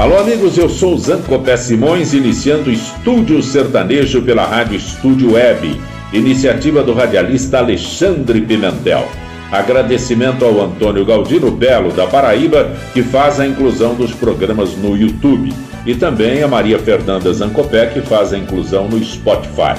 Alô, 0.00 0.16
amigos, 0.16 0.56
eu 0.56 0.66
sou 0.70 0.96
Zancopé 0.96 1.58
Simões, 1.58 2.14
iniciando 2.14 2.70
Estúdio 2.70 3.42
Sertanejo 3.42 4.22
pela 4.22 4.46
Rádio 4.46 4.78
Estúdio 4.78 5.34
Web, 5.34 5.78
iniciativa 6.10 6.82
do 6.82 6.94
radialista 6.94 7.58
Alexandre 7.58 8.40
Pimentel. 8.40 9.06
Agradecimento 9.52 10.42
ao 10.42 10.58
Antônio 10.58 11.04
Galdino 11.04 11.50
Belo, 11.50 11.92
da 11.92 12.06
Paraíba, 12.06 12.74
que 12.94 13.02
faz 13.02 13.38
a 13.38 13.46
inclusão 13.46 13.94
dos 13.94 14.12
programas 14.12 14.74
no 14.74 14.96
YouTube, 14.96 15.52
e 15.84 15.94
também 15.94 16.42
a 16.42 16.48
Maria 16.48 16.78
Fernanda 16.78 17.30
Zancopé, 17.30 17.84
que 17.88 18.00
faz 18.00 18.32
a 18.32 18.38
inclusão 18.38 18.88
no 18.88 19.04
Spotify. 19.04 19.78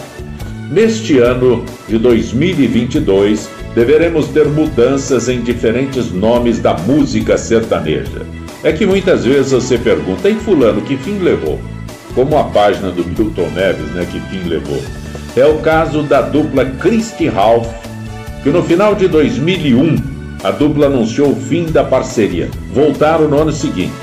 Neste 0.70 1.18
ano 1.18 1.66
de 1.90 1.98
2022, 1.98 3.50
deveremos 3.74 4.28
ter 4.28 4.46
mudanças 4.46 5.28
em 5.28 5.42
diferentes 5.42 6.12
nomes 6.12 6.60
da 6.60 6.76
música 6.76 7.40
sertaneja. 7.40 8.22
É 8.64 8.72
que 8.72 8.86
muitas 8.86 9.26
vezes 9.26 9.52
você 9.52 9.76
pergunta, 9.76 10.30
e 10.30 10.36
fulano, 10.36 10.82
que 10.82 10.96
fim 10.96 11.18
levou? 11.18 11.60
Como 12.14 12.38
a 12.38 12.44
página 12.44 12.92
do 12.92 13.04
Milton 13.04 13.50
Neves, 13.56 13.90
né, 13.92 14.06
que 14.10 14.20
fim 14.20 14.48
levou? 14.48 14.80
É 15.36 15.46
o 15.46 15.58
caso 15.60 16.04
da 16.04 16.22
dupla 16.22 16.66
Christy 16.66 17.28
Ralph, 17.28 17.68
que 18.44 18.50
no 18.50 18.62
final 18.62 18.94
de 18.94 19.08
2001 19.08 19.96
a 20.44 20.52
dupla 20.52 20.86
anunciou 20.86 21.32
o 21.32 21.36
fim 21.36 21.66
da 21.72 21.84
parceria. 21.84 22.52
Voltaram 22.72 23.28
no 23.28 23.40
ano 23.40 23.52
seguinte. 23.52 23.94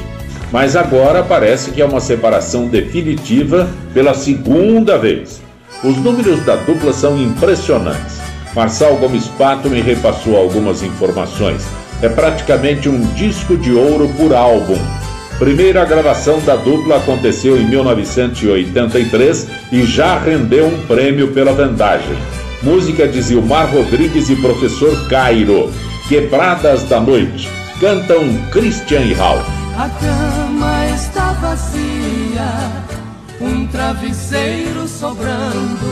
Mas 0.51 0.75
agora 0.75 1.23
parece 1.23 1.71
que 1.71 1.81
é 1.81 1.85
uma 1.85 2.01
separação 2.01 2.67
definitiva 2.67 3.69
pela 3.95 4.15
segunda 4.15 4.99
vez. 4.99 5.41
Os 5.85 5.97
números 5.99 6.45
da 6.45 6.57
dupla 6.57 6.93
são 6.93 7.17
impressionantes. 7.17 8.19
Marçal 8.57 8.97
Gomes 8.97 9.29
Pato 9.29 9.69
me 9.69 9.81
repassou 9.81 10.37
algumas 10.37 10.83
informações 10.83 11.65
é 12.03 12.09
praticamente 12.09 12.89
um 12.89 13.01
disco 13.15 13.57
de 13.57 13.73
ouro 13.73 14.09
por 14.17 14.35
álbum. 14.35 14.79
Primeira 15.39 15.85
gravação 15.85 16.41
da 16.41 16.57
dupla 16.57 16.97
aconteceu 16.97 17.57
em 17.57 17.65
1983 17.69 19.49
e 19.71 19.85
já 19.85 20.19
rendeu 20.19 20.67
um 20.67 20.87
prêmio 20.87 21.29
pela 21.29 21.53
vendagem. 21.53 22.17
Música 22.63 23.07
de 23.07 23.23
Zilmar 23.23 23.73
Rodrigues 23.73 24.29
e 24.31 24.37
Professor 24.37 25.09
Cairo. 25.09 25.73
Quebradas 26.09 26.83
da 26.85 27.01
Noite. 27.01 27.49
Cantam 27.79 28.35
Christian 28.51 29.03
e 29.03 29.13
Ralph. 29.13 29.47
A 29.77 29.89
cama 29.89 30.87
está 30.93 31.33
vazia, 31.35 32.73
um 33.41 33.65
travesseiro 33.69 34.89
sobrando. 34.89 35.87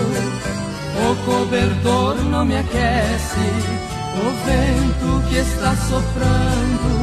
O 0.99 1.15
cobertor 1.25 2.17
não 2.25 2.45
me 2.45 2.57
aquece 2.57 3.96
o 4.19 4.31
vento 4.45 5.29
que 5.29 5.37
está 5.37 5.75
soprando 5.77 6.97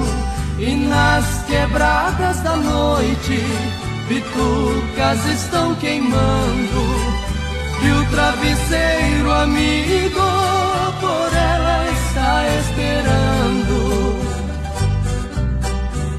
e 0.59 0.75
nas 0.87 1.43
quebradas 1.45 2.39
da 2.41 2.55
noite 2.55 3.39
bitucas 4.07 5.25
estão 5.25 5.75
queimando 5.75 7.23
e 7.81 7.91
o 7.91 8.09
travesseiro 8.09 9.31
amigo 9.31 10.21
por 10.99 11.35
ela 11.35 11.85
está 11.91 12.43
esperando. 12.59 13.83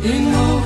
E 0.02 0.18
no 0.18 0.62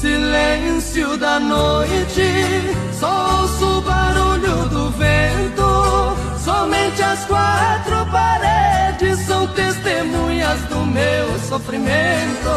silêncio 0.00 1.16
da 1.16 1.38
noite 1.38 2.74
só 2.98 3.42
ouço 3.42 3.78
o 3.78 3.80
barulho 3.82 4.68
do 4.68 4.90
vento 4.90 6.16
somente 6.44 7.02
as 7.02 7.24
quatro 7.26 7.99
testemunhas 9.54 10.60
do 10.64 10.86
meu 10.86 11.38
sofrimento. 11.48 12.50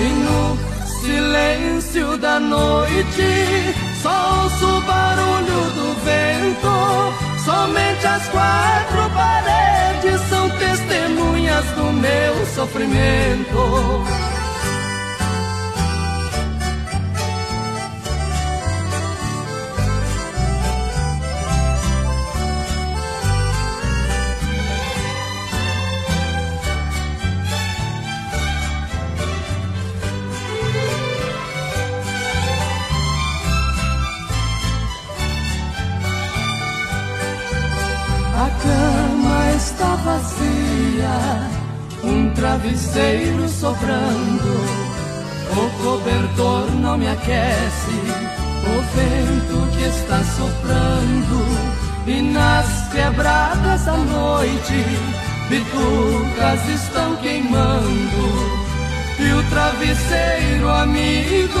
E 0.00 0.08
no 0.24 0.56
silêncio 1.00 2.16
da 2.18 2.38
noite, 2.38 3.74
só 4.02 4.44
ouço 4.44 4.66
o 4.66 4.80
barulho 4.82 5.60
do 5.76 5.94
vento. 6.04 7.44
Somente 7.44 8.06
as 8.06 8.28
quatro 8.28 9.10
paredes 9.14 10.20
são 10.28 10.48
testemunhas 10.50 11.64
do 11.72 11.92
meu 11.92 12.46
sofrimento. 12.46 14.31
Vazia, 40.04 41.48
um 42.02 42.30
travesseiro 42.34 43.48
sobrando, 43.48 44.54
o 45.50 45.70
cobertor 45.82 46.70
não 46.80 46.98
me 46.98 47.08
aquece, 47.08 48.00
o 48.66 48.82
vento 48.96 49.76
que 49.76 49.84
está 49.84 50.22
soprando, 50.24 51.46
e 52.06 52.20
nas 52.20 52.88
quebradas 52.92 53.84
da 53.84 53.96
noite, 53.96 54.84
bitucas 55.48 56.68
estão 56.68 57.16
queimando, 57.16 58.62
e 59.18 59.32
o 59.32 59.42
travesseiro 59.50 60.68
amigo 60.68 61.60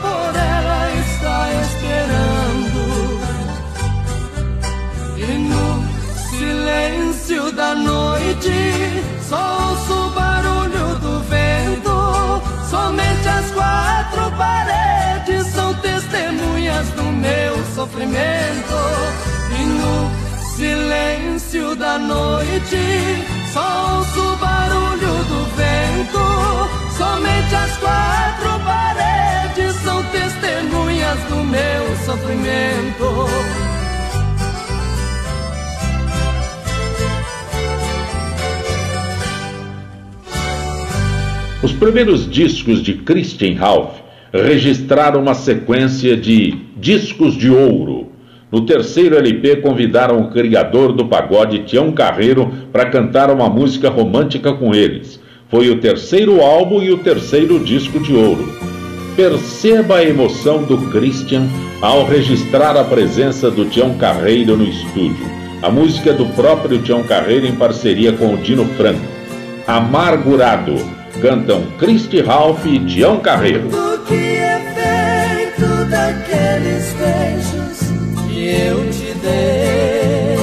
por 0.00 0.36
ela 0.36 0.90
está 1.00 1.48
esperando. 1.62 3.18
E 5.18 5.38
no 5.38 5.77
silêncio 6.68 7.50
da 7.52 7.74
noite, 7.74 8.52
só 9.26 9.70
ouço 9.70 10.06
o 10.06 10.10
barulho 10.10 10.98
do 11.00 11.20
vento. 11.20 12.42
Somente 12.68 13.26
as 13.26 13.50
quatro 13.52 14.30
paredes 14.36 15.46
são 15.46 15.72
testemunhas 15.74 16.86
do 16.90 17.04
meu 17.04 17.64
sofrimento. 17.74 18.78
E 19.58 19.64
no 19.64 20.10
silêncio 20.56 21.74
da 21.76 21.98
noite, 21.98 23.24
só 23.52 23.96
ouço 23.96 24.20
o 24.20 24.36
barulho 24.36 25.24
do 25.24 25.44
vento. 25.56 26.98
Somente 26.98 27.54
as 27.54 27.76
quatro 27.78 28.60
paredes 28.64 29.74
são 29.82 30.02
testemunhas 30.04 31.18
do 31.30 31.36
meu 31.44 31.96
sofrimento. 32.04 33.67
Os 41.60 41.72
primeiros 41.72 42.30
discos 42.30 42.80
de 42.80 42.94
Christian 42.94 43.56
Ralph 43.56 43.96
registraram 44.32 45.20
uma 45.20 45.34
sequência 45.34 46.16
de 46.16 46.56
discos 46.76 47.34
de 47.34 47.50
ouro. 47.50 48.12
No 48.50 48.64
terceiro 48.64 49.16
LP, 49.16 49.56
convidaram 49.56 50.20
o 50.20 50.30
criador 50.30 50.92
do 50.92 51.06
pagode 51.06 51.64
Tião 51.64 51.90
Carreiro 51.90 52.48
para 52.72 52.86
cantar 52.86 53.28
uma 53.28 53.48
música 53.48 53.90
romântica 53.90 54.52
com 54.52 54.72
eles. 54.72 55.20
Foi 55.50 55.68
o 55.68 55.80
terceiro 55.80 56.40
álbum 56.40 56.80
e 56.80 56.92
o 56.92 56.98
terceiro 56.98 57.58
disco 57.58 57.98
de 57.98 58.14
ouro. 58.14 58.48
Perceba 59.16 59.96
a 59.96 60.04
emoção 60.04 60.62
do 60.62 60.78
Christian 60.92 61.48
ao 61.82 62.06
registrar 62.06 62.76
a 62.76 62.84
presença 62.84 63.50
do 63.50 63.64
Tião 63.64 63.94
Carreiro 63.94 64.56
no 64.56 64.64
estúdio. 64.64 65.26
A 65.60 65.68
música 65.68 66.12
do 66.12 66.26
próprio 66.26 66.78
Tião 66.78 67.02
Carreiro 67.02 67.46
em 67.46 67.56
parceria 67.56 68.12
com 68.12 68.34
o 68.34 68.36
Dino 68.36 68.64
Franco. 68.76 69.02
Amargurado 69.66 70.97
Cantam 71.20 71.62
Cristi 71.78 72.20
Ralph 72.20 72.64
e 72.64 72.78
Tião 72.80 73.18
Carreiro. 73.20 73.68
O 73.68 73.98
que 74.04 74.36
é 74.36 75.48
feito 75.56 75.84
daqueles 75.90 76.92
beijos 76.94 77.78
que 78.28 78.48
eu 78.48 78.90
te 78.90 79.14
dei? 79.20 80.36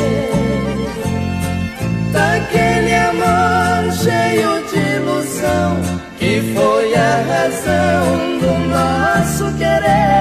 Daquele 2.11 2.93
amor 2.93 3.93
cheio 3.93 4.63
de 4.69 4.77
ilusão 4.97 5.79
que 6.19 6.41
foi 6.53 6.93
a 6.95 7.23
razão 7.23 8.39
do 8.39 8.53
nosso 8.69 9.57
querer. 9.57 10.15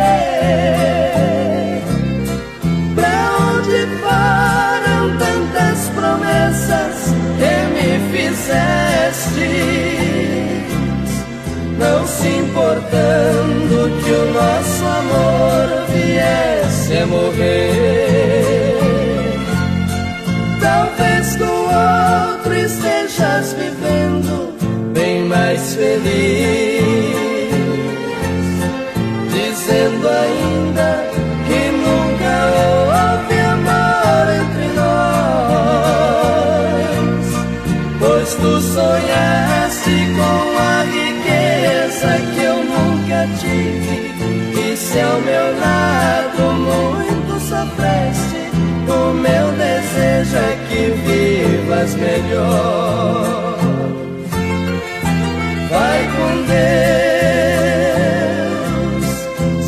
promessas 6.04 7.14
que 7.38 7.54
me 7.72 7.88
fizeste, 8.12 9.48
não 11.78 12.06
se 12.06 12.28
importando 12.28 13.90
que 14.02 14.10
o 14.10 14.32
nosso 14.32 14.84
amor 14.84 15.86
viesse 15.88 16.98
a 16.98 17.06
morrer. 17.06 18.78
Talvez 20.60 21.36
com 21.36 21.44
outro 21.44 22.54
estejas 22.54 23.52
vivendo 23.54 24.54
bem 24.92 25.24
mais 25.24 25.74
feliz, 25.74 26.63
lado 46.34 46.52
muito 46.54 47.32
sofreste 47.40 48.50
o 48.88 49.12
meu 49.14 49.52
desejo 49.52 50.36
é 50.36 50.58
que 50.68 50.90
vivas 51.06 51.94
melhor. 51.94 53.58
Vai 55.70 56.08
com 56.16 56.30
Deus 56.42 56.74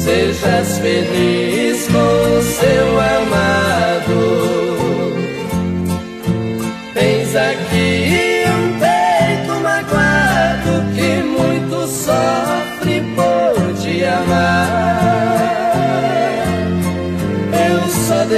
sejas 0.04 0.78
feliz 0.78 1.86
com 1.88 2.42
seu 2.42 3.00
amado 3.00 4.65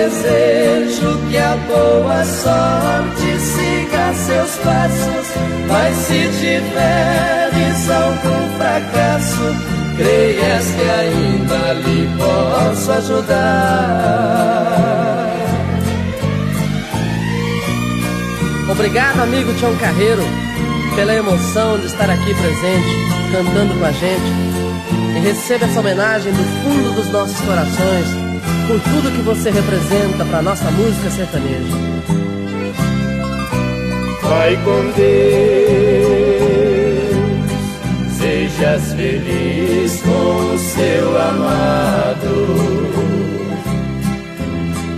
desejo 0.09 1.19
que 1.29 1.37
a 1.37 1.55
boa 1.69 2.25
sorte 2.25 3.39
siga 3.39 4.15
seus 4.15 4.57
passos, 4.57 5.27
mas 5.69 5.95
se 5.97 6.29
tiveres 6.41 7.91
algum 7.91 8.49
fracasso, 8.57 9.55
creias 9.97 10.67
que 10.71 10.91
ainda 10.91 11.75
lhe 11.75 12.09
posso 12.17 12.93
ajudar. 12.93 14.09
Obrigado, 18.71 19.21
amigo 19.21 19.53
Tião 19.55 19.77
Carreiro 19.77 20.23
pela 20.95 21.15
emoção 21.15 21.79
de 21.79 21.87
estar 21.87 22.11
aqui 22.11 22.35
presente, 22.35 22.97
cantando 23.31 23.79
com 23.79 23.85
a 23.85 23.93
gente. 23.93 24.33
E 25.17 25.21
receba 25.21 25.65
essa 25.67 25.81
homenagem 25.81 26.33
do 26.33 26.43
fundo 26.63 26.93
dos 26.95 27.09
nossos 27.11 27.39
corações 27.41 28.28
por 28.69 28.79
tudo 28.81 29.11
que 29.11 29.23
você 29.23 29.51
representa 29.51 30.27
para 30.27 30.43
nossa 30.43 30.71
música 30.71 31.09
sertaneja. 31.11 31.75
Vai 34.23 34.57
com 34.59 34.91
Deus, 34.95 35.09
sejas 38.19 38.93
feliz 38.93 40.03
com 40.03 40.55
o 40.55 40.59
seu 40.59 41.19
amado. 41.19 42.59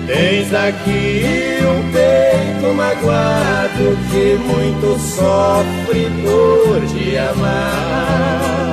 Tens 0.09 0.53
aqui 0.53 1.59
um 1.63 1.93
peito 1.93 2.75
magoado 2.75 3.97
que 4.11 4.37
muito 4.53 4.99
sofre 4.99 6.11
por 6.25 6.85
te 6.89 7.17
amar. 7.17 8.70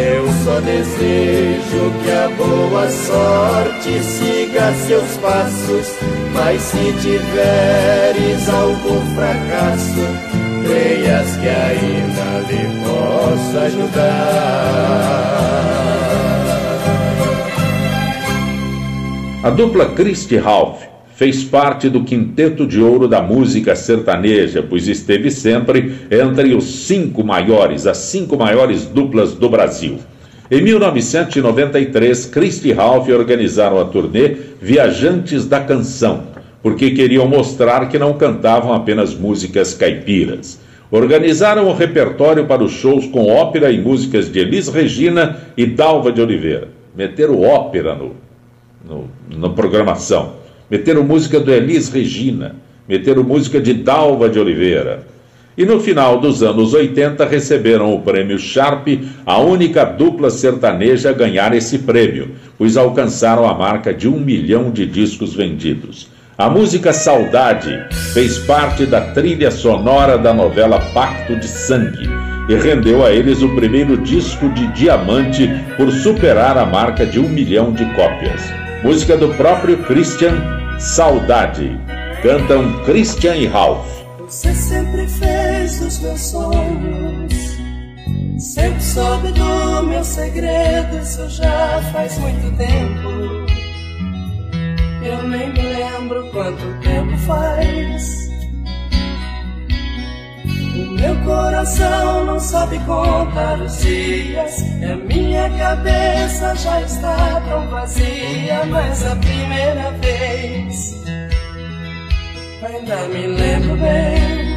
Eu 0.00 0.26
só 0.44 0.60
desejo 0.60 1.92
que 2.02 2.10
a 2.10 2.28
boa 2.30 2.88
sorte 2.88 4.02
siga 4.02 4.72
seus 4.86 5.16
passos, 5.18 5.94
mas 6.32 6.62
se 6.62 6.92
tiveres 7.02 8.48
algum 8.48 9.14
fracasso, 9.14 10.06
creias 10.64 11.36
que 11.36 11.48
ainda 11.48 12.40
lhe 12.48 12.64
posso 12.82 13.58
ajudar. 13.58 15.10
A 19.42 19.50
dupla 19.50 19.86
Christy 19.94 20.38
Ralph 20.38 20.82
fez 21.20 21.44
parte 21.44 21.90
do 21.90 22.02
quinteto 22.02 22.66
de 22.66 22.80
ouro 22.80 23.06
da 23.06 23.20
música 23.20 23.76
sertaneja, 23.76 24.64
pois 24.66 24.88
esteve 24.88 25.30
sempre 25.30 25.96
entre 26.10 26.54
os 26.54 26.86
cinco 26.86 27.22
maiores, 27.22 27.86
as 27.86 27.98
cinco 27.98 28.38
maiores 28.38 28.86
duplas 28.86 29.34
do 29.34 29.46
Brasil. 29.50 29.98
Em 30.50 30.62
1993, 30.62 32.24
Christy 32.24 32.72
Ralph 32.72 33.10
organizaram 33.10 33.78
a 33.78 33.84
turnê 33.84 34.34
Viajantes 34.62 35.44
da 35.44 35.60
Canção, 35.60 36.22
porque 36.62 36.92
queriam 36.92 37.28
mostrar 37.28 37.90
que 37.90 37.98
não 37.98 38.14
cantavam 38.14 38.72
apenas 38.72 39.14
músicas 39.14 39.74
caipiras. 39.74 40.58
Organizaram 40.90 41.68
o 41.68 41.74
repertório 41.74 42.46
para 42.46 42.64
os 42.64 42.72
shows 42.72 43.06
com 43.08 43.30
ópera 43.30 43.70
e 43.70 43.78
músicas 43.78 44.32
de 44.32 44.38
Elis 44.38 44.68
Regina 44.68 45.36
e 45.54 45.66
Dalva 45.66 46.10
de 46.10 46.22
Oliveira. 46.22 46.68
Meteram 46.96 47.42
ópera 47.42 47.94
no, 47.94 48.12
no, 48.82 49.06
na 49.28 49.50
programação. 49.50 50.39
Meteram 50.70 51.02
música 51.02 51.40
do 51.40 51.50
Elis 51.50 51.88
Regina, 51.88 52.54
meteram 52.88 53.24
música 53.24 53.60
de 53.60 53.74
Dalva 53.74 54.28
de 54.28 54.38
Oliveira. 54.38 55.02
E 55.58 55.64
no 55.64 55.80
final 55.80 56.20
dos 56.20 56.44
anos 56.44 56.72
80 56.72 57.26
receberam 57.26 57.92
o 57.92 58.00
prêmio 58.02 58.38
Sharp, 58.38 58.86
a 59.26 59.38
única 59.40 59.84
dupla 59.84 60.30
sertaneja 60.30 61.10
a 61.10 61.12
ganhar 61.12 61.52
esse 61.52 61.80
prêmio, 61.80 62.30
pois 62.56 62.76
alcançaram 62.76 63.48
a 63.48 63.52
marca 63.52 63.92
de 63.92 64.06
um 64.06 64.20
milhão 64.20 64.70
de 64.70 64.86
discos 64.86 65.34
vendidos. 65.34 66.08
A 66.38 66.48
música 66.48 66.92
Saudade 66.92 67.84
fez 68.14 68.38
parte 68.38 68.86
da 68.86 69.00
trilha 69.00 69.50
sonora 69.50 70.16
da 70.16 70.32
novela 70.32 70.78
Pacto 70.94 71.34
de 71.34 71.48
Sangue 71.48 72.08
e 72.48 72.54
rendeu 72.54 73.04
a 73.04 73.10
eles 73.10 73.42
o 73.42 73.54
primeiro 73.56 73.96
disco 73.96 74.48
de 74.50 74.68
diamante 74.68 75.50
por 75.76 75.90
superar 75.90 76.56
a 76.56 76.64
marca 76.64 77.04
de 77.04 77.18
um 77.18 77.28
milhão 77.28 77.72
de 77.72 77.84
cópias. 77.96 78.40
Música 78.82 79.16
do 79.16 79.28
próprio 79.34 79.76
Christian, 79.78 80.59
Saudade. 80.80 81.78
Cantam 82.22 82.82
Christian 82.84 83.36
e 83.36 83.46
Ralph. 83.46 83.86
Você 84.20 84.54
sempre 84.54 85.06
fez 85.06 85.78
os 85.82 85.98
meus 85.98 86.20
sonhos, 86.22 87.34
sempre 88.38 88.82
soube 88.82 89.30
do 89.32 89.82
meu 89.82 90.02
segredo, 90.02 90.96
isso 91.02 91.28
já 91.28 91.82
faz 91.92 92.16
muito 92.16 92.56
tempo. 92.56 93.10
Eu 95.04 95.22
nem 95.28 95.52
me 95.52 95.60
lembro 95.60 96.26
quanto 96.30 96.64
tempo 96.80 97.14
faz. 97.26 98.29
O 100.74 100.90
meu 100.92 101.16
coração 101.24 102.26
não 102.26 102.38
sabe 102.38 102.78
contar 102.80 103.60
os 103.60 103.78
dias. 103.80 104.60
E 104.80 104.84
a 104.84 104.96
minha 104.96 105.50
cabeça 105.58 106.54
já 106.56 106.80
está 106.82 107.40
tão 107.48 107.68
vazia 107.68 108.64
Mas 108.66 109.04
a 109.06 109.16
primeira 109.16 109.90
vez 110.00 111.00
Ainda 112.62 113.08
me 113.08 113.26
lembro 113.26 113.76
bem. 113.76 114.50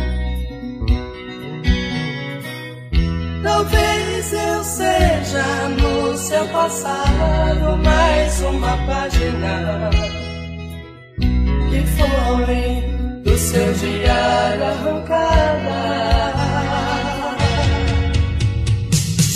Talvez 3.41 4.33
eu 4.33 4.63
seja 4.63 5.69
no 5.69 6.17
seu 6.17 6.45
passado 6.49 7.77
mais 7.77 8.41
uma 8.41 8.77
página 8.85 9.89
que 11.69 11.85
foi 11.85 13.02
do 13.23 13.37
seu 13.37 13.73
diário 13.73 14.65
arrancada. 14.65 15.79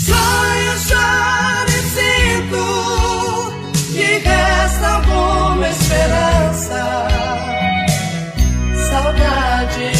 Sonho, 0.06 0.74
choro 0.86 1.70
e 1.70 1.82
sinto 1.96 2.64
que 3.92 4.08
resta 4.28 4.86
alguma 4.96 5.68
esperança. 5.68 7.08
Saudade, 8.90 9.90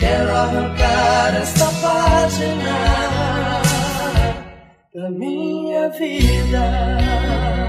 quero 0.00 0.34
arrancar 0.34 1.36
esta 1.36 1.66
página 1.82 3.62
da 4.94 5.10
minha 5.10 5.90
vida. 5.90 7.63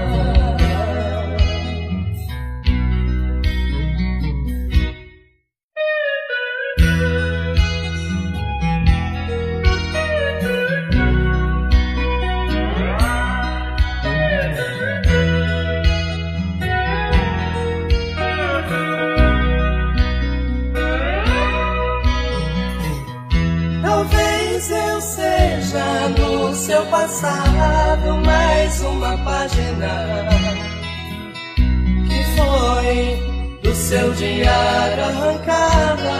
Diário 34.16 35.04
arrancada. 35.04 36.16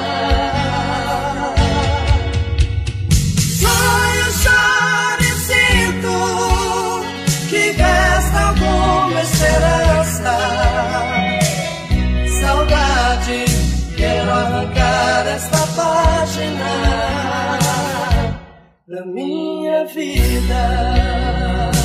Sonho, 3.60 4.28
choro 4.42 5.22
e 5.22 5.32
sinto 5.48 6.14
que 7.48 7.70
resta 7.70 8.38
alguma 8.48 9.20
esperança. 9.20 10.34
Saudade, 12.40 13.44
quero 13.96 14.30
arrancar 14.30 15.26
esta 15.26 15.66
página 15.74 16.70
da 18.86 19.04
minha 19.06 19.86
vida. 19.86 21.75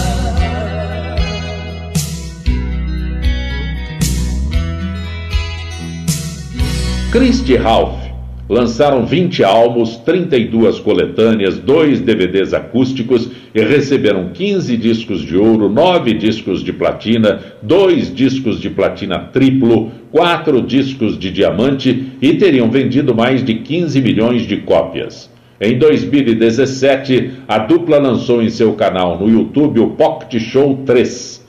Christy 7.11 7.57
Ralph 7.57 7.99
lançaram 8.47 9.05
20 9.05 9.43
álbuns, 9.43 9.97
32 9.97 10.79
coletâneas, 10.79 11.59
2 11.59 11.99
DVDs 11.99 12.53
acústicos 12.53 13.29
e 13.53 13.61
receberam 13.61 14.29
15 14.29 14.77
discos 14.77 15.19
de 15.19 15.35
ouro, 15.35 15.67
9 15.67 16.13
discos 16.13 16.63
de 16.63 16.71
platina, 16.71 17.41
2 17.61 18.15
discos 18.15 18.61
de 18.61 18.69
platina 18.69 19.19
triplo, 19.33 19.91
4 20.09 20.61
discos 20.61 21.19
de 21.19 21.29
diamante 21.31 22.13
e 22.21 22.33
teriam 22.35 22.71
vendido 22.71 23.13
mais 23.13 23.43
de 23.43 23.55
15 23.55 24.01
milhões 24.01 24.43
de 24.43 24.57
cópias. 24.57 25.29
Em 25.59 25.77
2017, 25.77 27.31
a 27.45 27.57
dupla 27.57 27.99
lançou 27.99 28.41
em 28.41 28.49
seu 28.49 28.71
canal 28.71 29.19
no 29.19 29.29
YouTube 29.29 29.81
o 29.81 29.89
Pocket 29.91 30.41
Show 30.41 30.81
3, 30.85 31.40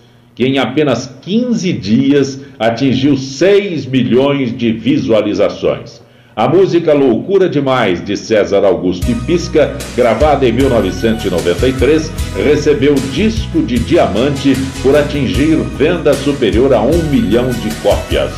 que 0.43 0.49
em 0.49 0.59
apenas 0.59 1.09
15 1.23 1.73
dias 1.73 2.41
atingiu 2.59 3.17
6 3.17 3.87
milhões 3.87 4.53
de 4.57 4.73
visualizações. 4.73 6.03
A 6.35 6.49
música 6.49 6.93
Loucura 6.93 7.49
Demais, 7.49 8.05
de 8.05 8.17
César 8.17 8.65
Augusto 8.65 9.09
e 9.09 9.15
Pisca, 9.15 9.77
gravada 9.95 10.45
em 10.45 10.51
1993, 10.51 12.11
recebeu 12.45 12.97
disco 13.13 13.63
de 13.63 13.79
diamante 13.79 14.57
por 14.83 14.97
atingir 14.97 15.59
venda 15.77 16.13
superior 16.13 16.75
a 16.75 16.83
um 16.83 17.05
milhão 17.05 17.49
de 17.49 17.73
cópias. 17.77 18.33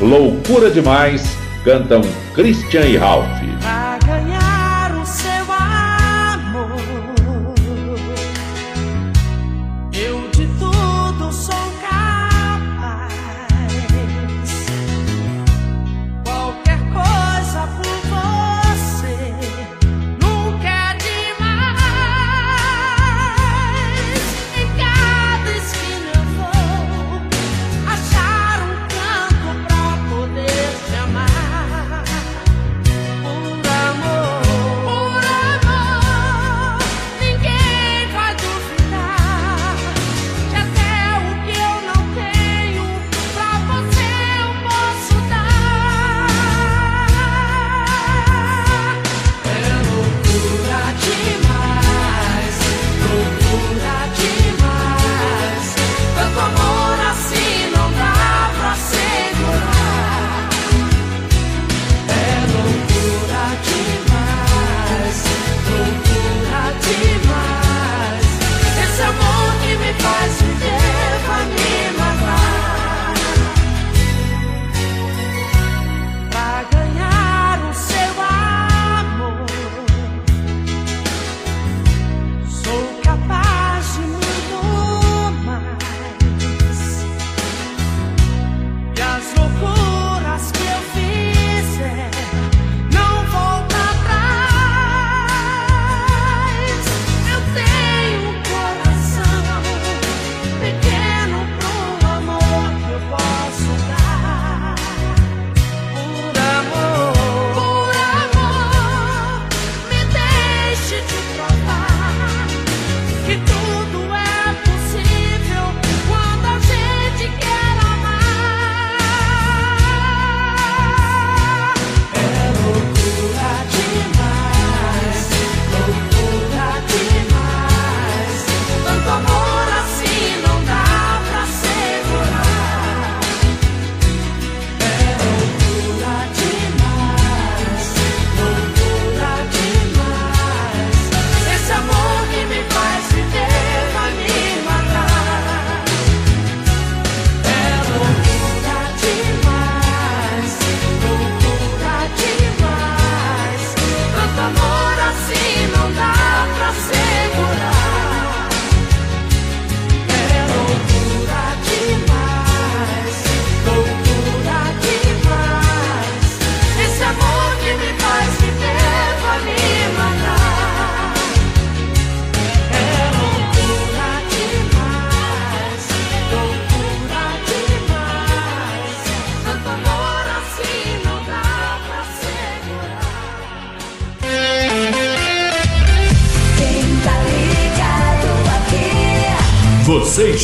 Loucura 0.00 0.70
Demais, 0.70 1.36
cantam 1.64 2.02
Christian 2.36 2.86
e 2.86 2.96
Ralph. 2.96 3.87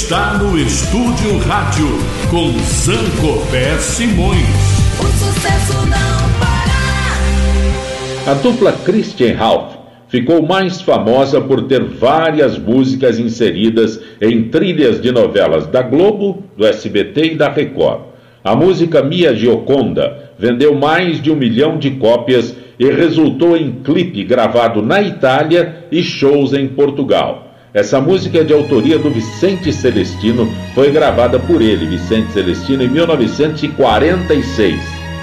Está 0.05 0.37
no 0.37 0.59
Estúdio 0.59 1.39
Rádio 1.49 1.87
com 2.31 2.53
Zancopé 2.59 3.79
Simões. 3.79 4.39
O 5.01 5.07
sucesso 5.07 5.73
não 5.87 6.19
para. 6.39 8.31
A 8.31 8.35
dupla 8.35 8.73
Christian 8.85 9.35
Ralph 9.35 9.77
ficou 10.09 10.47
mais 10.47 10.83
famosa 10.83 11.41
por 11.41 11.63
ter 11.63 11.83
várias 11.83 12.59
músicas 12.59 13.19
inseridas 13.19 13.99
em 14.21 14.51
trilhas 14.51 15.01
de 15.01 15.11
novelas 15.11 15.67
da 15.69 15.81
Globo, 15.81 16.45
do 16.55 16.67
SBT 16.67 17.33
e 17.33 17.35
da 17.37 17.49
Record. 17.49 18.03
A 18.45 18.55
música 18.55 19.03
Mia 19.03 19.35
Gioconda 19.35 20.33
vendeu 20.39 20.75
mais 20.75 21.19
de 21.23 21.31
um 21.31 21.37
milhão 21.37 21.79
de 21.79 21.93
cópias 21.93 22.55
e 22.79 22.91
resultou 22.91 23.57
em 23.57 23.73
clipe 23.83 24.23
gravado 24.23 24.83
na 24.83 25.01
Itália 25.01 25.87
e 25.91 26.03
shows 26.03 26.53
em 26.53 26.69
Portugal. 26.69 27.44
Essa 27.75 28.01
música 28.01 28.39
é 28.39 28.45
de 28.45 28.53
autoria 28.53 28.97
do 29.01 29.11
Vicente 29.11 29.73
Celestino, 29.73 30.49
foi 30.77 30.93
gravada 30.93 31.41
por 31.41 31.61
ele, 31.61 31.85
Vicente 31.87 32.33
Celestino, 32.33 32.85
em 32.85 32.89
1946. 32.89 34.81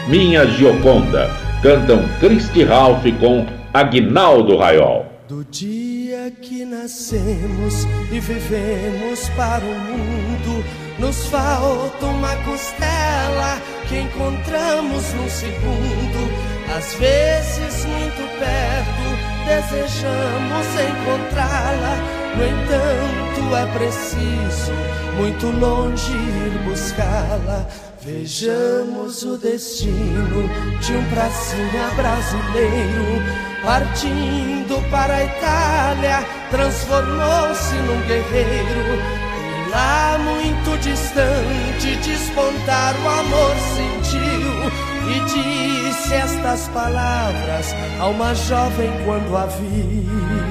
Minha 0.09 0.45
Gioconda. 0.45 1.29
Cantam 1.63 2.05
Christy 2.19 2.65
Ralph 2.65 3.05
com 3.21 3.45
Agnaldo 3.73 4.57
Raiol. 4.57 5.05
Do 5.29 5.45
dia 5.45 6.29
que 6.41 6.65
nascemos 6.65 7.87
e 8.11 8.19
vivemos 8.19 9.29
para 9.29 9.63
o 9.63 9.79
mundo, 9.79 10.65
nos 10.99 11.27
falta 11.27 12.05
uma 12.05 12.35
costela 12.43 13.61
que 13.87 13.97
encontramos 13.97 15.13
num 15.13 15.29
segundo. 15.29 16.29
Às 16.77 16.95
vezes, 16.95 17.85
muito 17.85 18.27
perto, 18.37 19.07
desejamos 19.47 20.67
encontrá-la 20.81 22.20
no 22.35 22.45
entanto, 22.45 23.55
é 23.55 23.65
preciso 23.77 24.71
muito 25.17 25.47
longe 25.59 26.11
ir 26.11 26.57
buscá-la. 26.65 27.67
Vejamos 28.01 29.21
o 29.23 29.37
destino 29.37 30.49
de 30.79 30.93
um 30.93 31.05
pracinha 31.09 31.91
brasileiro 31.95 33.51
partindo 33.63 34.81
para 34.89 35.15
a 35.15 35.23
Itália, 35.23 36.25
transformou-se 36.49 37.75
num 37.75 38.01
guerreiro. 38.07 39.21
Lá 39.69 40.17
muito 40.17 40.77
distante 40.81 41.95
despontar 42.03 42.93
o 42.95 43.07
amor 43.07 43.55
sentiu 43.75 44.71
e 45.07 45.19
disse 45.25 46.13
estas 46.13 46.67
palavras 46.69 47.67
a 47.99 48.07
uma 48.07 48.33
jovem 48.33 48.91
quando 49.05 49.37
a 49.37 49.45
viu 49.45 50.50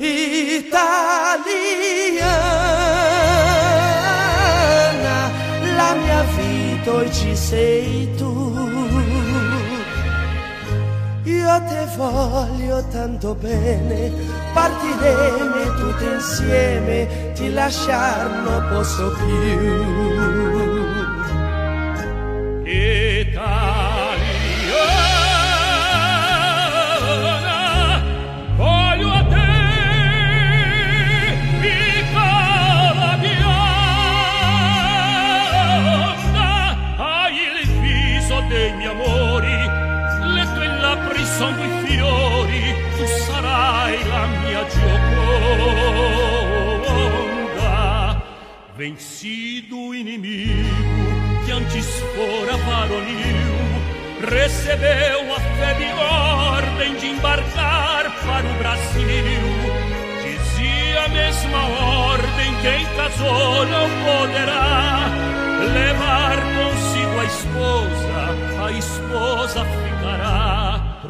italiana, 0.00 0.80
la 5.76 5.94
mia 5.94 6.22
vita 6.36 6.92
oggi 6.92 7.36
sei 7.36 8.08
tu. 8.16 8.28
Io 11.24 11.62
te 11.68 11.86
voglio 11.96 12.82
tanto 12.90 13.34
bene, 13.34 14.10
partiremo 14.54 15.74
tutti 15.76 16.04
insieme, 16.04 17.32
ti 17.34 17.52
lasciar 17.52 18.42
non 18.42 18.68
posso 18.70 19.14
più. 19.18 20.40
Vencido 48.80 49.78
o 49.78 49.94
inimigo 49.94 50.64
que 51.44 51.52
antes 51.52 51.86
fora 52.14 52.56
varonil, 52.56 53.52
recebeu 54.26 55.34
a 55.34 55.38
febre 55.38 55.92
ordem 55.92 56.96
de 56.96 57.08
embarcar 57.08 58.10
para 58.24 58.46
o 58.46 58.54
Brasil. 58.54 59.42
Dizia 60.24 61.04
a 61.04 61.08
mesma 61.08 61.62
ordem: 62.06 62.54
quem 62.62 62.86
casou 62.96 63.66
não 63.66 63.86
poderá 64.06 65.10
levar 65.74 66.38
consigo 66.56 67.20
a 67.20 67.24
esposa, 67.26 68.64
a 68.64 68.72
esposa 68.72 69.64
ficará. 69.66 70.59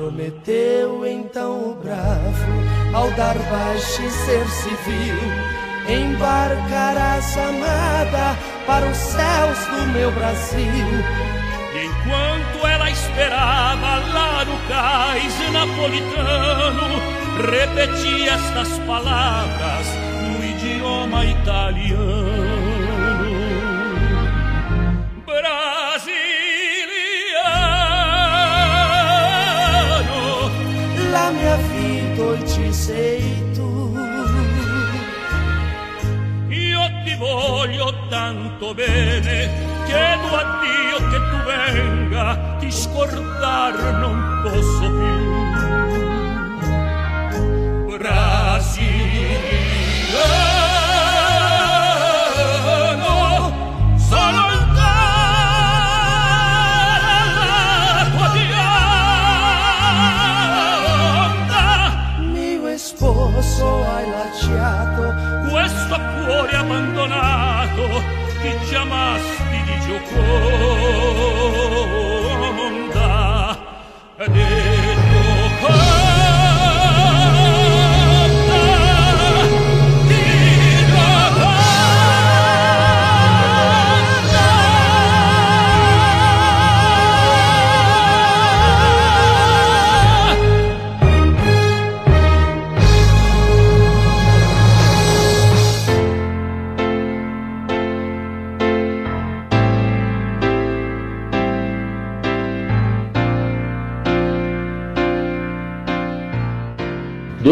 Prometeu 0.01 1.07
então 1.07 1.73
o 1.73 1.75
bravo 1.75 2.95
ao 2.95 3.11
dar 3.11 3.35
baixo 3.35 4.03
e 4.03 4.11
ser 4.11 4.49
civil 4.49 5.19
embarcarás 5.87 7.37
amada 7.37 8.35
para 8.67 8.87
os 8.87 8.97
céus 8.97 9.59
do 9.67 9.93
meu 9.93 10.11
Brasil. 10.13 10.65
E 11.75 11.85
enquanto 11.85 12.67
ela 12.67 12.91
esperava 12.91 13.99
lá 14.15 14.43
no 14.47 14.57
cais 14.69 15.53
napolitano, 15.53 16.99
repetia 17.51 18.33
estas 18.33 18.79
palavras 18.87 19.87
no 20.23 20.43
idioma 20.43 21.27
italiano. 21.27 22.50
La 31.31 31.37
mia 31.39 31.57
vita 31.57 32.23
oggi 32.25 32.73
sei 32.73 33.49
voglio 37.21 37.93
tanto 38.09 38.73
bene, 38.73 39.51
chiedo 39.85 40.35
a 40.35 40.59
Dio 40.63 40.97
che 41.11 41.19
tu 41.29 41.37
venga, 41.45 42.57
ti 42.59 42.73
scordar 42.73 43.75
non 44.01 44.41
posso 44.43 44.81
più. 44.81 45.31
baciato 64.31 65.15
questo 65.51 65.99
cuore 66.25 66.57
abbandonato 66.57 68.03
che 68.41 68.57
chiamasti 68.69 69.63
di 69.65 69.81
Gioconda. 69.81 70.19
Ed 74.17 74.37
è 74.37 74.80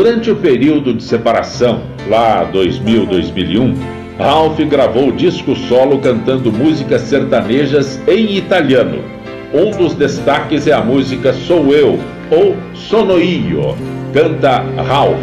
Durante 0.09 0.31
o 0.31 0.37
período 0.37 0.95
de 0.95 1.03
separação, 1.03 1.83
lá 2.09 2.43
2000, 2.45 3.05
2001, 3.05 3.75
Ralph 4.19 4.59
gravou 4.61 5.13
disco 5.13 5.55
solo 5.55 5.99
cantando 5.99 6.51
músicas 6.51 7.03
sertanejas 7.03 8.01
em 8.09 8.39
italiano. 8.39 9.05
Um 9.53 9.71
dos 9.71 9.93
destaques 9.93 10.67
é 10.67 10.73
a 10.73 10.81
música 10.81 11.35
Sou 11.35 11.75
Eu 11.75 11.99
ou 12.31 12.57
Sono 12.75 13.21
Io, 13.21 13.77
canta 14.15 14.65
Ralph. 14.83 15.19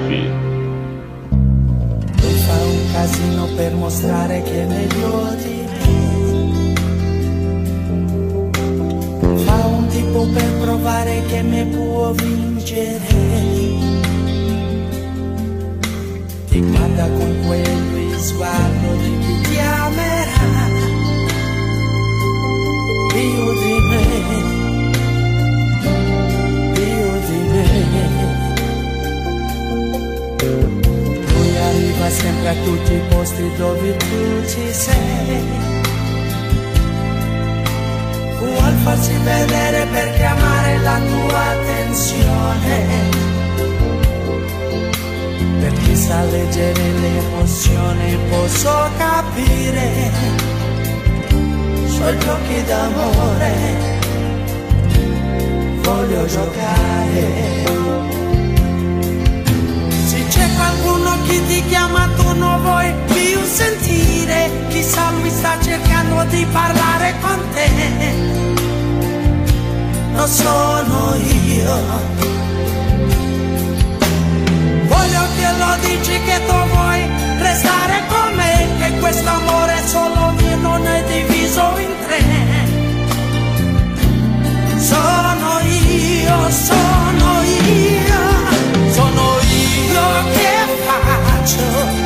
Fa 9.45 9.67
un 9.67 9.87
tipo 9.87 10.27
per 10.31 10.45
provare 10.61 11.23
che 11.27 11.41
me 11.41 11.65
può 11.73 12.11
vincere. 12.11 13.74
Ti 16.55 16.61
guarda 16.61 17.03
con 17.09 17.31
quello 17.47 18.17
sguardo 18.17 18.87
chi 19.01 19.41
ti 19.43 19.57
amerà 19.59 20.63
più 23.11 23.39
di 23.61 23.75
me, 23.89 24.03
più 26.73 27.07
di 27.27 27.39
me. 27.51 28.07
Lui 31.27 31.57
arriva 31.57 32.09
sempre 32.09 32.47
a 32.47 32.55
tutti 32.63 32.93
i 32.93 33.01
posti 33.09 33.45
dove 33.57 33.97
tu 33.97 34.45
ci 34.47 34.71
sei. 34.71 35.43
Vuol 38.39 38.75
farsi 38.83 39.13
vedere 39.23 39.87
per 39.91 40.13
chiamare 40.15 40.77
la 40.79 40.99
tua 40.99 41.41
attenzione 41.49 43.34
sa 45.95 46.23
leggere 46.23 46.91
le 46.91 47.17
emozioni 47.17 48.17
posso 48.29 48.89
capire 48.97 50.45
suoi 52.05 52.17
giochi 52.19 52.63
d'amore. 52.65 53.53
Voglio 55.81 56.25
giocare. 56.25 57.23
Se 60.07 60.25
c'è 60.27 60.47
qualcuno 60.55 61.11
che 61.27 61.45
ti 61.47 61.63
chiama 61.65 62.09
tu 62.15 62.33
non 62.37 62.61
vuoi 62.61 62.93
più 63.07 63.39
sentire. 63.43 64.49
Chissà 64.69 65.11
lui 65.11 65.29
sta 65.29 65.57
cercando 65.61 66.23
di 66.25 66.45
parlare 66.51 67.13
con 67.21 67.39
te. 67.53 68.33
Non 70.11 70.27
sono 70.27 71.15
io 71.15 72.34
dici 75.81 76.19
che 76.23 76.45
tu 76.45 76.53
vuoi 76.73 77.01
restare 77.39 78.03
con 78.07 78.33
me, 78.35 78.67
che 78.79 78.99
questo 78.99 79.29
amore 79.29 79.73
è 79.73 79.87
solo 79.87 80.31
mio, 80.37 80.55
non 80.57 80.85
è 80.85 81.03
diviso 81.05 81.73
in 81.77 81.93
tre. 82.05 82.23
Sono 84.77 85.59
io, 85.61 86.49
sono 86.49 87.41
io, 87.43 88.91
sono 88.91 89.37
io 89.41 90.05
che 90.33 90.53
faccio 90.85 92.04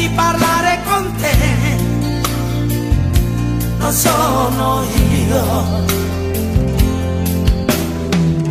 di 0.00 0.08
parlare 0.14 0.78
con 0.88 1.14
te. 1.20 1.36
Non 3.78 3.92
sono 3.92 4.82
io. 5.26 5.42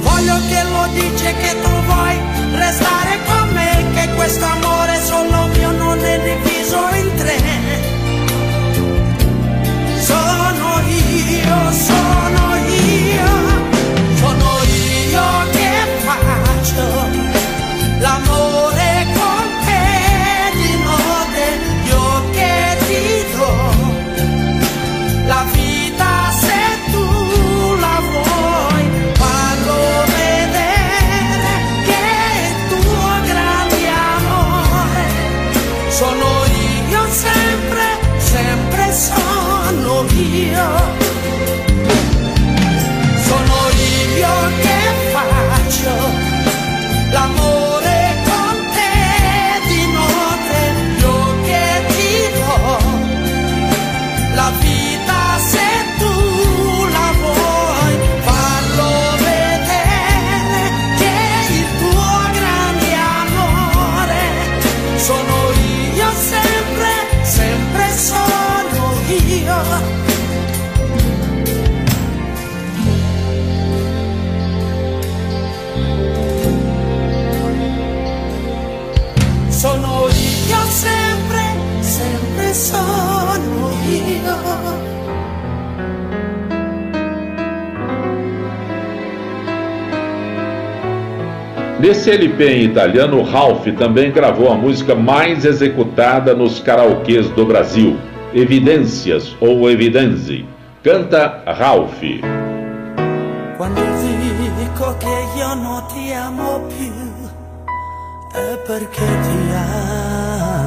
Voglio 0.08 0.38
che 0.50 0.62
lo 0.74 0.84
dice 0.94 1.28
che 1.42 1.52
tu 1.64 1.72
vuoi 1.88 2.16
restare 2.54 3.14
con 3.28 3.50
me 3.54 3.72
Che 3.94 4.10
questo 4.16 4.46
amore 4.46 4.94
solo 5.04 5.48
mio 5.56 5.72
non 5.72 5.98
è 6.14 6.16
diviso 6.30 6.80
in 7.02 7.10
tre. 7.22 7.38
Sono 10.10 10.70
io, 10.88 11.72
Nesse 91.90 92.12
LP 92.12 92.44
em 92.44 92.66
italiano, 92.66 93.24
Ralph 93.24 93.66
também 93.76 94.12
gravou 94.12 94.52
a 94.52 94.56
música 94.56 94.94
mais 94.94 95.44
executada 95.44 96.36
nos 96.36 96.60
karaokês 96.60 97.28
do 97.30 97.48
Brasil, 97.48 97.98
Evidências 98.32 99.36
ou 99.42 99.68
Evidenze. 99.68 100.46
Canta 100.84 101.42
Ralph. 101.48 102.00
Quando 103.58 103.82
dico 104.60 104.98
che 105.00 105.40
io 105.40 105.56
non 105.56 105.84
ti 105.88 106.14
amo 106.14 106.62
più, 106.68 106.94
è 108.36 108.56
perché 108.68 109.06
ti 109.24 109.50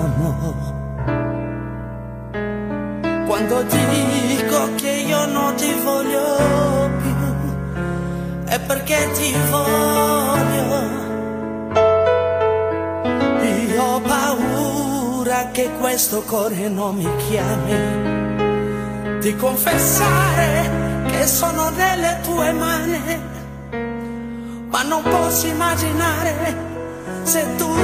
amo. 0.08 0.54
Quando 3.28 3.62
dico 3.62 4.74
che 4.74 4.90
io 5.06 5.26
non 5.26 5.54
ti 5.54 5.72
voglio 5.84 6.90
più, 7.00 7.14
è 8.46 8.58
perché 8.58 9.08
ti 9.12 9.32
voglio. 9.52 11.01
Che 15.50 15.68
questo 15.80 16.22
cuore 16.22 16.68
non 16.68 16.96
mi 16.96 17.08
chiami 17.26 19.18
di 19.20 19.34
confessare 19.36 21.04
che 21.10 21.26
sono 21.26 21.70
nelle 21.70 22.20
tue 22.22 22.52
mani, 22.52 23.20
ma 24.68 24.82
non 24.82 25.02
posso 25.02 25.46
immaginare 25.46 26.56
se 27.22 27.46
tu 27.56 27.74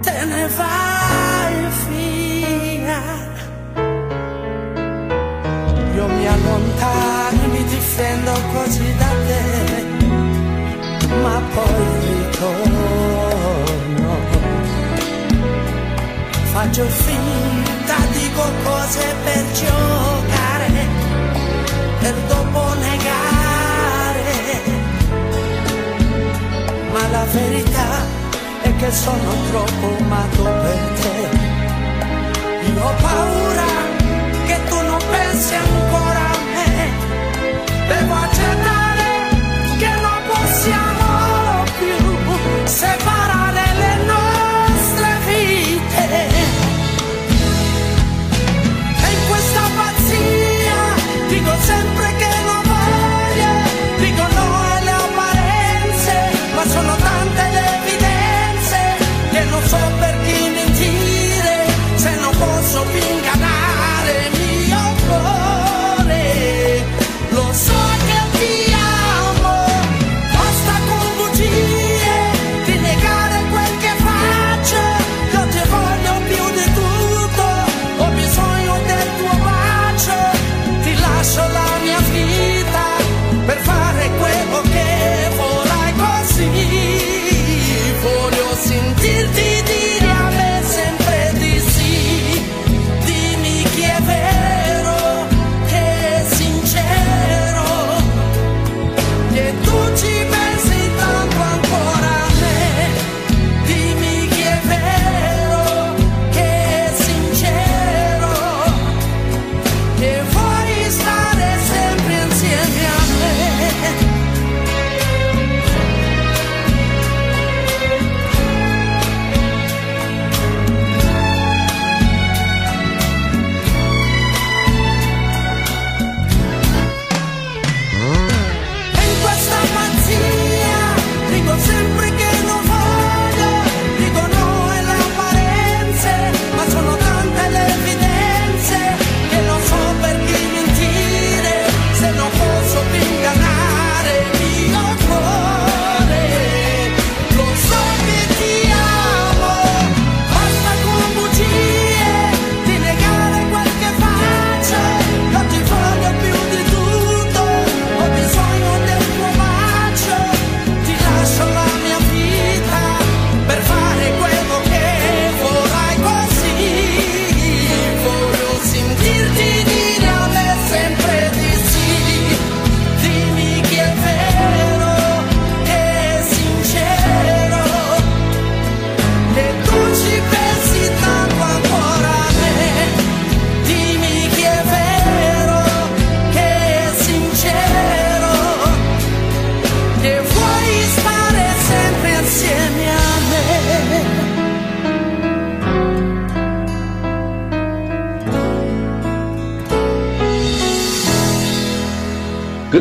te 0.00 0.24
ne 0.24 0.48
vai 0.48 1.54
via. 1.88 3.02
Io 5.94 6.06
mi 6.06 6.26
allontano 6.26 7.46
mi 7.50 7.64
difendo 7.64 8.32
così 8.52 8.94
da 8.96 9.12
te, 9.26 9.84
ma 11.22 11.40
poi 11.54 11.84
ritorno. 12.00 13.03
Faccio 16.64 16.88
finta, 16.88 17.94
dico 18.12 18.42
cose 18.62 19.14
per 19.22 19.44
giocare, 19.52 20.86
per 22.00 22.14
dopo 22.26 22.74
negare. 22.78 24.32
Ma 26.90 27.08
la 27.10 27.24
verità 27.24 28.06
è 28.62 28.76
che 28.76 28.90
sono 28.90 29.30
troppo 29.50 30.04
matto 30.04 30.42
per 30.42 30.78
te. 31.00 31.28
Io 32.72 32.82
ho 32.82 32.94
paura 32.94 33.66
che 34.46 34.60
tu 34.66 34.80
non 34.80 35.02
pensi 35.10 35.54
ancora 35.54 36.30
a 36.30 36.38
me. 36.54 36.90
Devo 37.88 38.14
accettare 38.14 38.83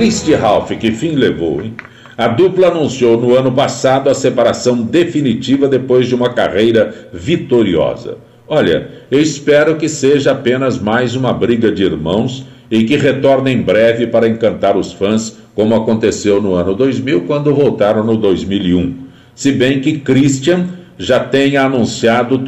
Christy 0.04 0.34
Ralph, 0.34 0.70
que 0.72 0.92
fim 0.92 1.16
levou, 1.16 1.62
hein? 1.62 1.76
A 2.18 2.28
dupla 2.28 2.68
anunciou 2.68 3.18
no 3.18 3.38
ano 3.38 3.54
passado 3.54 4.10
a 4.10 4.13
separação 4.13 4.82
definitiva 4.82 5.66
depois 5.66 6.10
de 6.10 6.13
uma 6.13 6.34
carreira 6.34 6.94
vitoriosa. 7.13 8.18
Olha, 8.46 8.89
eu 9.10 9.22
espero 9.22 9.78
que 9.78 9.88
seja 9.88 10.34
apenas 10.34 10.78
mais 10.78 11.16
uma 11.16 11.32
briga 11.32 11.72
de 11.72 11.86
irmãos 11.86 12.46
e 12.70 12.84
que 12.84 12.98
retornem 12.98 13.60
em 13.60 13.62
breve 13.62 14.06
para 14.06 14.28
encantar 14.28 14.76
os 14.76 14.92
fãs, 14.92 15.38
como 15.56 15.74
aconteceu 15.74 16.42
no 16.42 16.54
ano 16.54 16.76
2000, 16.76 17.22
quando 17.22 17.56
voltaram 17.56 18.04
no 18.04 18.18
2001. 18.18 18.94
Se 19.34 19.54
bem 19.54 19.80
que 19.80 20.00
Christian 20.00 20.68
já 20.98 21.22
tenha 21.22 21.63
anunciado 21.63 22.39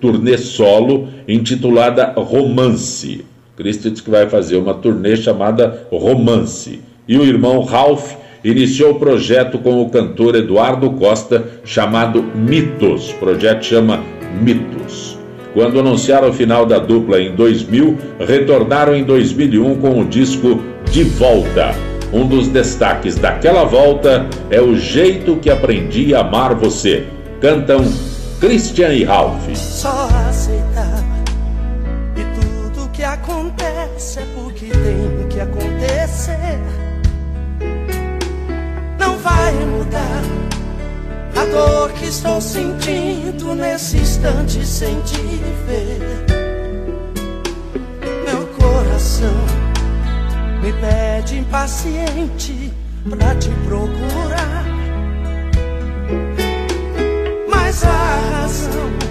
turnê 0.00 0.38
solo 0.38 1.08
intitulada 1.28 2.14
Romance. 2.16 3.29
Christian 3.60 3.92
diz 3.92 4.00
que 4.00 4.10
vai 4.10 4.26
fazer 4.26 4.56
uma 4.56 4.72
turnê 4.72 5.14
chamada 5.16 5.86
Romance. 5.90 6.80
E 7.06 7.18
o 7.18 7.24
irmão 7.24 7.62
Ralph 7.62 8.14
iniciou 8.42 8.92
o 8.92 8.98
projeto 8.98 9.58
com 9.58 9.82
o 9.82 9.90
cantor 9.90 10.34
Eduardo 10.34 10.90
Costa, 10.92 11.44
chamado 11.62 12.22
Mitos. 12.22 13.10
O 13.10 13.16
projeto 13.16 13.66
chama 13.66 14.02
Mitos. 14.40 15.18
Quando 15.52 15.78
anunciaram 15.78 16.30
o 16.30 16.32
final 16.32 16.64
da 16.64 16.78
dupla 16.78 17.20
em 17.20 17.34
2000, 17.34 17.98
retornaram 18.20 18.94
em 18.94 19.04
2001 19.04 19.74
com 19.76 20.00
o 20.00 20.04
disco 20.06 20.58
De 20.90 21.04
Volta. 21.04 21.74
Um 22.14 22.26
dos 22.26 22.48
destaques 22.48 23.16
daquela 23.16 23.64
volta 23.64 24.26
é 24.48 24.60
o 24.60 24.74
jeito 24.74 25.36
que 25.36 25.50
aprendi 25.50 26.14
a 26.14 26.20
amar 26.20 26.54
você. 26.54 27.04
Cantam 27.42 27.84
Christian 28.40 28.94
e 28.94 29.04
Ralph. 29.04 29.48
Acontece 34.00 34.18
é 34.18 34.26
porque 34.34 34.66
tem 34.66 35.28
que 35.28 35.40
acontecer. 35.40 36.58
Não 38.98 39.18
vai 39.18 39.52
mudar 39.52 40.22
a 41.36 41.44
dor 41.44 41.92
que 41.92 42.06
estou 42.06 42.40
sentindo 42.40 43.54
nesse 43.54 43.98
instante 43.98 44.66
sem 44.66 45.00
te 45.02 45.20
ver. 45.66 46.00
Meu 48.24 48.46
coração 48.58 49.34
me 50.62 50.72
pede 50.72 51.38
impaciente 51.38 52.72
pra 53.08 53.34
te 53.34 53.50
procurar. 53.66 54.64
Mas 57.48 57.84
a 57.84 58.40
razão 58.40 59.09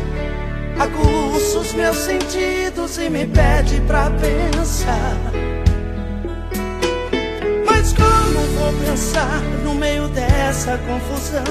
aguça 0.79 1.59
os 1.59 1.73
meus 1.73 1.97
sentidos 1.97 2.97
e 2.97 3.09
me 3.09 3.25
pede 3.27 3.81
pra 3.81 4.09
pensar. 4.11 5.17
Mas 7.65 7.93
como 7.93 8.39
vou 8.57 8.73
pensar 8.85 9.41
no 9.63 9.75
meio 9.75 10.07
dessa 10.09 10.77
confusão? 10.77 11.43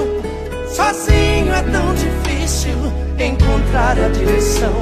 Sozinho 0.69 1.53
é 1.53 1.63
tão 1.63 1.95
difícil 1.95 2.77
encontrar 3.19 3.99
a 3.99 4.09
direção. 4.09 4.73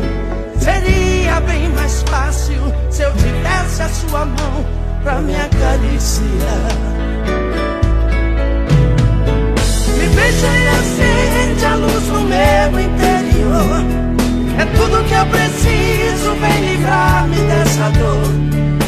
Seria 0.61 1.41
bem 1.41 1.69
mais 1.71 2.03
fácil 2.03 2.61
se 2.91 3.03
eu 3.03 3.13
tivesse 3.13 3.83
a 3.83 3.89
sua 3.89 4.25
mão 4.25 4.65
pra 5.03 5.21
me 5.21 5.35
acariciar. 5.35 6.71
Me 9.99 10.09
beija 10.09 10.47
e 10.47 10.69
acende 10.69 11.65
a 11.65 11.75
luz 11.77 12.07
no 12.09 12.21
meu 12.23 12.81
interior. 12.81 14.16
É 14.59 14.65
tudo 14.65 15.05
que 15.05 15.13
eu 15.13 15.27
preciso, 15.27 16.35
vem 16.41 16.73
livrar-me 16.73 17.37
dessa 17.37 17.91
dor. 17.91 18.23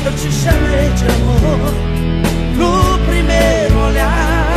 Eu 0.05 0.13
te 0.13 0.33
chamei 0.33 0.89
de 0.97 1.05
amor 1.05 1.75
no 2.57 2.99
primeiro 3.07 3.79
olhar. 3.87 4.49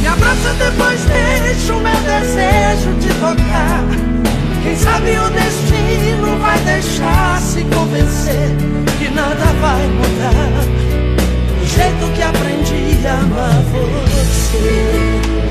Me 0.00 0.06
abraça, 0.06 0.52
depois 0.58 1.00
deixa 1.04 1.72
o 1.72 1.80
meu 1.80 2.00
desejo 2.02 2.92
de 3.00 3.08
tocar. 3.14 3.84
Quem 4.62 4.76
sabe 4.76 5.18
o 5.18 5.30
destino 5.30 6.38
vai 6.38 6.58
deixar 6.60 7.40
se 7.40 7.64
convencer 7.64 8.50
que 8.98 9.08
nada 9.08 9.46
vai 9.60 9.86
mudar. 9.88 10.64
Do 11.58 11.66
jeito 11.66 12.12
que 12.14 12.22
aprendi 12.22 13.06
a 13.06 13.12
amar 13.14 13.62
você. 13.72 15.43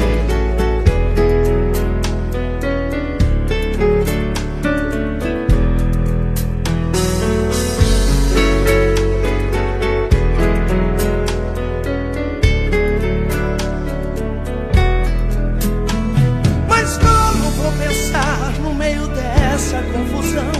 essa 19.53 19.83
confusão. 19.93 20.51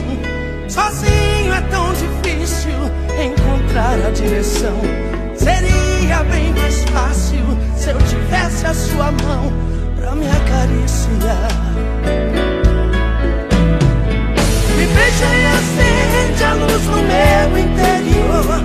Sozinho 0.69 1.53
é 1.53 1.61
tão 1.71 1.91
difícil 1.93 2.71
encontrar 3.23 3.97
a 4.05 4.11
direção. 4.11 4.79
Seria 5.35 6.23
bem 6.23 6.53
mais 6.53 6.83
fácil 6.85 7.43
se 7.75 7.89
eu 7.89 7.97
tivesse 7.97 8.65
a 8.67 8.73
sua 8.73 9.11
mão 9.11 9.51
pra 9.95 10.15
me 10.15 10.27
acariciar. 10.27 11.47
Me 14.77 14.85
beijei, 14.85 15.45
acende 15.47 16.43
a 16.43 16.53
luz 16.53 16.85
no 16.85 17.01
meu 17.01 17.57
interior. 17.57 18.63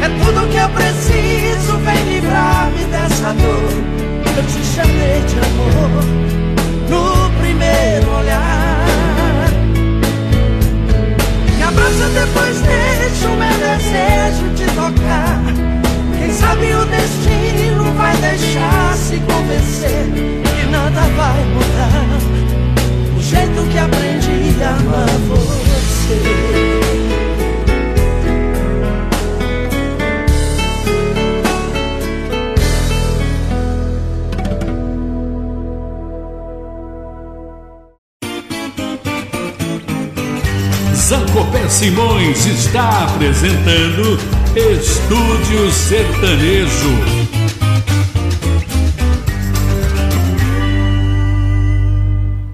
É 0.00 0.24
tudo 0.24 0.48
que 0.50 0.56
eu 0.56 0.68
preciso, 0.68 1.76
vem 1.78 2.14
livrar-me 2.14 2.84
dessa 2.84 3.32
dor. 3.32 3.72
Eu 4.36 4.42
te 4.44 4.64
chamei 4.64 5.20
de 5.22 5.34
amor. 5.34 6.17
Tocar. 14.88 15.40
Quem 16.18 16.32
sabe 16.32 16.74
o 16.74 16.84
destino 16.86 17.92
vai 17.94 18.16
deixar 18.16 18.94
se 18.96 19.18
convencer 19.18 20.06
que 20.14 20.70
nada 20.70 21.00
vai 21.00 21.44
mudar. 21.44 22.18
O 23.16 23.22
jeito 23.22 23.62
que 23.70 23.78
aprendi 23.78 24.62
a 24.62 24.70
amar 24.70 25.08
você. 25.28 26.58
Zancopé 40.94 41.66
Simões 41.70 42.44
está 42.44 43.04
apresentando 43.04 44.37
Estúdio 44.58 45.70
Sertanejo. 45.70 46.90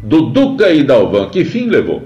Duduca 0.03 0.71
e 0.71 0.83
Dalvan, 0.83 1.31
que 1.31 1.47
fim 1.47 1.71
levou? 1.71 2.03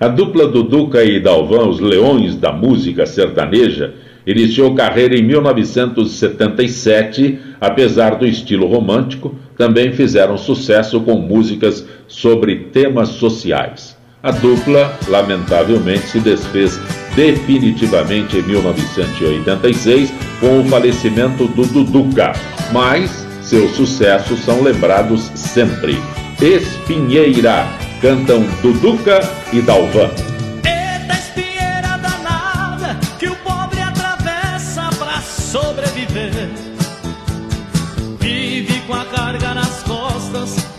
A 0.00 0.08
dupla 0.08 0.48
Duduca 0.48 1.04
e 1.04 1.20
Dalvan, 1.20 1.68
os 1.68 1.78
leões 1.78 2.36
da 2.36 2.52
música 2.52 3.04
sertaneja, 3.04 3.92
iniciou 4.26 4.74
carreira 4.74 5.14
em 5.14 5.22
1977, 5.22 7.38
apesar 7.60 8.14
do 8.14 8.26
estilo 8.26 8.66
romântico, 8.66 9.34
também 9.58 9.92
fizeram 9.92 10.38
sucesso 10.38 11.02
com 11.02 11.16
músicas 11.16 11.86
sobre 12.08 12.70
temas 12.72 13.10
sociais. 13.10 13.94
A 14.22 14.30
dupla, 14.30 14.98
lamentavelmente, 15.06 16.06
se 16.06 16.18
desfez 16.18 16.80
definitivamente 17.14 18.38
em 18.38 18.42
1986 18.42 20.12
com 20.40 20.60
o 20.60 20.64
falecimento 20.64 21.46
do 21.48 21.64
Duduca, 21.64 22.32
mas 22.72 23.24
seus 23.42 23.72
sucessos 23.72 24.40
são 24.40 24.62
lembrados 24.62 25.30
sempre. 25.34 26.00
Espinheira 26.40 27.66
cantam 28.00 28.44
Duduca 28.62 29.20
e 29.52 29.60
Dalvan. 29.60 30.10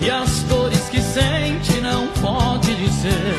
E 0.02 0.10
as 0.12 0.44
dores 0.44 0.88
que 0.92 1.02
sente 1.02 1.82
não 1.82 2.08
pode 2.22 2.76
dizer. 2.76 3.35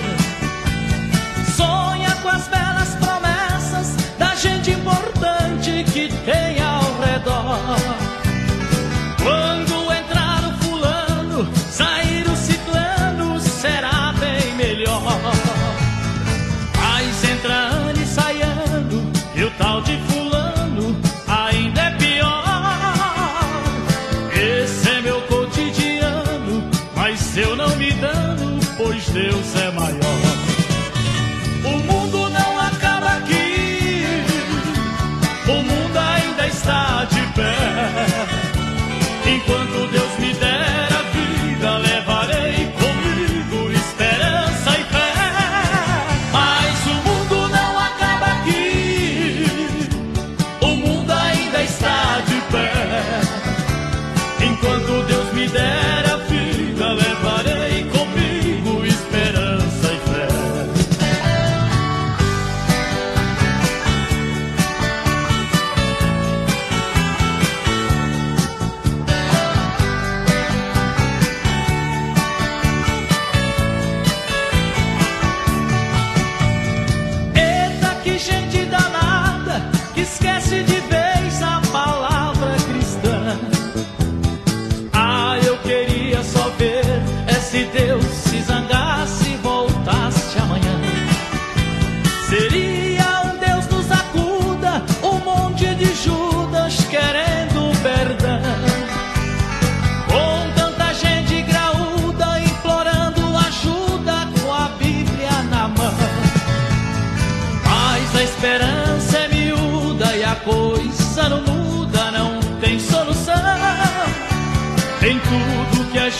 Enquanto 39.47 39.87
Deus 39.93 40.06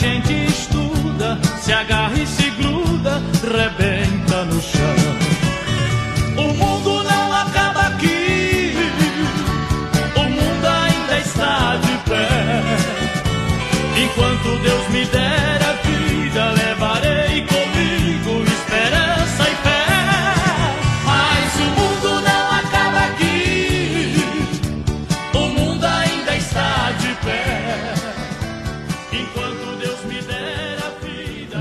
gente 0.07 0.45
estuda, 0.45 1.37
se 1.59 1.73
agarra 1.73 2.16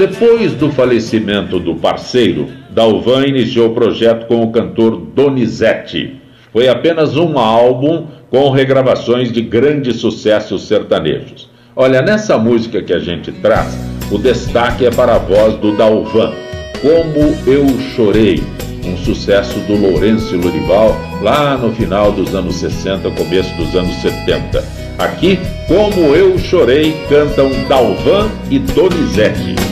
Depois 0.08 0.52
do 0.52 0.70
falecimento 0.70 1.58
do 1.58 1.74
parceiro, 1.74 2.46
Dalvan 2.70 3.26
iniciou 3.26 3.70
o 3.70 3.74
projeto 3.74 4.26
com 4.26 4.40
o 4.40 4.52
cantor 4.52 4.96
Donizete. 4.98 6.20
Foi 6.52 6.68
apenas 6.68 7.16
um 7.16 7.36
álbum 7.36 8.06
com 8.30 8.48
regravações 8.50 9.32
de 9.32 9.40
grandes 9.42 9.96
sucessos 9.96 10.68
sertanejos. 10.68 11.50
Olha, 11.74 12.02
nessa 12.02 12.38
música 12.38 12.80
que 12.80 12.92
a 12.92 13.00
gente 13.00 13.32
traz, 13.32 13.76
o 14.08 14.16
destaque 14.16 14.86
é 14.86 14.90
para 14.92 15.16
a 15.16 15.18
voz 15.18 15.56
do 15.56 15.76
Dalvan, 15.76 16.32
Como 16.80 17.36
Eu 17.44 17.66
Chorei, 17.96 18.40
um 18.84 18.96
sucesso 18.98 19.58
do 19.60 19.74
Lourenço 19.74 20.36
Lurival 20.36 20.96
lá 21.20 21.56
no 21.56 21.74
final 21.74 22.12
dos 22.12 22.32
anos 22.32 22.54
60, 22.54 23.10
começo 23.10 23.52
dos 23.56 23.74
anos 23.74 23.96
70. 23.96 24.64
Aqui, 24.98 25.40
Como 25.66 26.14
Eu 26.14 26.38
Chorei, 26.38 26.94
cantam 27.08 27.50
Dalvan 27.68 28.30
e 28.48 28.60
Donizete. 28.60 29.65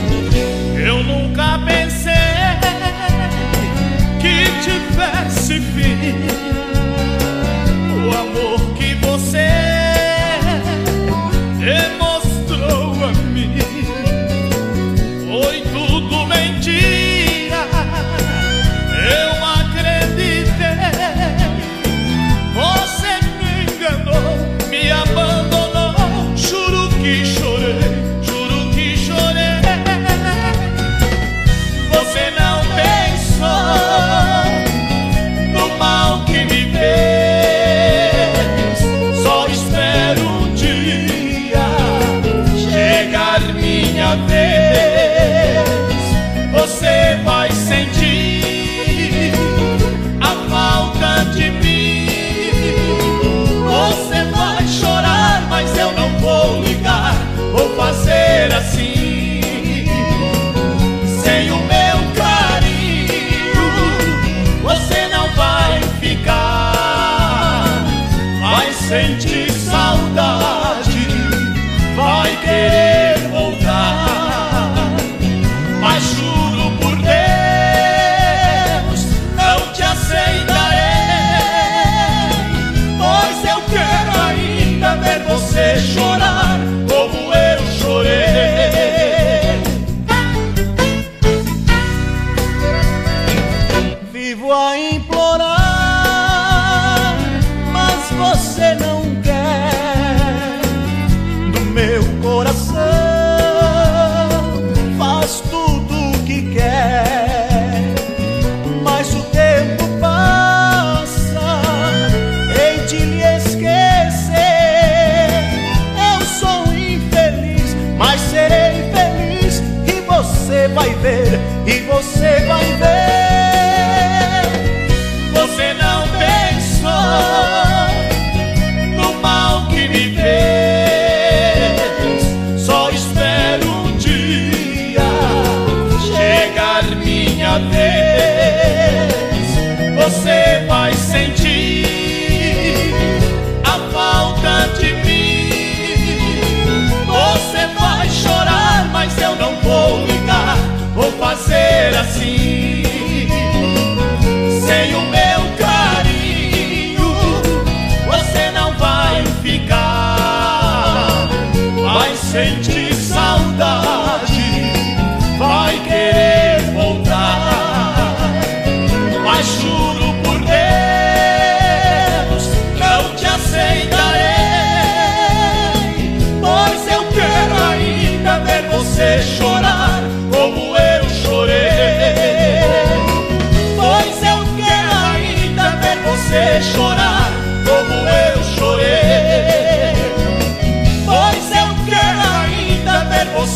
Vou 151.45 151.53
fazer 151.53 152.74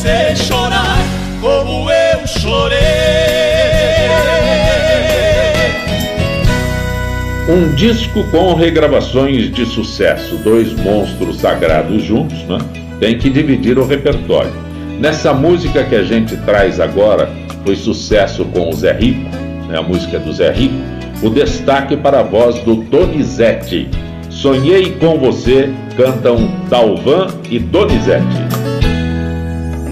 você 0.09 0.35
chorar 0.35 0.97
como 1.39 1.89
eu 1.89 2.27
chorei. 2.27 2.79
Um 7.47 7.73
disco 7.75 8.23
com 8.25 8.53
regravações 8.53 9.51
de 9.51 9.65
sucesso, 9.65 10.35
dois 10.37 10.73
monstros 10.73 11.37
sagrados 11.37 12.03
juntos, 12.03 12.37
né? 12.43 12.57
Tem 12.99 13.17
que 13.17 13.29
dividir 13.29 13.77
o 13.77 13.85
repertório. 13.85 14.53
Nessa 14.99 15.33
música 15.33 15.83
que 15.83 15.95
a 15.95 16.03
gente 16.03 16.35
traz 16.37 16.79
agora, 16.79 17.29
foi 17.63 17.75
sucesso 17.75 18.45
com 18.45 18.69
o 18.69 18.73
Zé 18.73 18.93
Rico, 18.93 19.29
né? 19.67 19.77
a 19.77 19.81
música 19.81 20.19
do 20.19 20.33
Zé 20.33 20.51
Rico, 20.51 20.75
o 21.21 21.29
destaque 21.29 21.95
para 21.95 22.19
a 22.19 22.23
voz 22.23 22.59
do 22.59 22.75
Donizete. 22.75 23.87
Sonhei 24.29 24.91
com 24.93 25.17
você, 25.17 25.69
cantam 25.95 26.51
Dalvan 26.69 27.27
e 27.49 27.57
Donizete. 27.57 28.48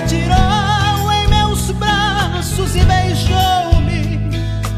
atirou 0.00 1.12
em 1.12 1.28
meus 1.28 1.70
braços 1.72 2.74
e 2.74 2.80
beijou-me 2.80 4.18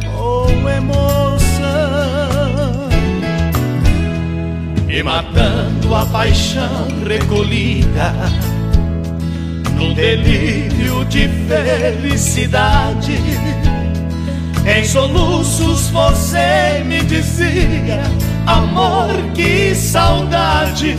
com 0.05 0.68
emoção. 0.68 1.68
E 4.89 5.03
matando 5.03 5.95
a 5.95 6.05
paixão 6.07 6.89
recolhida 7.07 8.12
num 9.77 9.95
delírio 9.95 11.05
de 11.05 11.29
felicidade. 11.49 13.18
Em 14.64 14.85
soluços 14.85 15.89
você 15.91 16.83
me 16.85 17.01
dizia, 17.03 18.03
amor, 18.47 19.09
que 19.35 19.75
saudade. 19.75 20.97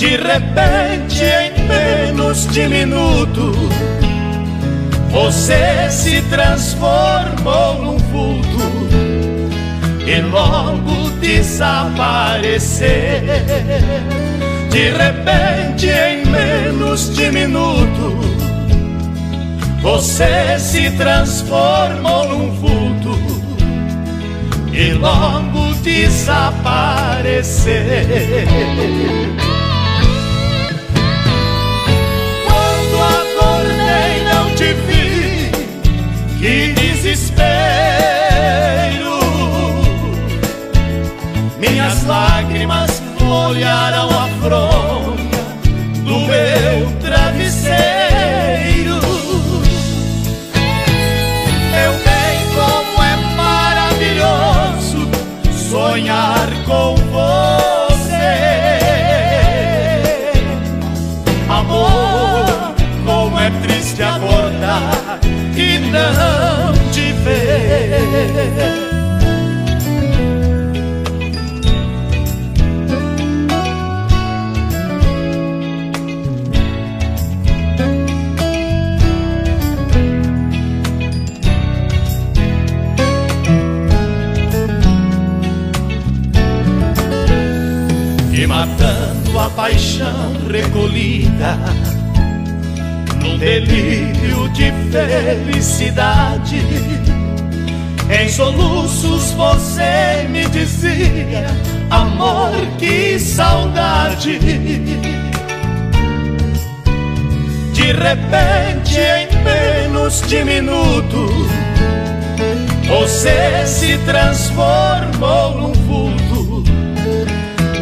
De 0.00 0.16
repente, 0.16 1.22
em 1.22 1.52
menos 1.68 2.46
de 2.46 2.66
minuto, 2.66 3.52
você 5.10 5.90
se 5.90 6.22
transformou 6.22 7.82
num 7.82 7.98
vulto 7.98 8.88
e 10.06 10.22
logo 10.22 11.10
desapareceu. 11.20 12.88
De 14.70 14.88
repente, 14.88 15.90
em 15.90 16.24
menos 16.24 17.14
de 17.14 17.30
minuto, 17.30 18.18
você 19.82 20.58
se 20.58 20.90
transformou 20.92 22.26
num 22.26 22.50
vulto 22.52 23.18
e 24.72 24.94
logo 24.94 25.74
desapareceu. 25.82 27.74
Que 36.40 36.72
desespero. 36.72 37.20
Minhas 41.58 42.04
lágrimas 42.06 43.02
molharam 43.20 44.08
a 44.08 44.28
fronha 44.40 45.30
do 46.02 46.18
meu 46.20 46.99
delírio 93.70 94.48
de 94.50 94.70
felicidade. 94.90 96.62
Em 98.10 98.28
soluços 98.28 99.30
você 99.32 100.26
me 100.28 100.44
dizia: 100.46 101.46
Amor, 101.90 102.52
que 102.78 103.18
saudade. 103.18 104.38
De 107.72 107.92
repente, 107.92 108.98
em 108.98 109.28
menos 109.42 110.20
de 110.22 110.44
minuto, 110.44 111.28
você 112.86 113.66
se 113.66 113.98
transformou 113.98 115.58
num 115.58 115.72
vulto 115.72 116.62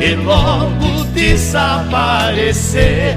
e 0.00 0.14
logo 0.14 1.04
desaparecer. 1.14 3.16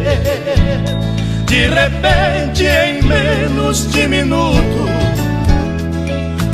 De 1.51 1.67
repente, 1.67 2.63
em 2.63 3.01
menos 3.03 3.91
de 3.91 4.07
minuto, 4.07 4.87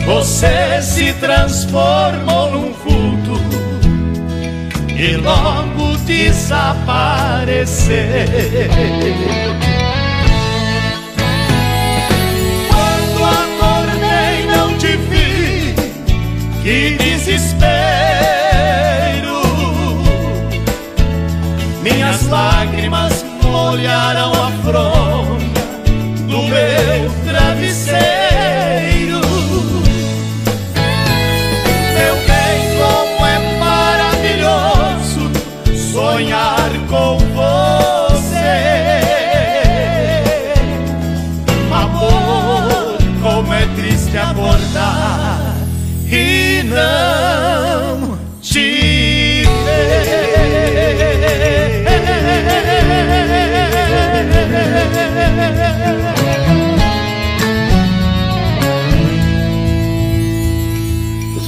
você 0.08 0.82
se 0.82 1.14
transformou 1.14 2.52
num 2.52 2.74
vulto 2.74 3.40
e 4.98 5.16
logo 5.18 5.96
desaparecer. 5.98 7.68
Quando 12.68 13.24
acordei, 13.24 14.48
não 14.48 14.76
te 14.80 14.98
vi, 14.98 15.76
que 16.64 16.98
desespero. 16.98 17.68
Minhas 21.84 22.28
lágrimas 22.30 23.27
molharam 23.78 24.32
a 24.32 24.52
fronha 24.64 25.38
do 26.28 26.42
meu 26.48 26.97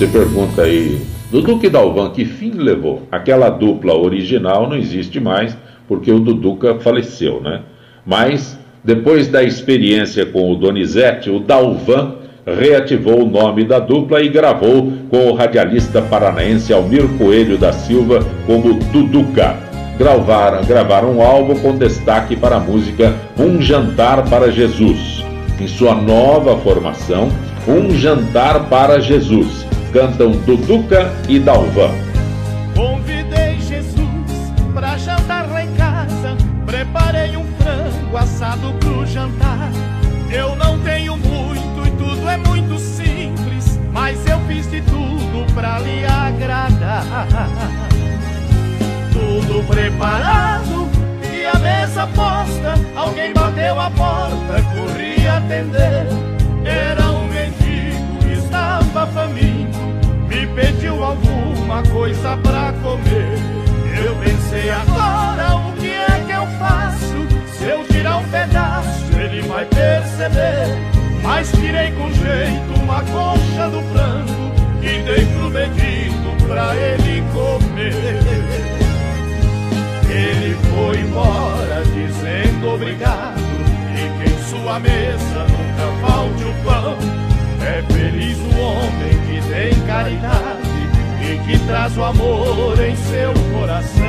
pergunta 0.09 0.63
aí, 0.63 0.99
do 1.31 1.41
Duque 1.41 1.69
Dalvan, 1.69 2.09
que 2.09 2.25
fim 2.25 2.51
levou? 2.51 3.03
Aquela 3.11 3.49
dupla 3.49 3.95
original 3.95 4.67
não 4.67 4.75
existe 4.75 5.19
mais, 5.19 5.55
porque 5.87 6.11
o 6.11 6.19
Duduca 6.19 6.75
faleceu, 6.79 7.41
né? 7.41 7.61
Mas, 8.05 8.57
depois 8.83 9.27
da 9.27 9.43
experiência 9.43 10.25
com 10.25 10.51
o 10.51 10.55
Donizete, 10.55 11.29
o 11.29 11.39
Dalvan 11.39 12.15
reativou 12.45 13.23
o 13.23 13.29
nome 13.29 13.63
da 13.63 13.79
dupla 13.79 14.21
e 14.21 14.29
gravou 14.29 14.91
com 15.09 15.27
o 15.27 15.33
radialista 15.33 16.01
paranaense 16.01 16.73
Almir 16.73 17.07
Coelho 17.17 17.57
da 17.57 17.71
Silva 17.71 18.25
como 18.45 18.73
Duduca. 18.91 19.55
Gravaram, 19.97 20.63
gravaram 20.63 21.17
um 21.17 21.21
álbum 21.21 21.55
com 21.59 21.77
destaque 21.77 22.35
para 22.35 22.55
a 22.55 22.59
música 22.59 23.13
Um 23.37 23.61
Jantar 23.61 24.27
para 24.29 24.51
Jesus. 24.51 25.23
Em 25.59 25.67
sua 25.67 25.93
nova 25.93 26.57
formação, 26.57 27.29
Um 27.67 27.91
Jantar 27.91 28.69
para 28.69 28.99
Jesus. 28.99 29.68
Cantam 29.91 30.31
Duduca 30.31 31.11
e 31.27 31.39
Dalvan. 31.39 31.91
Convidei 32.75 33.59
Jesus 33.59 34.53
pra 34.73 34.97
jantar 34.97 35.49
lá 35.49 35.63
em 35.63 35.73
casa. 35.73 36.37
Preparei 36.65 37.35
um 37.35 37.45
frango 37.57 38.17
assado 38.17 38.73
pro 38.79 39.05
jantar. 39.07 39.71
Eu 40.31 40.55
não 40.55 40.79
tenho 40.79 41.17
muito 41.17 41.87
e 41.87 41.91
tudo 41.91 42.29
é 42.29 42.37
muito 42.37 42.77
simples. 42.77 43.79
Mas 43.91 44.23
eu 44.27 44.39
fiz 44.41 44.69
de 44.69 44.81
tudo 44.81 45.51
pra 45.55 45.79
lhe 45.79 46.05
agradar. 46.05 47.03
Tudo 49.11 49.65
preparado 49.67 50.87
e 51.33 51.45
a 51.45 51.57
mesa 51.57 52.07
posta. 52.07 52.75
Alguém 52.95 53.33
bateu 53.33 53.79
a 53.79 53.89
porta, 53.89 54.61
corri 54.75 55.27
atender. 55.27 56.05
Era 56.63 57.11
um 57.11 57.18
estava 58.81 59.07
faminto. 59.07 59.77
Me 60.27 60.47
pediu 60.47 61.03
alguma 61.03 61.83
coisa 61.83 62.37
pra 62.37 62.73
comer. 62.81 63.37
Eu 64.05 64.15
pensei 64.15 64.69
agora 64.69 65.55
o 65.55 65.73
que 65.73 65.89
é 65.89 66.23
que 66.25 66.31
eu 66.31 66.47
faço? 66.59 67.57
Se 67.57 67.65
eu 67.65 67.83
tirar 67.85 68.17
um 68.17 68.29
pedaço, 68.29 69.05
ele 69.19 69.41
vai 69.41 69.65
perceber. 69.65 70.77
Mas 71.21 71.51
tirei 71.51 71.91
com 71.91 72.11
jeito 72.13 72.81
uma 72.81 73.01
coxa 73.01 73.69
do 73.69 73.81
frango 73.91 74.53
e 74.81 75.01
dei 75.03 75.25
pro 75.25 75.49
mendigo 75.49 76.47
pra 76.47 76.75
ele 76.75 77.23
comer. 77.33 78.79
Ele 80.09 80.55
foi 80.73 81.01
embora 81.01 81.83
dizendo 81.93 82.73
obrigado 82.73 83.39
E 83.93 84.09
que 84.17 84.31
em 84.31 84.43
sua 84.49 84.79
mesa 84.79 85.45
nunca 85.45 86.07
falte 86.07 86.43
o 86.45 86.53
pão 86.63 87.28
É 87.61 87.83
feliz 87.93 88.37
o 88.37 88.59
homem 88.59 89.19
que 89.27 89.41
tem 89.49 89.85
caridade 89.85 90.69
E 91.21 91.39
que 91.45 91.59
traz 91.65 91.97
o 91.97 92.03
amor 92.03 92.79
em 92.79 92.95
seu 92.95 93.33
coração 93.53 94.05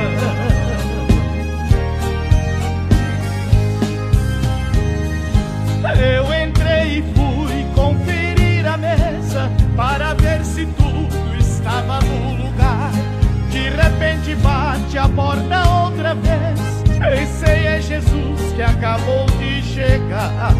Eu 5.99 6.43
entrei 6.43 6.99
e 6.99 7.03
fui 7.13 7.65
conferir 7.75 8.65
a 8.67 8.77
mesa 8.77 9.51
Para 9.75 10.13
ver 10.13 10.43
se 10.45 10.65
tudo 10.65 11.35
estava 11.37 11.99
no 11.99 12.43
lugar 12.43 12.91
de 13.51 13.67
repente 13.69 14.33
bate 14.35 14.97
a 14.97 15.09
porta 15.09 15.69
outra 15.83 16.15
vez. 16.15 16.83
Pensei 16.97 17.67
é 17.67 17.81
Jesus 17.81 18.53
que 18.55 18.61
acabou 18.61 19.25
de 19.37 19.61
chegar. 19.61 20.55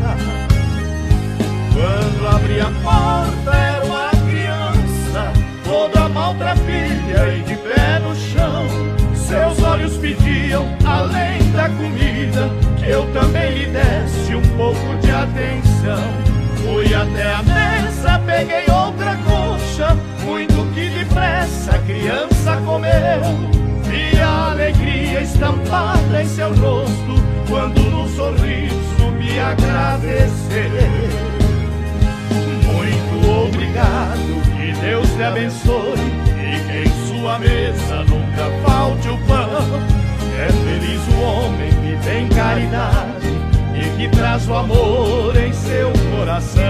Quando 1.73 2.27
abri 2.27 2.59
a 2.59 2.69
porta 2.83 3.55
era 3.55 3.85
uma 3.85 4.09
criança, 4.29 5.31
toda 5.63 6.09
maltrapilha 6.09 7.37
e 7.37 7.43
de 7.43 7.55
pé 7.55 7.99
no 7.99 8.13
chão. 8.15 8.67
Seus 9.15 9.63
olhos 9.63 9.95
pediam, 9.97 10.67
além 10.85 11.49
da 11.51 11.69
comida, 11.69 12.49
que 12.77 12.89
eu 12.89 13.05
também 13.13 13.53
lhe 13.53 13.65
desse 13.67 14.35
um 14.35 14.41
pouco 14.57 14.97
de 15.01 15.09
atenção. 15.09 16.03
Fui 16.57 16.93
até 16.93 17.33
a 17.33 17.41
mesa, 17.43 18.19
peguei 18.25 18.65
outra 18.69 19.17
coxa, 19.25 19.95
muito 20.25 20.65
que 20.73 20.89
depressa 20.89 21.75
a 21.75 21.79
criança 21.79 22.57
comeu. 22.65 23.21
Vi 23.83 24.19
a 24.19 24.51
alegria 24.51 25.21
estampada 25.21 26.21
em 26.21 26.27
seu 26.27 26.49
rosto, 26.55 27.15
quando 27.47 27.79
no 27.79 28.05
sorriso 28.09 29.11
me 29.17 29.39
agradeceu. 29.39 31.40
Obrigado, 33.61 34.41
que 34.57 34.71
Deus 34.81 35.07
te 35.11 35.21
abençoe, 35.21 35.93
e 36.35 36.59
que 36.65 36.89
em 36.89 37.07
sua 37.07 37.37
mesa 37.37 38.03
nunca 38.05 38.49
falte 38.65 39.07
o 39.07 39.17
pão. 39.19 39.47
É 40.35 40.47
feliz 40.47 40.99
o 41.13 41.21
homem 41.21 41.69
que 41.69 42.03
tem 42.03 42.27
caridade 42.29 43.27
e 43.75 43.97
que 43.97 44.09
traz 44.17 44.47
o 44.49 44.55
amor 44.55 45.37
em 45.37 45.53
seu 45.53 45.91
coração. 46.17 46.63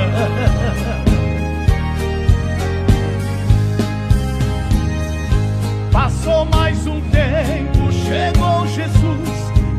Passou 5.94 6.44
mais 6.44 6.86
um 6.88 7.00
tempo, 7.10 7.89
chegou 7.89 8.68
Jesus 8.68 9.30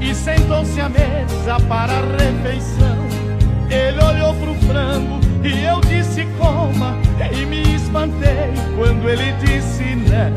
e 0.01 0.15
sentou-se 0.15 0.81
à 0.81 0.89
mesa 0.89 1.61
para 1.69 1.93
a 1.93 2.01
refeição. 2.17 2.97
Ele 3.69 4.03
olhou 4.03 4.35
pro 4.35 4.55
frango 4.67 5.32
e 5.45 5.65
eu 5.65 5.81
disse 5.81 6.27
coma 6.39 6.97
e 7.33 7.45
me 7.45 7.75
espantei 7.75 8.53
quando 8.77 9.09
ele 9.09 9.33
disse 9.45 9.97
não. 9.97 10.33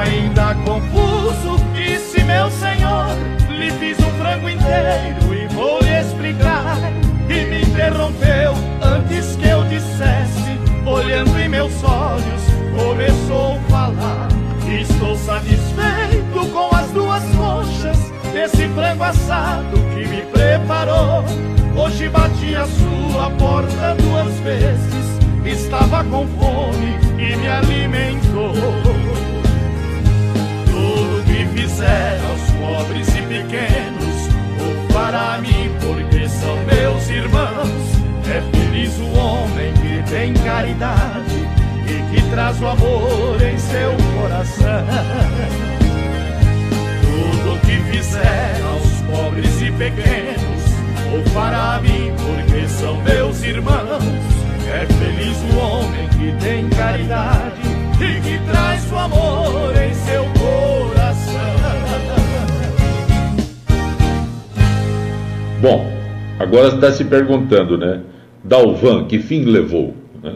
Ainda 0.00 0.54
confuso, 0.64 1.56
disse 1.74 2.22
meu 2.24 2.50
senhor, 2.50 3.06
lhe 3.50 3.70
fiz 3.72 3.98
um 4.00 4.10
frango 4.18 4.48
inteiro 4.48 5.34
e 5.34 5.46
vou 5.54 5.80
lhe 5.80 6.00
explicar. 6.00 6.76
E 7.28 7.44
me 7.44 7.62
interrompeu 7.62 8.54
antes 8.82 9.36
que 9.36 9.48
eu 9.48 9.62
dissesse, 9.64 10.58
olhando 10.86 11.38
em 11.38 11.48
meus 11.48 11.72
olhos, 11.84 12.42
começou 12.76 13.56
a 13.56 13.70
falar. 13.70 14.28
Estou 14.80 15.16
Satisfeito 15.16 16.46
com 16.52 16.74
as 16.74 16.90
duas 16.90 17.22
coxas 17.36 17.98
desse 18.32 18.66
frango 18.68 19.04
assado 19.04 19.76
que 19.94 20.08
me 20.08 20.22
preparou. 20.32 21.22
Hoje 21.78 22.08
bati 22.08 22.56
a 22.56 22.66
sua 22.66 23.30
porta 23.38 23.94
duas 23.94 24.34
vezes. 24.40 25.18
Estava 25.44 26.02
com 26.04 26.26
fome 26.26 26.98
e 27.16 27.36
me 27.36 27.48
alimentou. 27.48 28.52
Tudo 30.66 31.24
que 31.24 31.46
fizer 31.56 32.20
aos 32.28 32.50
pobres 32.50 33.08
e 33.08 33.22
pequenos, 33.22 34.28
ou 34.60 34.92
para 34.92 35.38
mim, 35.38 35.70
porque 35.80 36.28
são 36.28 36.56
meus 36.64 37.08
irmãos. 37.08 37.98
É 38.26 38.42
feliz 38.50 38.98
o 38.98 39.16
homem 39.16 39.72
que 39.74 40.10
tem 40.10 40.34
caridade 40.34 41.46
e 41.86 42.14
que 42.14 42.30
traz 42.30 42.60
o 42.60 42.66
amor 42.66 43.40
em 43.40 43.56
seu 43.56 43.92
coração. 44.20 44.84
Tudo 47.02 47.60
que 47.60 47.78
fizer 47.92 48.60
aos 48.68 49.00
pobres 49.10 49.62
e 49.62 49.70
pequenos, 49.70 50.47
ou 51.12 51.22
para 51.32 51.80
mim, 51.80 52.12
porque 52.16 52.68
são 52.68 52.96
meus 53.02 53.42
irmãos. 53.42 54.02
É 54.70 54.84
feliz 54.86 55.36
o 55.52 55.58
homem 55.58 56.08
que 56.10 56.44
tem 56.44 56.68
caridade 56.68 57.60
e 57.94 58.20
que 58.20 58.50
traz 58.50 58.92
o 58.92 58.96
amor 58.96 59.72
em 59.76 59.94
seu 59.94 60.24
coração. 60.38 61.48
Bom, 65.60 65.90
agora 66.38 66.68
está 66.68 66.92
se 66.92 67.04
perguntando, 67.04 67.76
né? 67.78 68.00
Dalvan, 68.44 69.06
que 69.06 69.18
fim 69.18 69.44
levou? 69.44 69.94
Né? 70.22 70.34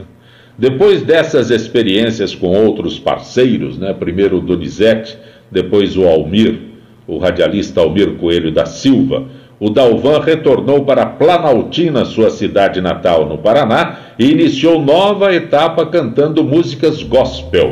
Depois 0.58 1.02
dessas 1.02 1.50
experiências 1.50 2.34
com 2.34 2.48
outros 2.48 2.98
parceiros, 2.98 3.78
né? 3.78 3.92
primeiro 3.92 4.38
o 4.38 4.40
Donizete, 4.40 5.16
depois 5.50 5.96
o 5.96 6.08
Almir, 6.08 6.58
o 7.06 7.18
radialista 7.18 7.80
Almir 7.80 8.14
Coelho 8.14 8.50
da 8.50 8.66
Silva, 8.66 9.26
o 9.62 9.70
Dalvan 9.70 10.18
retornou 10.18 10.84
para 10.84 11.06
Planaltina, 11.06 12.04
sua 12.04 12.32
cidade 12.32 12.80
natal, 12.80 13.28
no 13.28 13.38
Paraná, 13.38 13.96
e 14.18 14.28
iniciou 14.28 14.82
nova 14.82 15.32
etapa 15.32 15.86
cantando 15.86 16.42
músicas 16.42 17.00
gospel. 17.04 17.70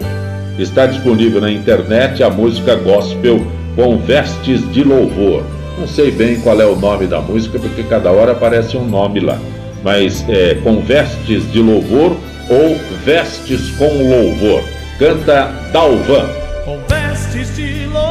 Está 0.56 0.86
disponível 0.86 1.40
na 1.40 1.50
internet 1.50 2.22
a 2.22 2.30
música 2.30 2.76
gospel 2.76 3.44
com 3.74 3.98
vestes 3.98 4.72
de 4.72 4.84
louvor. 4.84 5.42
Não 5.80 5.88
sei 5.88 6.12
bem 6.12 6.40
qual 6.42 6.60
é 6.60 6.64
o 6.64 6.76
nome 6.76 7.08
da 7.08 7.20
música, 7.20 7.58
porque 7.58 7.82
cada 7.82 8.12
hora 8.12 8.32
aparece 8.32 8.76
um 8.76 8.84
nome 8.84 9.18
lá. 9.18 9.36
Mas 9.82 10.24
é 10.28 10.54
com 10.62 10.80
vestes 10.82 11.50
de 11.50 11.58
louvor 11.58 12.16
ou 12.48 12.76
vestes 13.04 13.68
com 13.70 13.88
louvor. 14.08 14.62
Canta 14.96 15.50
Dalvan. 15.72 16.28
Com 16.64 16.78
vestes 16.88 17.56
de 17.56 17.86
louvor, 17.86 18.09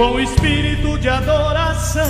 com 0.00 0.18
espírito 0.18 0.98
de 0.98 1.10
adoração, 1.10 2.02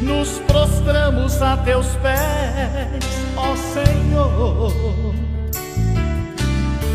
nos 0.00 0.40
prostramos 0.40 1.40
a 1.40 1.56
teus 1.58 1.86
pés, 2.02 3.04
ó 3.36 3.54
Senhor. 3.54 5.14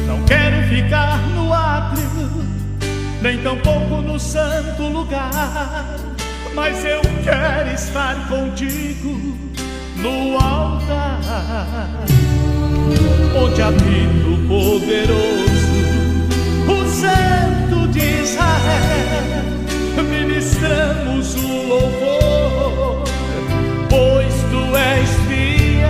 Não 0.06 0.22
quero 0.26 0.68
ficar 0.68 1.20
no 1.30 1.54
átrio, 1.54 2.46
nem 3.22 3.38
tampouco 3.42 4.02
no 4.02 4.20
santo 4.20 4.84
lugar, 4.84 5.96
mas 6.54 6.84
eu 6.84 7.00
quero 7.24 7.74
estar 7.74 8.28
contigo 8.28 9.38
no 9.96 10.38
altar, 10.38 11.22
onde 13.34 13.62
habita 13.62 14.28
o 14.28 14.46
poderoso, 14.46 15.70
o 16.68 16.86
Santo 16.90 17.88
de 17.88 18.24
Israel. 18.24 19.59
Ministramos 20.60 21.36
o 21.36 21.64
louvor, 21.70 23.03
pois 23.89 24.34
tu 24.51 24.76
és 24.76 25.10
fiel. 25.26 25.88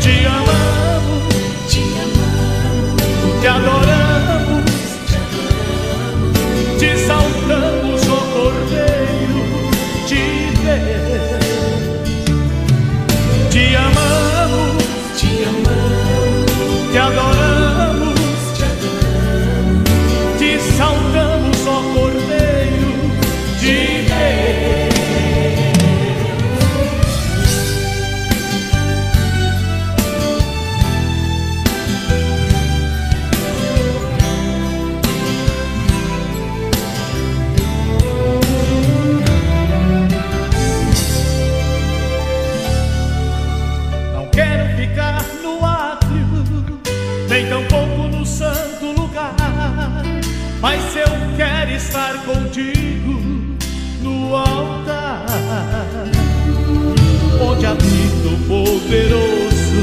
Te 0.00 0.14
amamos, 0.26 1.28
te 1.68 1.82
amamos, 2.00 3.42
te 3.42 3.48
adoramos, 3.48 4.64
te 5.06 5.16
adoramos, 5.20 6.78
te 6.78 6.90
saltamos, 7.06 7.77
poderoso, 58.48 59.82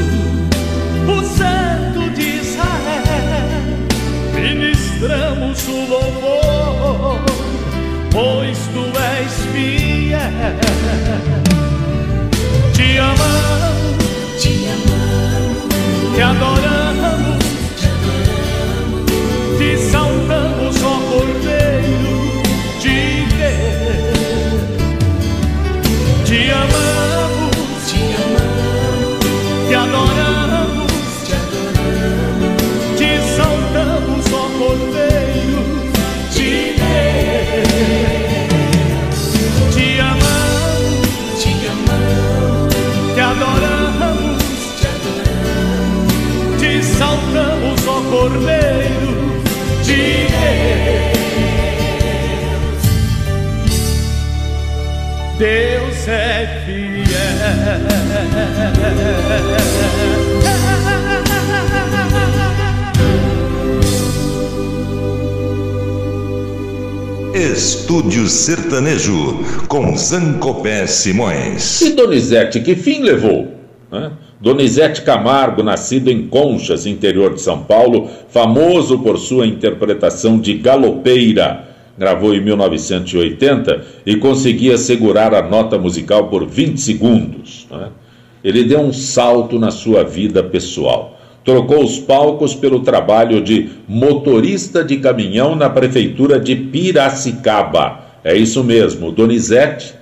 o 1.07 1.22
santo 1.24 2.09
de 2.16 2.39
Israel. 2.41 3.61
Ministramos 4.34 5.68
o 5.68 5.86
louvor, 5.88 7.20
pois 8.11 8.57
tu 8.74 8.84
és 9.20 9.34
fiel. 9.53 10.57
Te 12.74 12.97
amamos, 12.97 13.95
te 14.41 14.53
amamos, 14.74 16.16
te 16.16 16.22
adoramos, 16.24 16.55
Estúdio 67.34 68.28
Sertanejo 68.28 69.40
com 69.68 69.96
Zancopé 69.96 70.86
Simões. 70.86 71.82
E 71.82 71.92
Donizete, 71.92 72.60
que 72.60 72.76
fim 72.76 73.02
levou? 73.02 73.54
Né? 73.92 74.12
Donizete 74.42 75.02
Camargo, 75.02 75.64
nascido 75.64 76.12
em 76.12 76.28
Conchas, 76.28 76.86
interior 76.86 77.34
de 77.34 77.42
São 77.42 77.64
Paulo, 77.64 78.10
famoso 78.30 79.00
por 79.00 79.18
sua 79.18 79.48
interpretação 79.48 80.40
de 80.40 80.56
galopeira, 80.56 81.70
gravou 81.98 82.34
em 82.34 82.44
1980 82.44 83.86
e 84.06 84.18
conseguia 84.18 84.78
segurar 84.78 85.34
a 85.34 85.42
nota 85.42 85.78
musical 85.78 86.28
por 86.28 86.46
20 86.46 86.82
segundos. 86.82 87.68
né? 87.72 87.90
ele 88.46 88.64
deu 88.64 88.80
um 88.80 88.93
salto 88.93 89.60
na 89.60 89.72
sua 89.72 90.04
vida 90.04 90.43
pessoal. 90.43 91.20
Trocou 91.43 91.84
os 91.84 92.00
palcos 92.00 92.56
pelo 92.56 92.80
trabalho 92.80 93.41
de 93.41 93.70
motorista 93.88 94.84
de 94.84 94.98
caminhão 94.98 95.56
na 95.56 95.70
prefeitura 95.70 96.39
de 96.39 96.56
Piracicaba. 96.56 98.00
É 98.24 98.36
isso 98.36 98.64
mesmo, 98.64 99.12
Donizete 99.12 99.96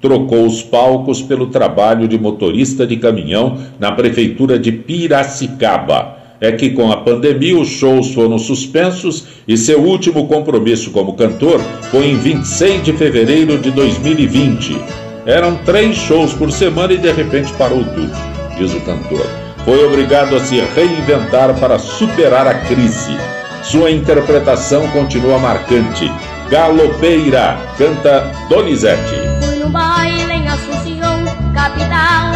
trocou 0.00 0.46
os 0.46 0.62
palcos 0.62 1.22
pelo 1.22 1.46
trabalho 1.46 2.06
de 2.06 2.18
motorista 2.18 2.86
de 2.86 2.96
caminhão 2.96 3.58
na 3.78 3.92
prefeitura 3.92 4.58
de 4.58 4.70
Piracicaba. 4.70 6.16
É 6.38 6.52
que 6.52 6.70
com 6.70 6.92
a 6.92 6.98
pandemia 6.98 7.58
os 7.58 7.68
shows 7.68 8.12
foram 8.12 8.38
suspensos 8.38 9.26
e 9.48 9.56
seu 9.56 9.80
último 9.80 10.28
compromisso 10.28 10.90
como 10.90 11.14
cantor 11.14 11.60
foi 11.90 12.08
em 12.08 12.18
26 12.18 12.84
de 12.84 12.92
fevereiro 12.92 13.58
de 13.58 13.70
2020. 13.70 15.05
Eram 15.26 15.56
três 15.56 15.96
shows 15.96 16.32
por 16.32 16.52
semana 16.52 16.92
e 16.92 16.98
de 16.98 17.10
repente 17.10 17.52
parou 17.54 17.82
tudo, 17.82 18.12
diz 18.56 18.72
o 18.72 18.80
cantor. 18.82 19.26
Foi 19.64 19.84
obrigado 19.84 20.36
a 20.36 20.40
se 20.40 20.60
reinventar 20.60 21.52
para 21.58 21.80
superar 21.80 22.46
a 22.46 22.54
crise. 22.54 23.18
Sua 23.64 23.90
interpretação 23.90 24.86
continua 24.92 25.40
marcante. 25.40 26.08
Galopeira, 26.48 27.58
canta 27.76 28.30
Donizete. 28.48 29.16
No 29.58 29.68
baile 29.68 30.32
em 30.32 30.44
capital 31.52 32.35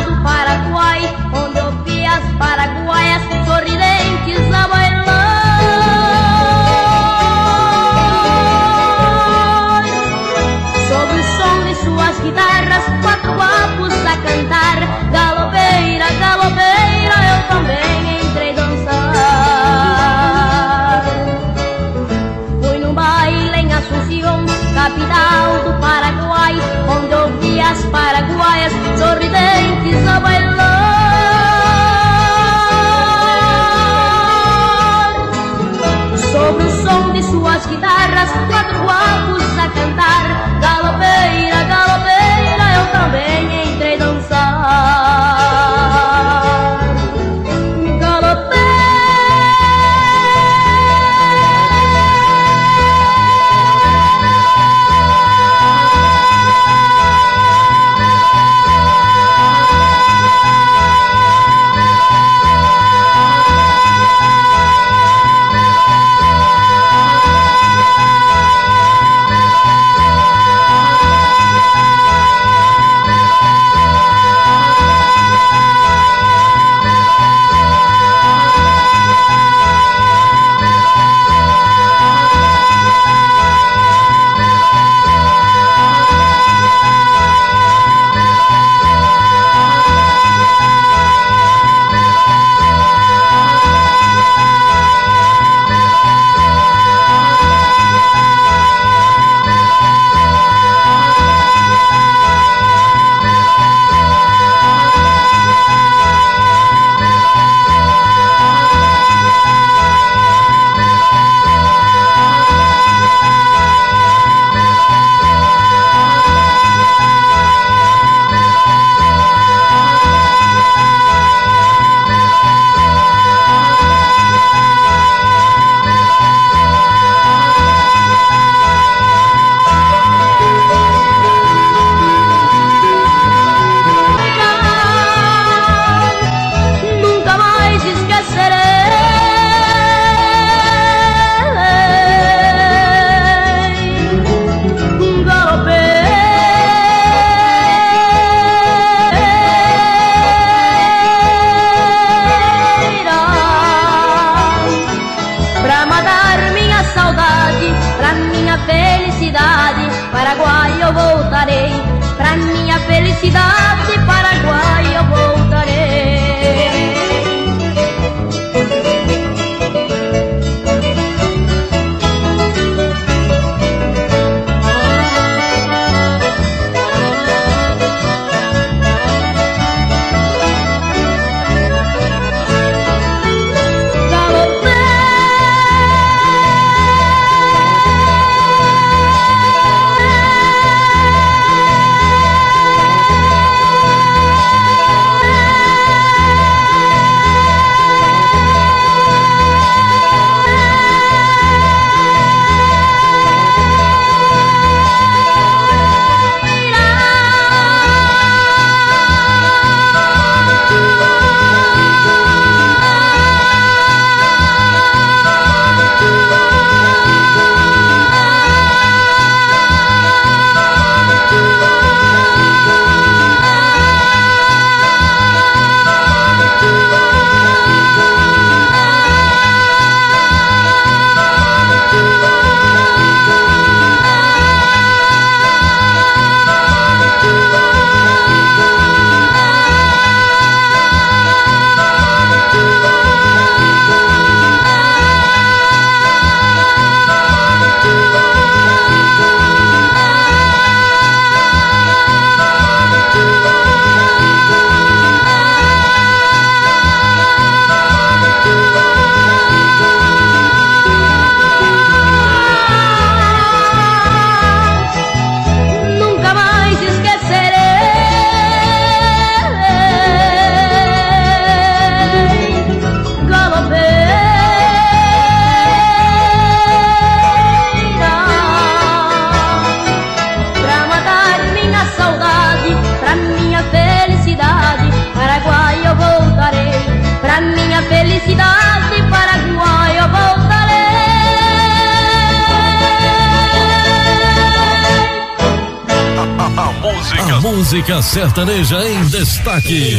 sertaneja 298.11 298.77
em 298.89 299.05
destaque. 299.05 299.95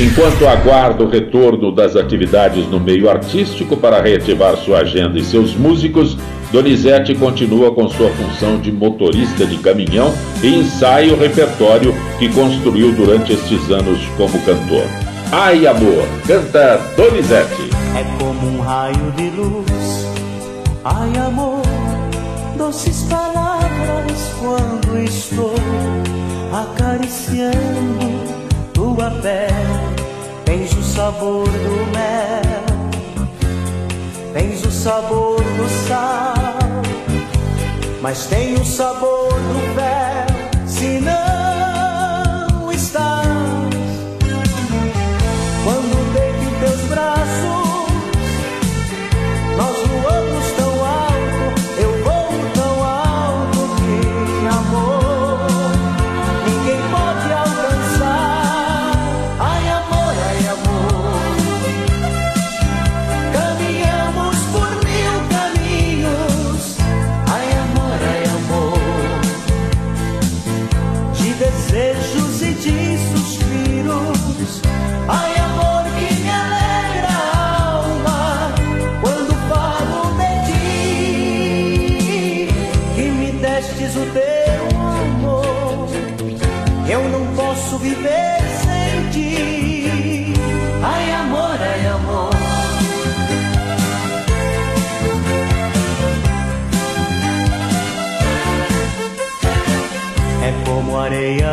Enquanto 0.00 0.48
aguarda 0.48 1.04
o 1.04 1.10
retorno 1.10 1.70
das 1.70 1.94
atividades 1.94 2.66
no 2.68 2.80
meio 2.80 3.10
artístico 3.10 3.76
para 3.76 4.00
reativar 4.00 4.56
sua 4.56 4.78
agenda 4.78 5.18
e 5.18 5.22
seus 5.22 5.54
músicos, 5.54 6.16
Donizete 6.50 7.14
continua 7.14 7.70
com 7.74 7.86
sua 7.90 8.08
função 8.10 8.58
de 8.58 8.72
motorista 8.72 9.44
de 9.44 9.58
caminhão 9.58 10.14
e 10.42 10.54
ensaia 10.54 11.12
o 11.12 11.18
repertório 11.18 11.94
que 12.18 12.30
construiu 12.30 12.92
durante 12.92 13.34
estes 13.34 13.70
anos 13.70 14.00
como 14.16 14.40
cantor. 14.40 14.86
Ai 15.30 15.66
amor, 15.66 16.08
canta 16.26 16.80
Donizete. 16.96 17.68
É 17.94 18.04
como 18.18 18.56
um 18.56 18.60
raio 18.62 19.12
de 19.18 19.28
luz. 19.36 20.06
Ai 20.82 21.12
amor, 21.26 21.60
doces 22.56 23.02
palavras 23.02 24.30
quando 24.40 24.98
estou 24.98 25.54
acariciando 26.92 27.52
tua 28.74 29.10
pele. 29.22 29.92
Tens 30.44 30.72
o 30.74 30.82
sabor 30.82 31.48
do 31.48 31.86
mel, 31.92 32.90
tens 34.34 34.64
o 34.66 34.70
sabor 34.70 35.40
do 35.40 35.88
sal, 35.88 36.34
mas 38.02 38.26
tem 38.26 38.54
o 38.54 38.64
sabor 38.64 39.32
do 39.32 39.74
véu. 39.74 40.01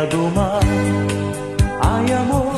Do 0.06 0.30
mar. 0.34 0.60
Ai 1.82 2.12
amor, 2.12 2.54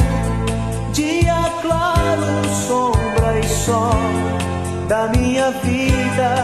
dia 0.92 1.50
claro, 1.60 2.44
sombra 2.66 3.38
e 3.38 3.48
sol 3.48 3.94
da 4.88 5.08
minha 5.08 5.50
vida. 5.50 6.34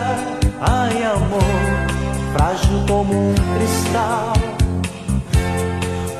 Ai 0.60 1.02
amor, 1.04 2.32
frágil 2.32 2.84
como 2.88 3.30
um 3.30 3.34
cristal, 3.34 4.32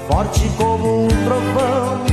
forte 0.08 0.48
como 0.56 1.04
um 1.04 1.08
trovão, 1.08 2.07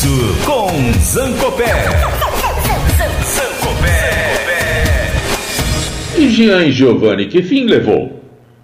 sucesso 0.00 0.08
com 0.46 0.92
Zancopé. 0.98 1.84
Zancopé. 3.22 4.30
E 6.18 6.28
Jean 6.30 6.64
e 6.64 6.72
Giovanni, 6.72 7.26
que 7.26 7.42
fim 7.42 7.66
levou? 7.66 8.22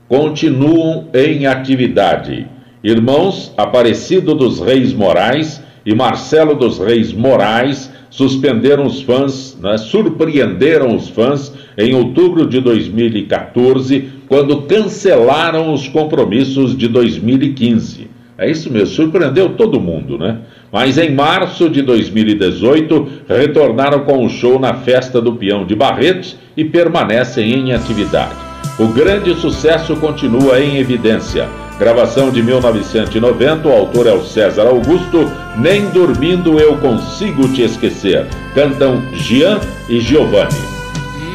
Continuam 0.09 1.09
em 1.13 1.47
atividade. 1.47 2.47
Irmãos 2.83 3.53
Aparecido 3.57 4.35
dos 4.35 4.61
Reis 4.61 4.93
Morais 4.95 5.63
e 5.85 5.95
Marcelo 5.95 6.55
dos 6.55 6.79
Reis 6.79 7.13
Morais 7.13 7.91
suspenderam 8.09 8.87
os 8.87 9.03
fãs, 9.03 9.59
né, 9.61 9.77
surpreenderam 9.77 10.95
os 10.95 11.09
fãs 11.09 11.53
em 11.77 11.95
outubro 11.95 12.47
de 12.47 12.61
2014, 12.61 14.09
quando 14.27 14.63
cancelaram 14.63 15.75
os 15.75 15.87
compromissos 15.87 16.77
de 16.77 16.89
2015. 16.89 18.17
É 18.39 18.51
isso 18.51 18.71
mesmo, 18.71 18.89
surpreendeu 18.89 19.51
todo 19.51 19.81
mundo, 19.81 20.19
né? 20.19 20.41
Mas 20.73 20.99
em 20.99 21.15
março 21.15 21.69
de 21.71 21.83
2018, 21.83 23.09
retornaram 23.29 24.01
com 24.01 24.25
o 24.25 24.29
show 24.29 24.59
na 24.59 24.75
Festa 24.75 25.21
do 25.21 25.35
Peão 25.35 25.65
de 25.65 25.75
Barretos 25.75 26.37
e 26.57 26.65
permanecem 26.65 27.53
em 27.53 27.73
atividade. 27.73 28.35
O 28.79 28.89
grande 28.89 29.35
sucesso 29.35 29.97
continua 29.97 30.61
em 30.61 30.79
evidência. 30.79 31.49
Gravação 31.79 32.31
de 32.31 32.43
1990, 32.43 33.69
o 33.69 33.73
autor 33.73 34.07
é 34.07 34.13
o 34.13 34.25
César 34.25 34.67
Augusto, 34.67 35.31
Nem 35.59 35.89
Dormindo 35.91 36.59
Eu 36.59 36.79
Consigo 36.79 37.49
Te 37.49 37.63
Esquecer. 37.63 38.27
Cantam 38.55 39.03
Jean 39.15 39.61
e 39.89 40.01
Giovanni. 40.01 40.57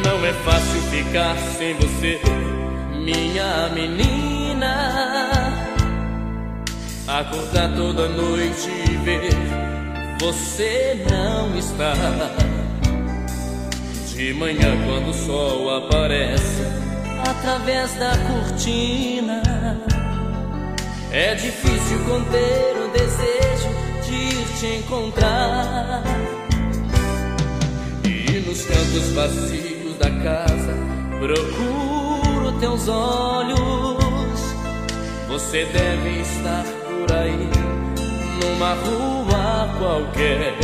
Não 0.04 0.24
é 0.26 0.32
fácil 0.44 0.80
ficar 0.82 1.36
sem 1.36 1.74
você, 1.74 2.20
minha 3.04 3.70
menina. 3.72 4.11
Acordar 7.12 7.68
toda 7.76 8.08
noite 8.08 8.70
e 8.70 8.96
ver 9.04 9.28
você 10.18 11.04
não 11.10 11.58
está. 11.58 11.92
De 14.06 14.32
manhã, 14.32 14.70
quando 14.86 15.10
o 15.10 15.12
sol 15.12 15.76
aparece 15.76 16.62
através 17.28 17.92
da 17.96 18.12
cortina, 18.16 19.42
é 21.10 21.34
difícil 21.34 21.98
conter 22.06 22.76
o 22.82 22.88
desejo 22.92 23.68
de 24.06 24.14
ir 24.14 24.46
te 24.58 24.66
encontrar. 24.78 26.02
E 28.06 28.40
nos 28.40 28.64
cantos 28.64 29.12
vazios 29.12 29.98
da 29.98 30.10
casa 30.22 30.74
procuro 31.18 32.58
teus 32.58 32.88
olhos. 32.88 33.60
Você 35.28 35.66
deve 35.66 36.20
estar 36.22 36.81
aí, 37.12 37.48
numa 38.40 38.74
rua 38.74 39.68
qualquer. 39.78 40.54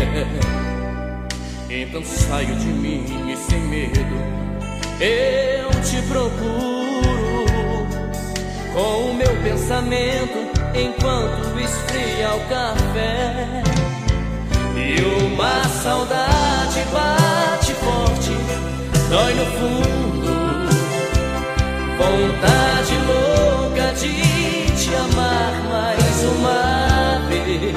Então 1.71 2.03
saio 2.03 2.57
de 2.57 2.67
mim 2.67 3.31
e 3.31 3.37
sem 3.37 3.61
medo 3.61 4.39
eu 5.01 5.71
te 5.83 6.03
procuro 6.09 7.87
com 8.73 9.11
o 9.11 9.15
meu 9.15 9.31
pensamento 9.43 10.51
enquanto 10.75 11.61
esfria 11.61 12.35
o 12.35 12.41
café. 12.49 13.63
E 14.77 15.01
uma 15.25 15.65
saudade 15.69 16.81
bate 16.93 17.75
forte, 17.75 18.33
dói 19.09 19.35
no 19.35 19.47
fundo. 19.59 20.29
Vontade 21.99 22.95
louca 23.07 23.93
de 23.93 24.73
te 24.77 24.95
amar 24.95 25.58
mais 26.19 26.25
uma 26.25 27.21
vez. 27.29 27.75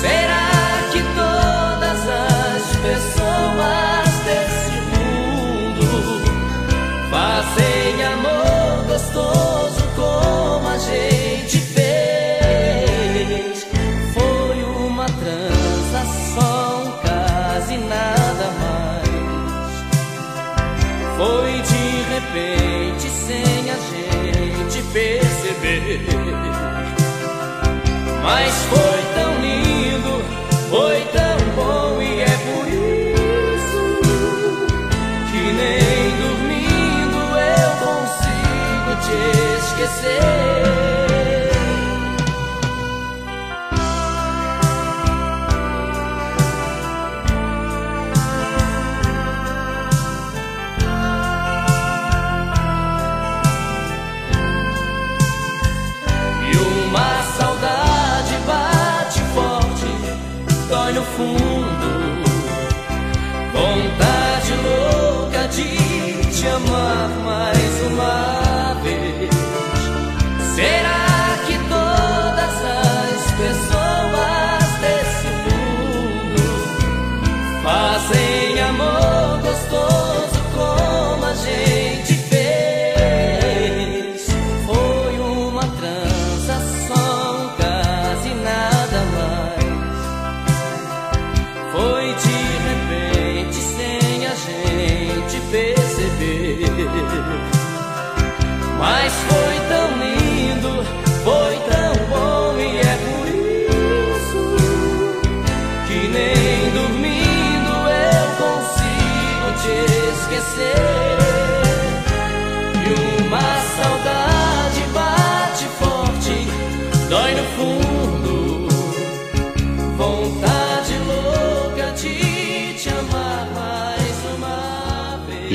Será 0.00 0.47
Mas 28.30 28.54
foi 28.64 29.00
tão 29.14 29.40
lindo, 29.40 30.22
foi 30.68 31.00
tão 31.14 31.38
bom 31.56 32.02
e 32.02 32.20
é 32.20 32.36
por 32.44 32.68
isso 32.68 33.80
que 35.32 35.42
nem 35.54 36.16
dormindo 36.20 37.20
eu 37.38 37.70
consigo 37.86 38.90
te 39.00 39.16
esquecer. 39.64 40.57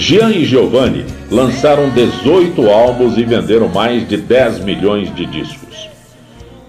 Jean 0.06 0.32
e 0.32 0.44
Giovanni 0.44 1.06
lançaram 1.32 1.90
18 1.92 2.70
álbuns 2.70 3.18
e 3.18 3.24
venderam 3.24 3.70
mais 3.70 4.06
de 4.06 4.18
10 4.18 4.60
milhões 4.66 5.16
de 5.16 5.26
discos. 5.26 5.88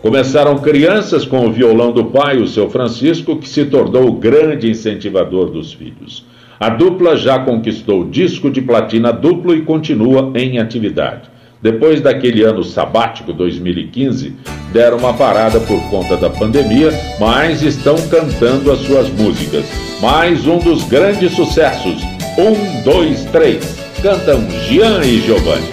Começaram 0.00 0.56
crianças 0.58 1.24
com 1.24 1.44
o 1.44 1.50
violão 1.50 1.90
do 1.90 2.04
pai, 2.04 2.36
o 2.36 2.46
seu 2.46 2.70
Francisco, 2.70 3.36
que 3.36 3.48
se 3.48 3.64
tornou 3.64 4.06
o 4.06 4.12
grande 4.12 4.70
incentivador 4.70 5.50
dos 5.50 5.72
filhos. 5.72 6.24
A 6.60 6.68
dupla 6.68 7.16
já 7.16 7.40
conquistou 7.40 8.04
disco 8.04 8.48
de 8.48 8.62
platina 8.62 9.12
duplo 9.12 9.52
e 9.52 9.62
continua 9.62 10.30
em 10.36 10.60
atividade. 10.60 11.28
Depois 11.60 12.00
daquele 12.00 12.44
ano 12.44 12.62
sabático 12.62 13.32
2015, 13.32 14.32
deram 14.72 14.98
uma 14.98 15.12
parada 15.12 15.58
por 15.58 15.82
conta 15.90 16.16
da 16.16 16.30
pandemia, 16.30 16.92
mas 17.18 17.62
estão 17.62 17.96
cantando 18.08 18.70
as 18.70 18.78
suas 18.78 19.08
músicas. 19.10 19.64
Mais 20.00 20.46
um 20.46 20.58
dos 20.58 20.84
grandes 20.84 21.32
sucessos. 21.32 22.13
Um, 22.36 22.82
dois, 22.82 23.24
três. 23.26 23.64
Cantam 24.02 24.50
Jean 24.66 25.02
e 25.04 25.20
Giovanni. 25.20 25.70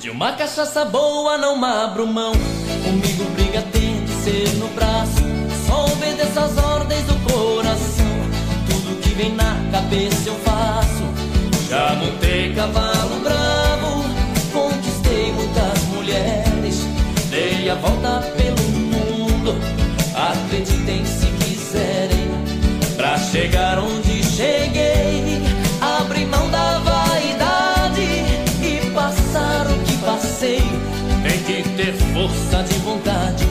De 0.00 0.10
uma 0.10 0.32
cachaça 0.32 0.84
boa 0.84 1.38
não 1.38 1.64
abro 1.64 2.04
mão. 2.04 2.32
Comigo 2.84 3.24
briga 3.36 3.62
tem 3.70 4.04
que 4.04 4.12
ser 4.24 4.48
no 4.58 4.66
braço. 4.68 5.22
Só 5.68 5.84
obedeço 5.84 6.40
as 6.40 6.58
ordens 6.58 7.04
do 7.04 7.14
coração. 7.32 8.06
Tudo 8.68 9.00
que 9.00 9.10
vem 9.10 9.36
na 9.36 9.56
cabeça 9.70 10.28
eu 10.28 10.34
faço. 10.44 11.04
Já 11.68 11.94
montei 11.94 12.54
cavalo 12.54 13.20
bravo. 13.20 14.04
Conquistei 14.52 15.32
muitas 15.32 15.82
mulheres. 15.94 16.86
Dei 17.30 17.70
a 17.70 17.76
volta 17.76 18.20
pelo 18.36 18.68
mundo. 18.68 19.54
Acreditem 20.12 21.04
se 21.04 21.26
quiserem. 21.44 22.30
Pra 22.96 23.16
chegar 23.16 23.78
onde 23.78 24.09
força 32.20 32.62
de 32.64 32.78
vontade. 32.80 33.46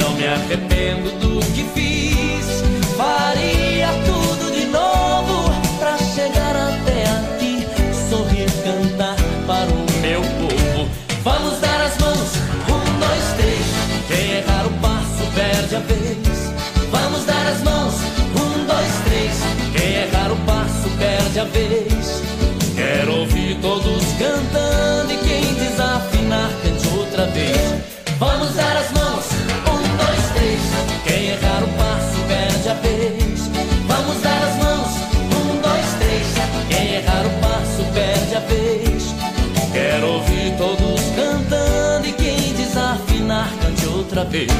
Não 0.00 0.12
me 0.14 0.26
arrependo 0.26 1.10
do 1.18 1.40
que 1.52 1.64
fiz. 1.74 2.62
Faria 2.96 3.88
tudo 4.06 4.50
de 4.52 4.64
novo 4.66 5.50
pra 5.78 5.98
chegar 5.98 6.56
até 6.56 7.04
aqui. 7.04 7.66
Sorrir, 8.08 8.48
cantar 8.64 9.16
para 9.46 9.70
o 9.70 10.00
meu 10.00 10.22
povo. 10.22 10.88
Vamos 11.22 11.60
dar 11.60 11.80
as 11.82 11.98
mãos. 11.98 12.30
Um, 12.68 12.98
dois, 12.98 13.24
três. 13.36 13.66
Quem 14.08 14.38
errar 14.38 14.66
o 14.66 14.70
passo 14.80 15.30
perde 15.34 15.76
a 15.76 15.80
vez. 15.80 16.52
Vamos 16.90 17.24
dar 17.26 17.46
as 17.46 17.62
mãos. 17.62 18.17
Vez. 44.28 44.50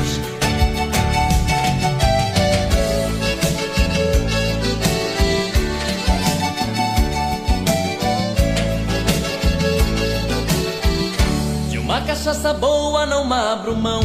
De 11.69 11.79
uma 11.79 12.01
cachaça 12.01 12.55
boa 12.55 13.05
não 13.05 13.31
abro 13.33 13.77
mão. 13.77 14.01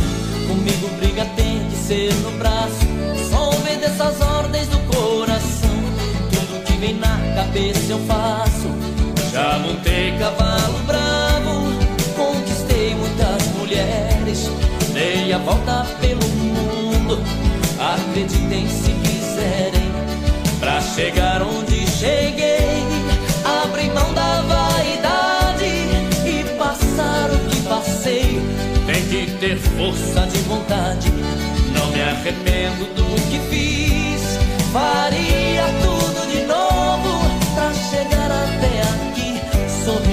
Comigo 0.48 0.90
briga 1.00 1.26
tem 1.36 1.66
que 1.70 1.76
ser 1.78 2.14
no 2.16 2.32
braço. 2.32 2.70
Só 3.30 3.50
obedeço 3.52 4.04
as 4.04 4.22
ordens 4.22 4.68
do 4.68 4.78
coração. 4.94 5.70
Tudo 6.30 6.64
que 6.66 6.74
vem 6.74 6.96
na 6.96 7.18
cabeça 7.36 7.94
eu 7.94 8.00
faço. 8.00 8.68
Já 9.32 9.58
montei 9.60 10.12
cavalo 10.20 10.80
bravo. 10.86 11.74
Conquistei 12.16 12.96
muitas 12.96 13.48
mulheres 13.58 14.50
a 15.34 15.38
volta 15.40 15.86
pelo 16.00 16.28
mundo. 16.28 17.18
Acreditem 17.80 18.68
se 18.68 18.92
quiserem, 18.92 19.92
pra 20.60 20.80
chegar 20.80 21.42
onde 21.42 21.88
cheguei. 21.88 22.84
Abre 23.64 23.90
mão 23.90 24.14
da 24.14 24.42
vaidade 24.42 25.66
e 26.26 26.46
passar 26.58 27.32
o 27.32 27.38
que 27.50 27.62
passei. 27.62 28.42
Tem 28.86 29.04
que 29.08 29.32
ter 29.40 29.58
força 29.58 30.28
de 30.28 30.38
vontade. 30.42 31.12
Não 31.74 31.88
me 31.88 32.02
arrependo 32.02 32.86
do 32.94 33.04
que 33.30 33.40
fiz. 33.50 34.38
Faria 34.72 35.66
tudo 35.82 36.32
de 36.32 36.46
novo 36.46 37.10
pra 37.56 37.74
chegar 37.74 38.32
até 38.32 38.82
aqui. 38.82 39.42
Sobre 39.84 40.13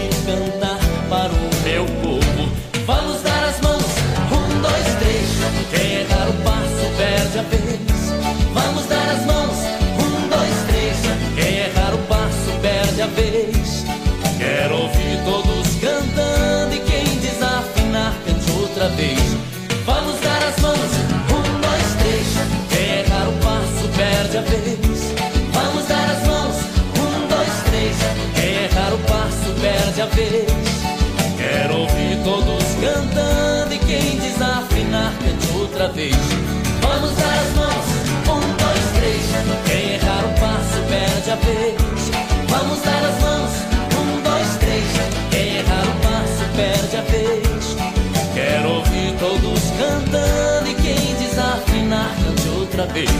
outra 52.81 52.86
vez. 52.86 53.11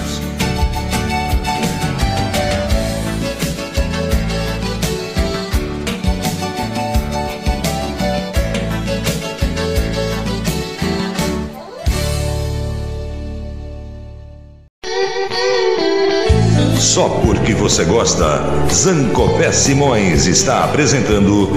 Só 16.78 17.09
porque 17.09 17.55
você 17.55 17.85
gosta, 17.85 18.43
Zancopé 18.73 19.53
Simões 19.53 20.27
está 20.27 20.65
apresentando 20.65 21.51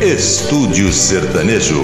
Estúdio 0.00 0.92
Sertanejo. 0.92 1.82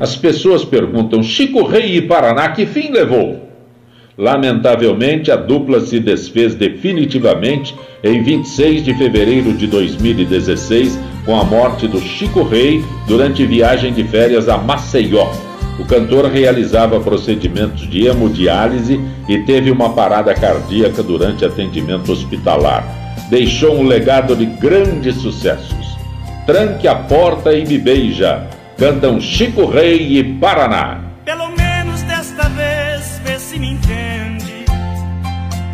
As 0.00 0.16
pessoas 0.16 0.64
perguntam: 0.64 1.22
Chico 1.22 1.62
Rei 1.66 1.98
e 1.98 2.02
Paraná, 2.02 2.48
que 2.48 2.64
fim 2.64 2.90
levou? 2.90 3.50
Lamentavelmente, 4.16 5.30
a 5.30 5.36
dupla 5.36 5.80
se 5.80 6.00
desfez 6.00 6.54
definitivamente 6.54 7.74
em 8.02 8.22
26 8.22 8.84
de 8.84 8.94
fevereiro 8.94 9.52
de 9.52 9.66
2016, 9.66 10.98
com 11.24 11.38
a 11.38 11.44
morte 11.44 11.86
do 11.86 12.00
Chico 12.00 12.42
Rei 12.42 12.82
durante 13.06 13.46
viagem 13.46 13.92
de 13.92 14.04
férias 14.04 14.48
a 14.48 14.56
Maceió. 14.56 15.30
O 15.78 15.84
cantor 15.84 16.26
realizava 16.26 17.00
procedimentos 17.00 17.88
de 17.88 18.06
hemodiálise 18.06 19.00
e 19.28 19.38
teve 19.38 19.70
uma 19.70 19.90
parada 19.90 20.34
cardíaca 20.34 21.02
durante 21.02 21.44
atendimento 21.44 22.12
hospitalar. 22.12 22.84
Deixou 23.30 23.76
um 23.78 23.86
legado 23.86 24.34
de 24.34 24.44
grandes 24.44 25.16
sucessos. 25.16 25.96
Tranque 26.44 26.86
a 26.88 26.94
porta 26.94 27.54
e 27.54 27.64
me 27.64 27.78
beija. 27.78 28.59
Cantam 28.80 29.20
Chico 29.20 29.66
Rei 29.66 30.18
e 30.18 30.24
Paraná. 30.38 31.02
Pelo 31.26 31.50
menos 31.50 32.00
desta 32.04 32.48
vez, 32.48 33.20
vê 33.22 33.38
se 33.38 33.58
me 33.58 33.72
entende. 33.72 34.64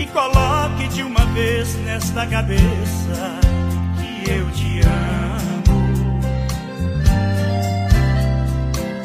E 0.00 0.06
coloque 0.06 0.88
de 0.88 1.04
uma 1.04 1.24
vez 1.26 1.76
nesta 1.84 2.26
cabeça 2.26 3.38
que 3.96 4.28
eu 4.28 4.50
te 4.50 4.80
amo. 4.80 6.20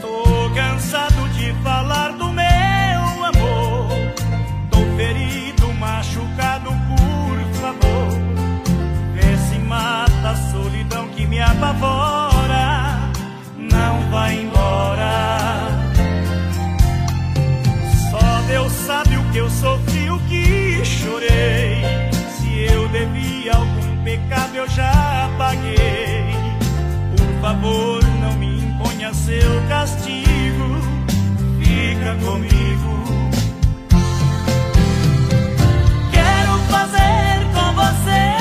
Tô 0.02 0.50
cansado 0.56 1.30
de 1.38 1.54
falar 1.64 2.14
do 2.14 2.26
meu 2.32 3.26
amor. 3.28 3.88
Tô 4.72 4.80
ferido, 4.98 5.72
machucado, 5.76 6.72
por 6.72 7.38
favor. 7.62 8.18
Vê 9.14 9.38
se 9.38 9.60
mata 9.60 10.30
a 10.32 10.36
solidão 10.52 11.08
que 11.10 11.28
me 11.28 11.40
apavora. 11.40 12.11
Algum 23.52 24.04
pecado, 24.04 24.56
eu 24.56 24.68
já 24.70 25.30
paguei. 25.38 26.36
Por 27.18 27.42
favor, 27.42 28.04
não 28.20 28.34
me 28.34 28.60
imponha 28.60 29.14
seu 29.14 29.62
castigo. 29.68 30.82
Fica 31.60 32.16
comigo. 32.24 33.04
Quero 36.12 36.58
fazer 36.70 37.48
com 37.54 37.74
você 37.74 38.41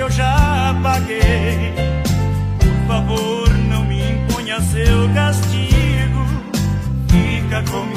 eu 0.00 0.10
já 0.10 0.74
paguei. 0.82 1.74
Por 2.58 2.88
favor, 2.88 3.48
não 3.68 3.84
me 3.84 4.00
imponha 4.12 4.60
seu 4.60 5.12
castigo. 5.12 6.24
Fica 7.08 7.62
comigo. 7.70 7.89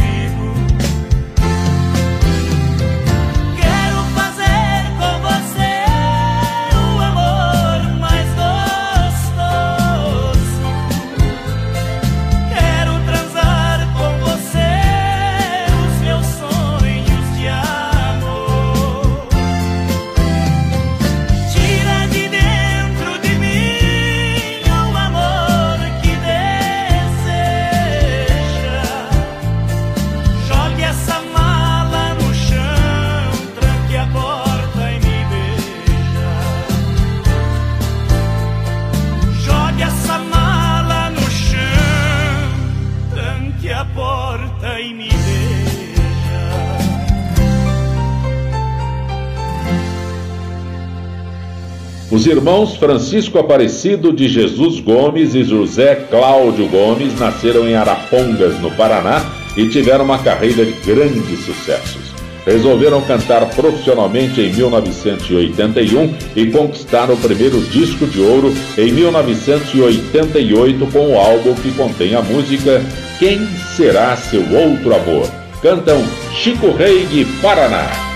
Os 52.14 52.27
irmãos 52.27 52.76
Francisco 52.76 53.40
Aparecido 53.40 54.14
de 54.14 54.27
Jesus 54.27 54.80
Gomes 54.80 55.34
e 55.34 55.44
José 55.44 55.95
Cláudio 56.11 56.68
Gomes 56.68 57.19
nasceram 57.19 57.68
em 57.68 57.73
Arapongas, 57.73 58.60
no 58.60 58.69
Paraná, 58.69 59.26
e 59.57 59.68
tiveram 59.68 60.06
uma 60.06 60.19
carreira 60.19 60.64
de 60.64 60.73
grandes 60.85 61.44
sucessos. 61.44 62.14
Resolveram 62.45 63.02
cantar 63.02 63.44
profissionalmente 63.56 64.40
em 64.41 64.53
1981 64.53 66.14
e 66.35 66.45
conquistaram 66.52 67.15
o 67.15 67.18
primeiro 67.18 67.60
disco 67.61 68.06
de 68.06 68.22
ouro 68.22 68.53
em 68.77 68.91
1988 68.91 70.85
com 70.94 71.14
o 71.14 71.18
álbum 71.18 71.56
que 71.56 71.72
contém 71.72 72.14
a 72.14 72.22
música 72.22 72.80
Quem 73.18 73.40
Será 73.76 74.15
Seu 74.15 74.44
Outro 74.52 74.95
Amor? 74.95 75.27
Cantam 75.64 76.06
Chico 76.31 76.69
Rei 76.73 77.07
de 77.07 77.26
Paraná. 77.41 78.12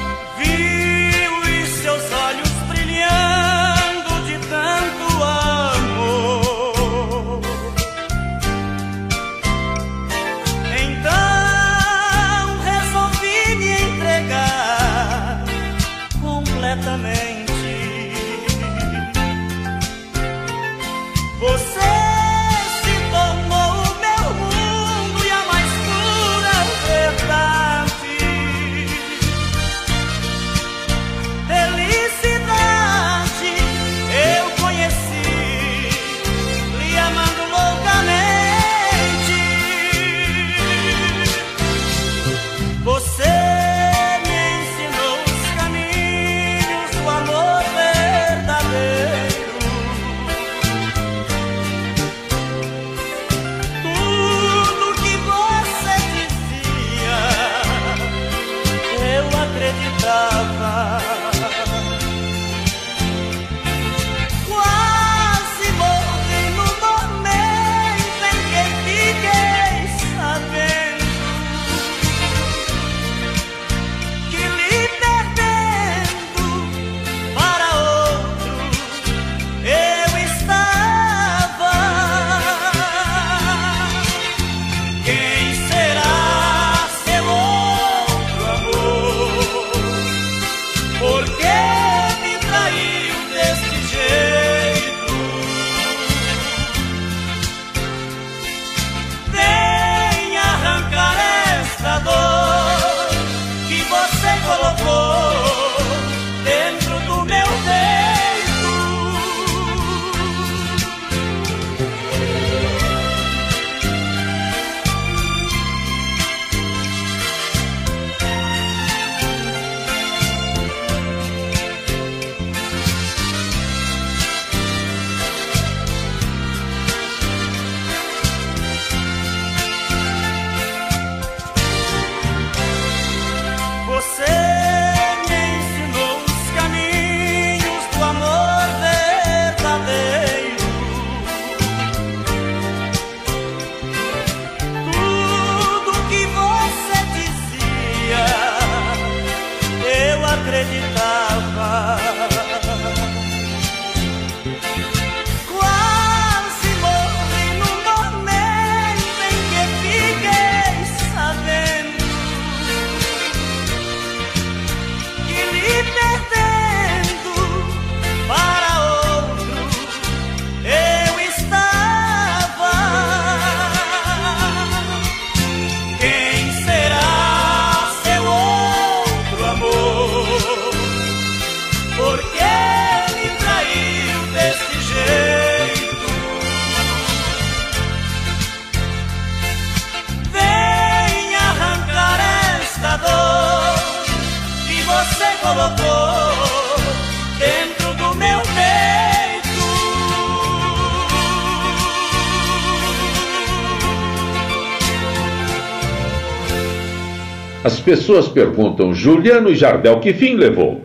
Pessoas 207.87 208.27
perguntam: 208.27 208.93
Juliano 208.93 209.49
e 209.49 209.55
Jardel, 209.55 210.01
que 210.01 210.11
fim 210.11 210.35
levou? 210.35 210.81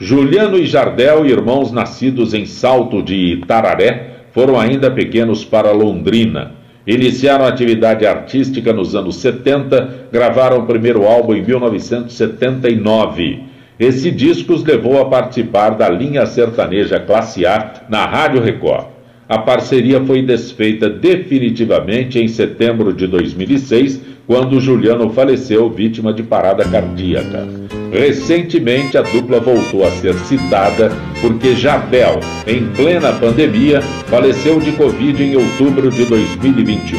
Juliano 0.00 0.58
e 0.58 0.66
Jardel, 0.66 1.24
irmãos 1.24 1.70
nascidos 1.70 2.34
em 2.34 2.44
Salto 2.44 3.00
de 3.00 3.14
Itararé, 3.14 4.24
foram 4.32 4.58
ainda 4.58 4.90
pequenos 4.90 5.44
para 5.44 5.70
Londrina. 5.70 6.50
Iniciaram 6.84 7.46
atividade 7.46 8.04
artística 8.04 8.72
nos 8.72 8.96
anos 8.96 9.14
70, 9.16 10.08
gravaram 10.10 10.58
o 10.58 10.66
primeiro 10.66 11.06
álbum 11.06 11.32
em 11.32 11.42
1979. 11.42 13.44
Esse 13.78 14.10
disco 14.10 14.52
os 14.52 14.64
levou 14.64 15.00
a 15.00 15.04
participar 15.04 15.76
da 15.76 15.88
linha 15.88 16.26
sertaneja 16.26 16.98
Classe 16.98 17.46
A 17.46 17.84
na 17.88 18.04
Rádio 18.04 18.42
Record. 18.42 18.95
A 19.28 19.38
parceria 19.38 20.00
foi 20.04 20.22
desfeita 20.22 20.88
definitivamente 20.88 22.18
em 22.18 22.28
setembro 22.28 22.92
de 22.92 23.08
2006 23.08 24.00
quando 24.24 24.60
Juliano 24.60 25.10
faleceu 25.10 25.68
vítima 25.68 26.12
de 26.12 26.22
parada 26.22 26.64
cardíaca. 26.64 27.46
Recentemente, 27.92 28.96
a 28.96 29.02
dupla 29.02 29.40
voltou 29.40 29.84
a 29.84 29.90
ser 29.90 30.14
citada 30.14 30.92
porque 31.20 31.56
Jabel, 31.56 32.20
em 32.46 32.66
plena 32.68 33.12
pandemia, 33.12 33.80
faleceu 33.80 34.60
de 34.60 34.72
Covid 34.72 35.20
em 35.22 35.36
outubro 35.36 35.90
de 35.90 36.04
2021. 36.04 36.98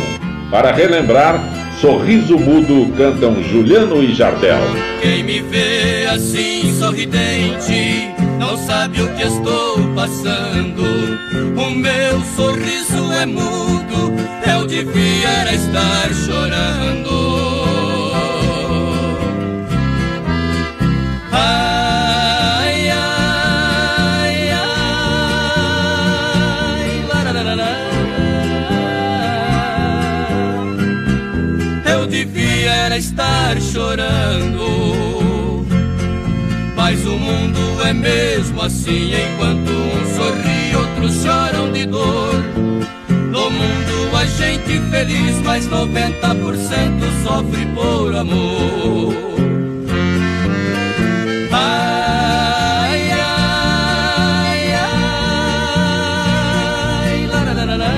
Para 0.52 0.74
relembrar, 0.74 1.42
Sorriso 1.80 2.38
Mudo 2.38 2.92
cantam 2.98 3.42
Juliano 3.44 4.04
e 4.04 4.14
Jardel. 4.14 4.60
Quem 5.02 5.24
me 5.24 5.42
vê 5.42 6.08
assim 6.08 6.74
sorridente 6.74 8.17
não 8.38 8.58
sabe 8.58 9.02
o 9.02 9.14
que 9.16 9.24
estou 9.24 9.94
passando. 9.96 10.84
O 11.56 11.70
meu 11.72 12.22
sorriso 12.36 13.12
é 13.14 13.26
mudo, 13.26 14.14
eu 14.46 14.68
devia 14.68 15.54
estar 15.54 16.14
chorando. 16.14 17.18
Ai, 21.32 22.90
ai, 22.90 24.52
ai, 25.82 27.06
lararara. 27.12 27.76
Eu 31.86 32.08
devia 32.08 32.98
estar 32.98 33.60
chorando. 33.62 34.67
É 37.88 37.94
mesmo 37.94 38.62
assim, 38.62 39.14
enquanto 39.14 39.72
uns 39.72 40.10
sorri, 40.18 40.76
outros 40.76 41.24
choram 41.24 41.72
de 41.72 41.86
dor. 41.86 42.36
No 43.32 43.50
mundo 43.50 44.16
a 44.16 44.26
gente 44.26 44.82
feliz, 44.90 45.40
mas 45.46 45.70
90% 45.70 47.24
sofre 47.24 47.66
por 47.68 48.14
amor. 48.14 49.14
Ai, 51.52 53.12
ai, 53.12 54.74
ai, 57.14 57.28
la, 57.28 57.44
la, 57.44 57.54
la, 57.54 57.66
la, 57.66 57.78
la. 57.78 57.94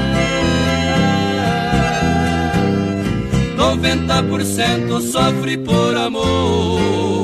90% 3.57 5.01
sofre 5.01 5.57
por 5.57 5.97
amor. 5.97 7.18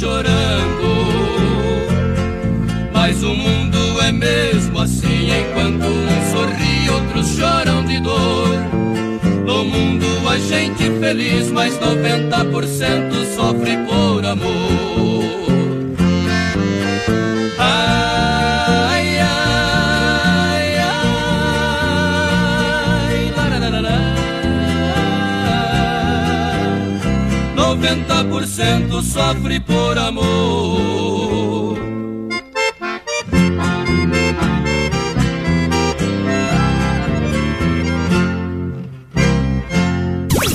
Chorando. 0.00 0.88
Mas 2.90 3.22
o 3.22 3.34
mundo 3.34 4.00
é 4.00 4.10
mesmo 4.10 4.80
assim, 4.80 5.28
enquanto 5.28 5.84
uns 5.84 6.32
sorri, 6.32 6.88
outros 6.88 7.36
choram 7.36 7.84
de 7.84 8.00
dor. 8.00 8.48
No 9.44 9.64
mundo 9.64 10.06
a 10.26 10.38
gente 10.38 10.84
feliz, 10.98 11.50
mas 11.50 11.78
90% 11.78 13.34
sofre 13.36 13.76
por 13.86 14.24
amor. 14.24 15.49
90% 28.40 29.02
sofre 29.02 29.60
por 29.60 29.98
amor. 29.98 31.78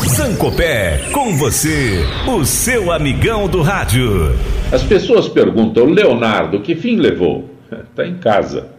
Sancopé, 0.07 1.09
com 1.11 1.37
você, 1.37 2.03
o 2.27 2.43
seu 2.43 2.91
amigão 2.91 3.47
do 3.47 3.61
rádio. 3.61 4.35
As 4.71 4.81
pessoas 4.81 5.29
perguntam, 5.29 5.85
Leonardo, 5.85 6.61
que 6.61 6.73
fim 6.75 6.95
levou? 6.95 7.51
Está 7.71 8.07
em 8.07 8.15
casa. 8.15 8.69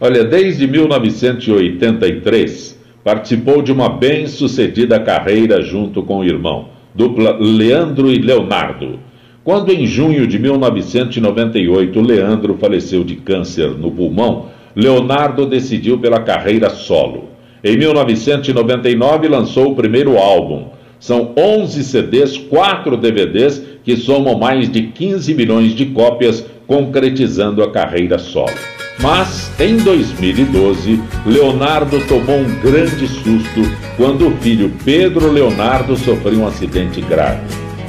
Olha, 0.00 0.22
desde 0.22 0.64
1983, 0.68 2.78
participou 3.02 3.62
de 3.62 3.72
uma 3.72 3.88
bem-sucedida 3.88 5.00
carreira 5.00 5.60
junto 5.60 6.04
com 6.04 6.18
o 6.18 6.24
irmão, 6.24 6.77
dupla 6.98 7.36
Leandro 7.38 8.10
e 8.10 8.18
Leonardo. 8.18 8.98
Quando 9.44 9.70
em 9.70 9.86
junho 9.86 10.26
de 10.26 10.36
1998 10.36 12.00
Leandro 12.00 12.58
faleceu 12.60 13.04
de 13.04 13.14
câncer 13.14 13.68
no 13.68 13.92
pulmão, 13.92 14.46
Leonardo 14.74 15.46
decidiu 15.46 15.98
pela 15.98 16.18
carreira 16.18 16.68
solo. 16.68 17.28
Em 17.62 17.76
1999 17.76 19.28
lançou 19.28 19.70
o 19.70 19.76
primeiro 19.76 20.18
álbum. 20.18 20.70
São 20.98 21.34
11 21.38 21.84
CDs, 21.84 22.36
4 22.36 22.96
DVDs 22.96 23.62
que 23.84 23.96
somam 23.96 24.36
mais 24.36 24.68
de 24.68 24.82
15 24.88 25.32
milhões 25.34 25.76
de 25.76 25.86
cópias, 25.86 26.44
concretizando 26.66 27.62
a 27.62 27.70
carreira 27.70 28.18
solo. 28.18 28.77
Mas 29.00 29.50
em 29.60 29.76
2012, 29.76 31.00
Leonardo 31.24 32.00
tomou 32.06 32.38
um 32.38 32.54
grande 32.60 33.06
susto 33.06 33.62
quando 33.96 34.28
o 34.28 34.36
filho 34.38 34.72
Pedro 34.84 35.30
Leonardo 35.30 35.96
sofreu 35.96 36.40
um 36.40 36.46
acidente 36.46 37.00
grave. 37.00 37.42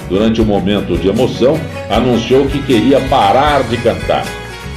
Durante 0.07 0.41
um 0.41 0.45
momento 0.45 0.97
de 0.97 1.07
emoção, 1.07 1.59
anunciou 1.89 2.45
que 2.47 2.61
queria 2.63 2.99
parar 3.01 3.63
de 3.63 3.77
cantar. 3.77 4.25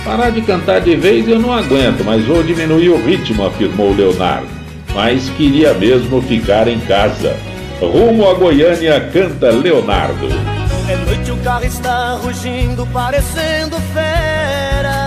Parar 0.04 0.30
de 0.30 0.42
cantar 0.42 0.80
de 0.80 0.96
vez 0.96 1.28
eu 1.28 1.38
não 1.38 1.52
aguento, 1.52 2.04
mas 2.04 2.24
vou 2.24 2.42
diminuir 2.42 2.88
o 2.88 3.02
ritmo, 3.02 3.46
afirmou 3.46 3.94
Leonardo. 3.94 4.48
Mas 4.94 5.30
queria 5.30 5.72
mesmo 5.74 6.20
ficar 6.22 6.68
em 6.68 6.80
casa. 6.80 7.36
Rumo 7.80 8.28
a 8.28 8.34
Goiânia, 8.34 9.00
canta 9.12 9.50
Leonardo. 9.50 10.28
É 10.88 10.96
noite, 10.96 11.30
o 11.30 11.36
carro 11.38 11.64
está 11.64 12.14
rugindo, 12.14 12.86
parecendo 12.92 13.76
fera. 13.94 15.01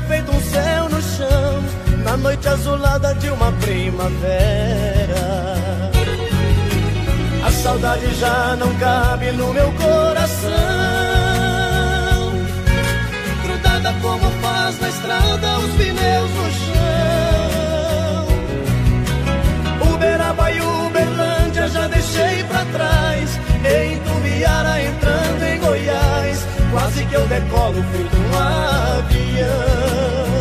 Feito 0.00 0.30
um 0.30 0.40
céu 0.40 0.88
no 0.88 1.02
chão, 1.02 1.62
na 2.04 2.16
noite 2.16 2.48
azulada 2.48 3.14
de 3.14 3.30
uma 3.30 3.52
primavera. 3.52 4.32
A 7.46 7.50
saudade 7.50 8.14
já 8.14 8.56
não 8.56 8.74
cabe 8.76 9.32
no 9.32 9.52
meu 9.52 9.72
coração 9.72 11.02
grudada 13.42 13.92
como 14.00 14.30
faz 14.40 14.80
na 14.80 14.88
estrada 14.88 15.58
os 15.58 15.72
pneus 15.74 16.30
no 16.30 16.50
chão. 16.50 18.26
Uberaba 19.92 20.50
e 20.50 20.60
Uberlândia 20.60 21.68
já 21.68 21.86
deixei 21.88 22.44
pra 22.44 22.64
trás. 22.66 23.40
Em 23.64 23.98
Tumbiara 23.98 24.82
entrando 24.82 25.42
em 25.44 25.58
Goiás, 25.60 26.11
quase 26.72 27.04
que 27.04 27.14
eu 27.14 27.26
decolo 27.28 27.84
feito 27.92 28.16
um 28.16 28.38
avião. 28.38 30.31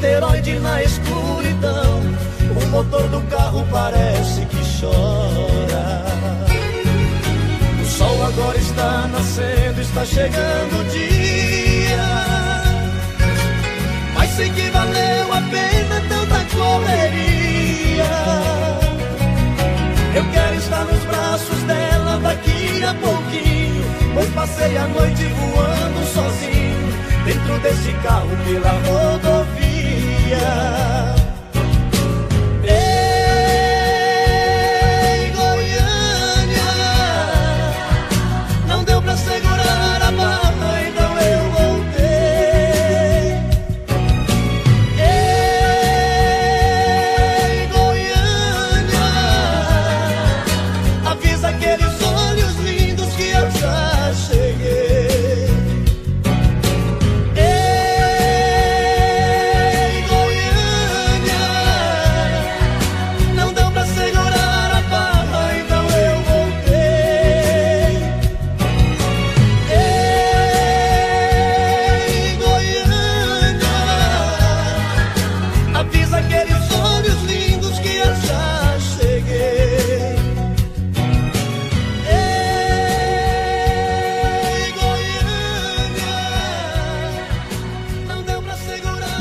Feito 0.00 0.24
asteroide 0.24 0.58
na 0.60 0.82
escuridão. 0.82 2.00
O 2.56 2.66
motor 2.68 3.08
do 3.08 3.20
carro 3.28 3.66
parece 3.70 4.46
que 4.46 4.80
chora. 4.80 6.00
agora 8.26 8.58
está 8.58 9.08
nascendo, 9.08 9.80
está 9.80 10.04
chegando 10.04 10.80
o 10.80 10.84
dia. 10.84 12.06
Mas 14.14 14.30
sei 14.30 14.50
que 14.50 14.70
valeu 14.70 15.32
a 15.32 15.40
pena 15.42 16.02
tanta 16.08 16.56
correria. 16.56 18.04
Eu 20.14 20.24
quero 20.32 20.54
estar 20.56 20.84
nos 20.84 21.04
braços 21.04 21.62
dela 21.64 22.18
daqui 22.20 22.84
a 22.84 22.94
pouquinho. 22.94 23.84
Pois 24.14 24.28
passei 24.30 24.76
a 24.76 24.86
noite 24.88 25.24
voando 25.24 26.06
sozinho 26.06 26.70
dentro 27.24 27.58
desse 27.60 27.92
carro 28.02 28.28
pela 28.44 28.70
rodovia. 28.70 29.39
yeah. 30.40 30.89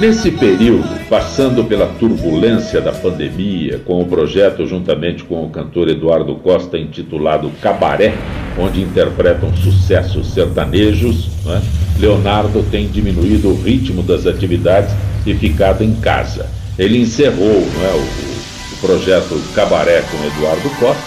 Nesse 0.09 0.31
período, 0.31 1.07
passando 1.07 1.63
pela 1.65 1.85
turbulência 1.85 2.81
da 2.81 2.91
pandemia, 2.91 3.79
com 3.85 4.01
o 4.01 4.07
projeto 4.07 4.65
juntamente 4.65 5.23
com 5.23 5.43
o 5.45 5.51
cantor 5.51 5.87
Eduardo 5.87 6.33
Costa 6.33 6.79
intitulado 6.79 7.51
Cabaré, 7.61 8.15
onde 8.57 8.81
interpretam 8.81 9.55
sucessos 9.57 10.33
sertanejos, 10.33 11.27
né, 11.45 11.61
Leonardo 11.99 12.65
tem 12.71 12.87
diminuído 12.87 13.49
o 13.49 13.61
ritmo 13.61 14.01
das 14.01 14.25
atividades 14.25 14.95
e 15.27 15.35
ficado 15.35 15.83
em 15.83 15.93
casa. 15.93 16.47
Ele 16.79 16.97
encerrou 16.97 17.59
né, 17.59 17.91
o, 17.93 18.73
o, 18.73 18.77
projeto 18.81 19.39
Cabaré 19.53 20.01
com 20.09 20.17
Eduardo 20.25 20.69
Costa 20.79 21.03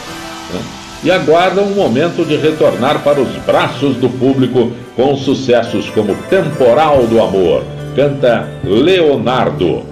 né, 0.54 0.60
e 1.02 1.10
aguarda 1.10 1.60
um 1.60 1.74
momento 1.74 2.24
de 2.24 2.36
retornar 2.36 3.02
para 3.02 3.20
os 3.20 3.34
braços 3.44 3.96
do 3.96 4.08
público 4.08 4.70
com 4.94 5.16
sucessos 5.16 5.90
como 5.90 6.14
Temporal 6.30 7.04
do 7.08 7.20
Amor 7.20 7.64
canta 7.94 8.48
Leonardo. 8.64 9.84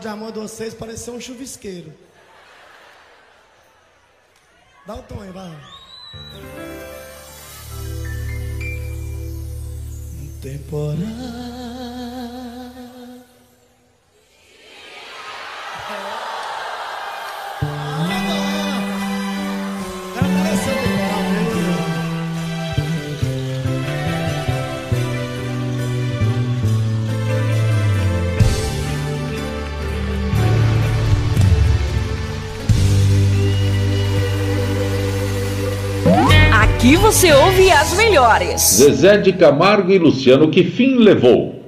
De 0.00 0.08
amor 0.08 0.32
de 0.32 0.38
vocês 0.38 0.72
pareceu 0.72 1.14
um 1.14 1.20
chuvisqueiro. 1.20 1.92
Você 37.10 37.32
ouve 37.32 37.68
as 37.72 37.96
melhores. 37.96 38.60
Zezé 38.60 39.16
de 39.16 39.32
Camargo 39.32 39.90
e 39.90 39.98
Luciano, 39.98 40.48
que 40.48 40.62
fim 40.62 40.94
levou? 40.94 41.64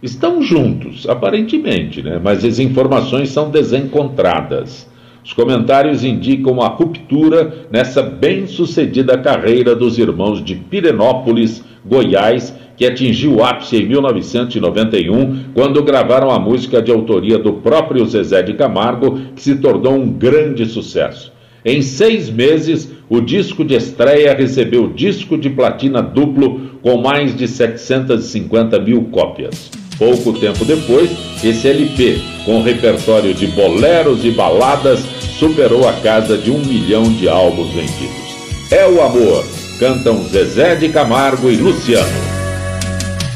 Estão 0.00 0.40
juntos, 0.40 1.08
aparentemente, 1.08 2.00
né? 2.00 2.20
mas 2.22 2.44
as 2.44 2.60
informações 2.60 3.30
são 3.30 3.50
desencontradas. 3.50 4.88
Os 5.24 5.32
comentários 5.32 6.04
indicam 6.04 6.62
a 6.62 6.68
ruptura 6.68 7.66
nessa 7.68 8.00
bem-sucedida 8.00 9.18
carreira 9.18 9.74
dos 9.74 9.98
irmãos 9.98 10.40
de 10.40 10.54
Pirenópolis, 10.54 11.64
Goiás, 11.84 12.54
que 12.76 12.86
atingiu 12.86 13.38
o 13.38 13.44
ápice 13.44 13.78
em 13.78 13.88
1991, 13.88 15.46
quando 15.52 15.82
gravaram 15.82 16.30
a 16.30 16.38
música 16.38 16.80
de 16.80 16.92
autoria 16.92 17.40
do 17.40 17.54
próprio 17.54 18.06
Zezé 18.06 18.40
de 18.40 18.54
Camargo, 18.54 19.18
que 19.34 19.42
se 19.42 19.56
tornou 19.56 19.94
um 19.94 20.08
grande 20.08 20.64
sucesso. 20.64 21.33
Em 21.64 21.80
seis 21.80 22.28
meses, 22.28 22.90
o 23.08 23.22
disco 23.22 23.64
de 23.64 23.74
estreia 23.74 24.34
recebeu 24.34 24.92
disco 24.92 25.38
de 25.38 25.48
platina 25.48 26.02
duplo 26.02 26.78
com 26.82 27.00
mais 27.00 27.34
de 27.34 27.48
750 27.48 28.78
mil 28.80 29.04
cópias. 29.04 29.70
Pouco 29.96 30.34
tempo 30.34 30.62
depois, 30.66 31.10
esse 31.42 31.66
LP, 31.66 32.20
com 32.44 32.60
repertório 32.60 33.32
de 33.32 33.46
boleros 33.46 34.26
e 34.26 34.30
baladas, 34.32 35.00
superou 35.38 35.88
a 35.88 35.94
casa 35.94 36.36
de 36.36 36.50
um 36.50 36.58
milhão 36.58 37.04
de 37.04 37.30
álbuns 37.30 37.72
vendidos. 37.72 38.36
É 38.70 38.86
o 38.86 39.00
amor, 39.00 39.46
cantam 39.78 40.22
Zezé 40.24 40.74
de 40.74 40.90
Camargo 40.90 41.50
e 41.50 41.56
Luciano. 41.56 42.34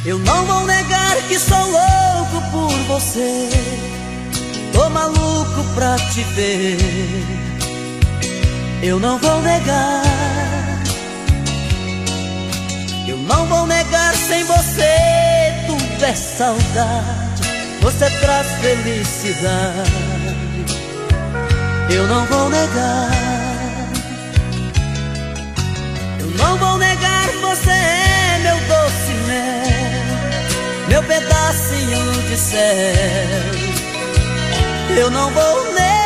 Eu 0.04 0.18
não 0.18 0.44
vou 0.44 0.66
negar 0.66 1.16
que 1.28 1.38
sou 1.38 1.56
louco 1.56 2.50
por 2.50 2.94
você, 2.94 3.48
tô 4.72 4.90
maluco 4.90 5.64
pra 5.74 5.96
te 5.96 6.22
ver. 6.34 7.47
Eu 8.80 9.00
não 9.00 9.18
vou 9.18 9.42
negar. 9.42 10.02
Eu 13.08 13.16
não 13.18 13.46
vou 13.46 13.66
negar 13.66 14.14
sem 14.14 14.44
você. 14.44 15.52
Tudo 15.66 16.04
é 16.04 16.14
saudade. 16.14 17.42
Você 17.80 18.08
traz 18.20 18.46
felicidade. 18.60 19.90
Eu 21.90 22.06
não 22.06 22.24
vou 22.26 22.48
negar. 22.48 23.10
Eu 26.20 26.26
não 26.36 26.56
vou 26.58 26.78
negar. 26.78 27.28
Você 27.40 27.70
é 27.70 28.38
meu 28.42 28.56
doce 28.68 29.12
mel. 29.26 30.88
Meu 30.88 31.02
pedacinho 31.02 32.22
de 32.28 32.36
céu. 32.36 32.58
Eu 34.96 35.10
não 35.10 35.30
vou 35.30 35.72
negar. 35.72 35.97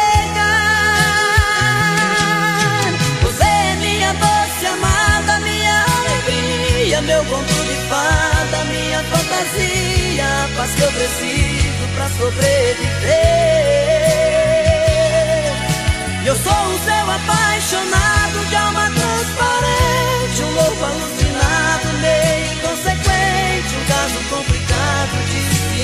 Meu 7.06 7.24
conto 7.24 7.52
de 7.52 7.74
fada, 7.88 8.64
minha 8.64 9.02
fantasia, 9.04 10.24
a 10.24 10.48
paz 10.56 10.70
que 10.74 10.82
eu 10.82 10.92
preciso 10.92 11.88
pra 11.94 12.08
sobreviver. 12.10 13.32
Eu 16.24 16.36
sou 16.36 16.52
o 16.52 16.78
seu 16.84 17.10
apaixonado 17.10 18.46
de 18.48 18.56
alma 18.56 18.90
transparente, 18.90 20.42
um 20.42 20.52
louco 20.54 20.84
alucinado, 20.84 21.92
meio 22.00 22.52
inconsequente, 22.52 23.74
um 23.76 23.84
caso 23.86 24.18
complicado 24.30 25.16
de 25.26 25.40
se 25.54 25.82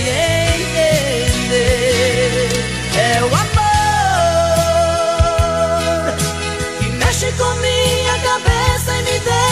entender. 1.18 1.68
É 2.96 3.22
o 3.22 3.26
amor 3.26 3.58
que 6.78 6.88
mexe 6.90 7.32
com 7.32 7.54
minha 7.56 8.18
cabeça 8.20 8.90
e 8.94 9.02
me 9.02 9.18
deixa 9.20 9.37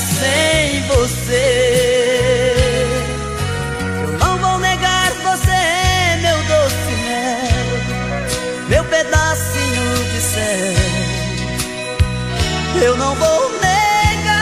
sem 0.00 0.82
você. 0.88 1.74
eu 12.84 12.96
não 12.98 13.14
vou 13.14 13.50
negar. 13.60 14.34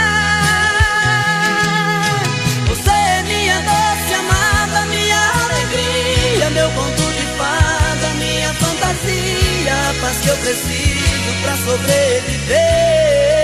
Você 2.68 2.90
é 2.90 3.22
minha 3.22 3.60
doce 3.60 4.14
amada, 4.14 4.86
minha 4.86 5.30
alegria, 5.44 6.50
meu 6.50 6.70
conto 6.70 7.02
de 7.02 7.26
fada, 7.38 8.08
minha 8.18 8.52
fantasia, 8.54 9.90
a 9.90 9.94
paz 10.00 10.18
que 10.18 10.28
eu 10.28 10.36
preciso 10.38 11.32
pra 11.42 11.56
sobreviver. 11.56 13.41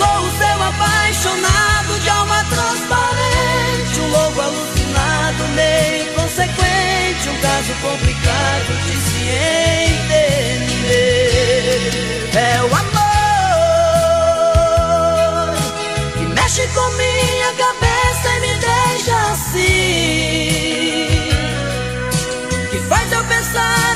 Sou 0.00 0.08
o 0.08 0.30
seu 0.38 0.58
apaixonado 0.62 1.92
de 2.00 2.08
alma 2.08 2.42
transparente, 2.44 4.00
um 4.00 4.08
louco 4.10 4.40
alucinado, 4.40 5.48
meio 5.54 6.10
inconsequente, 6.10 7.28
um 7.28 7.36
caso 7.42 7.74
complicado 7.82 8.72
de 8.86 8.96
se 8.96 9.28
entender. 10.08 11.10
É 12.34 12.62
o 12.62 12.74
amor 12.74 13.10
que 16.16 16.24
mexe 16.34 16.66
com 16.68 16.88
minha 16.92 17.52
cabeça 17.58 18.28
e 18.36 18.40
me 18.40 18.54
deixa 18.54 19.14
assim. 19.32 19.68
Que 22.70 22.78
faz 22.88 23.12
eu 23.12 23.22
pensar 23.24 23.89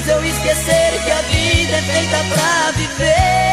faz 0.00 0.08
eu 0.08 0.24
esquecer 0.24 1.04
que 1.04 1.10
a 1.10 1.20
vida 1.22 1.76
é 1.76 1.82
feita 1.82 2.16
pra 2.32 2.70
viver. 2.72 3.50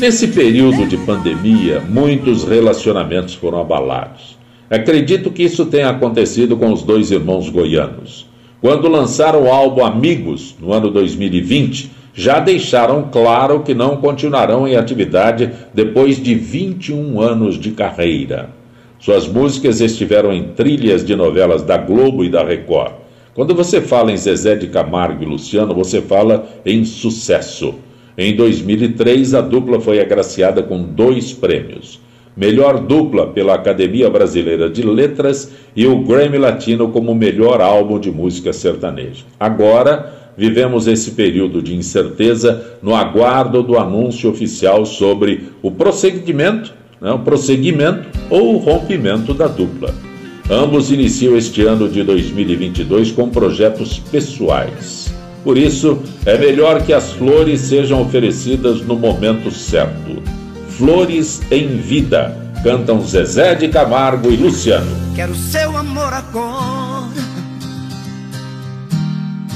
Nesse 0.00 0.28
período 0.28 0.86
de 0.86 0.96
pandemia, 0.96 1.80
muitos 1.80 2.44
relacionamentos 2.44 3.34
foram 3.34 3.60
abalados. 3.60 4.38
Acredito 4.70 5.30
que 5.30 5.42
isso 5.42 5.66
tenha 5.66 5.90
acontecido 5.90 6.56
com 6.56 6.72
os 6.72 6.82
dois 6.82 7.10
irmãos 7.10 7.50
goianos. 7.50 8.26
Quando 8.62 8.88
lançaram 8.88 9.42
o 9.44 9.52
álbum 9.52 9.84
Amigos, 9.84 10.56
no 10.58 10.72
ano 10.72 10.90
2020, 10.90 11.90
já 12.14 12.40
deixaram 12.40 13.08
claro 13.10 13.60
que 13.60 13.74
não 13.74 13.96
continuarão 13.96 14.66
em 14.66 14.76
atividade 14.76 15.50
depois 15.72 16.20
de 16.22 16.34
21 16.34 17.20
anos 17.20 17.58
de 17.58 17.70
carreira. 17.70 18.50
Suas 18.98 19.26
músicas 19.26 19.80
estiveram 19.80 20.32
em 20.32 20.48
trilhas 20.48 21.04
de 21.04 21.16
novelas 21.16 21.62
da 21.62 21.78
Globo 21.78 22.22
e 22.22 22.28
da 22.28 22.44
Record. 22.44 22.92
Quando 23.34 23.54
você 23.54 23.80
fala 23.80 24.12
em 24.12 24.16
Zezé 24.16 24.56
de 24.56 24.66
Camargo 24.66 25.22
e 25.22 25.26
Luciano, 25.26 25.74
você 25.74 26.02
fala 26.02 26.46
em 26.66 26.84
sucesso. 26.84 27.76
Em 28.18 28.36
2003, 28.36 29.34
a 29.34 29.40
dupla 29.40 29.80
foi 29.80 30.00
agraciada 30.00 30.62
com 30.62 30.82
dois 30.82 31.32
prêmios: 31.32 32.00
Melhor 32.36 32.80
Dupla 32.80 33.28
pela 33.28 33.54
Academia 33.54 34.10
Brasileira 34.10 34.68
de 34.68 34.82
Letras 34.82 35.50
e 35.74 35.86
o 35.86 36.02
Grammy 36.02 36.36
Latino 36.36 36.88
como 36.88 37.14
melhor 37.14 37.60
álbum 37.60 37.98
de 37.98 38.10
música 38.10 38.52
sertaneja. 38.52 39.24
Agora, 39.38 40.19
vivemos 40.40 40.86
esse 40.86 41.10
período 41.10 41.60
de 41.60 41.76
incerteza 41.76 42.78
no 42.82 42.96
aguardo 42.96 43.62
do 43.62 43.78
anúncio 43.78 44.30
oficial 44.30 44.86
sobre 44.86 45.50
o 45.60 45.70
prosseguimento, 45.70 46.72
né, 46.98 47.12
o 47.12 47.18
prosseguimento 47.18 48.08
ou 48.30 48.54
o 48.54 48.56
rompimento 48.56 49.34
da 49.34 49.46
dupla. 49.46 49.94
Ambos 50.50 50.90
iniciam 50.90 51.36
este 51.36 51.60
ano 51.66 51.90
de 51.90 52.02
2022 52.02 53.12
com 53.12 53.28
projetos 53.28 53.98
pessoais. 53.98 55.12
Por 55.44 55.58
isso, 55.58 56.02
é 56.24 56.38
melhor 56.38 56.82
que 56.84 56.94
as 56.94 57.12
flores 57.12 57.60
sejam 57.60 58.00
oferecidas 58.00 58.80
no 58.80 58.96
momento 58.96 59.50
certo. 59.50 60.22
Flores 60.70 61.42
em 61.50 61.66
Vida, 61.76 62.34
cantam 62.62 63.02
Zezé 63.02 63.54
de 63.54 63.68
Camargo 63.68 64.30
e 64.30 64.36
Luciano. 64.36 64.90
Quero 65.14 65.34
seu 65.34 65.76
amor 65.76 66.14
agora, 66.14 66.79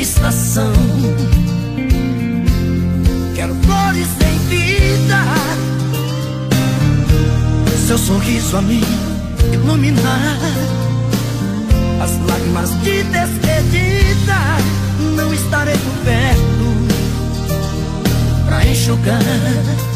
estação. 0.00 0.72
Quero 3.34 3.54
flores 3.54 4.08
em 4.20 4.38
vida, 4.48 5.22
seu 7.86 7.98
sorriso 7.98 8.56
a 8.56 8.62
mim 8.62 8.82
iluminar. 9.52 10.38
As 12.02 12.10
lágrimas 12.28 12.70
de 12.82 13.02
despedida 13.04 14.36
não 15.16 15.32
estarei 15.32 15.76
por 15.76 15.94
perto 16.04 16.46
pra 18.46 18.66
enxugar. 18.66 19.95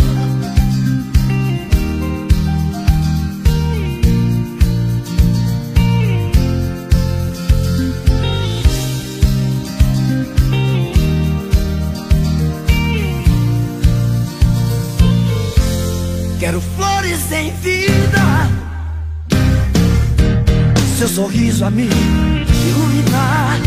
Quero 16.41 16.59
flores 16.59 17.31
em 17.31 17.53
vida, 17.57 18.49
seu 20.97 21.07
sorriso 21.07 21.63
a 21.63 21.69
me 21.69 21.83
iluminar. 21.83 23.59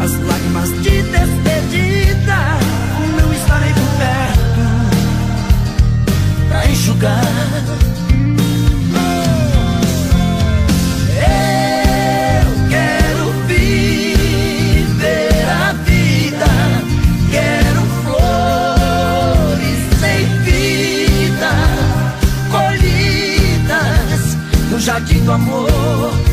As 0.00 0.12
lágrimas 0.12 0.68
de 0.80 1.02
despedida 1.02 2.36
não 3.20 3.32
estarei 3.32 3.72
por 3.72 3.88
perto 3.98 4.60
pra 6.48 6.70
enxugar. 6.70 7.93
Jardim 24.84 25.24
do 25.24 25.32
amor. 25.32 26.23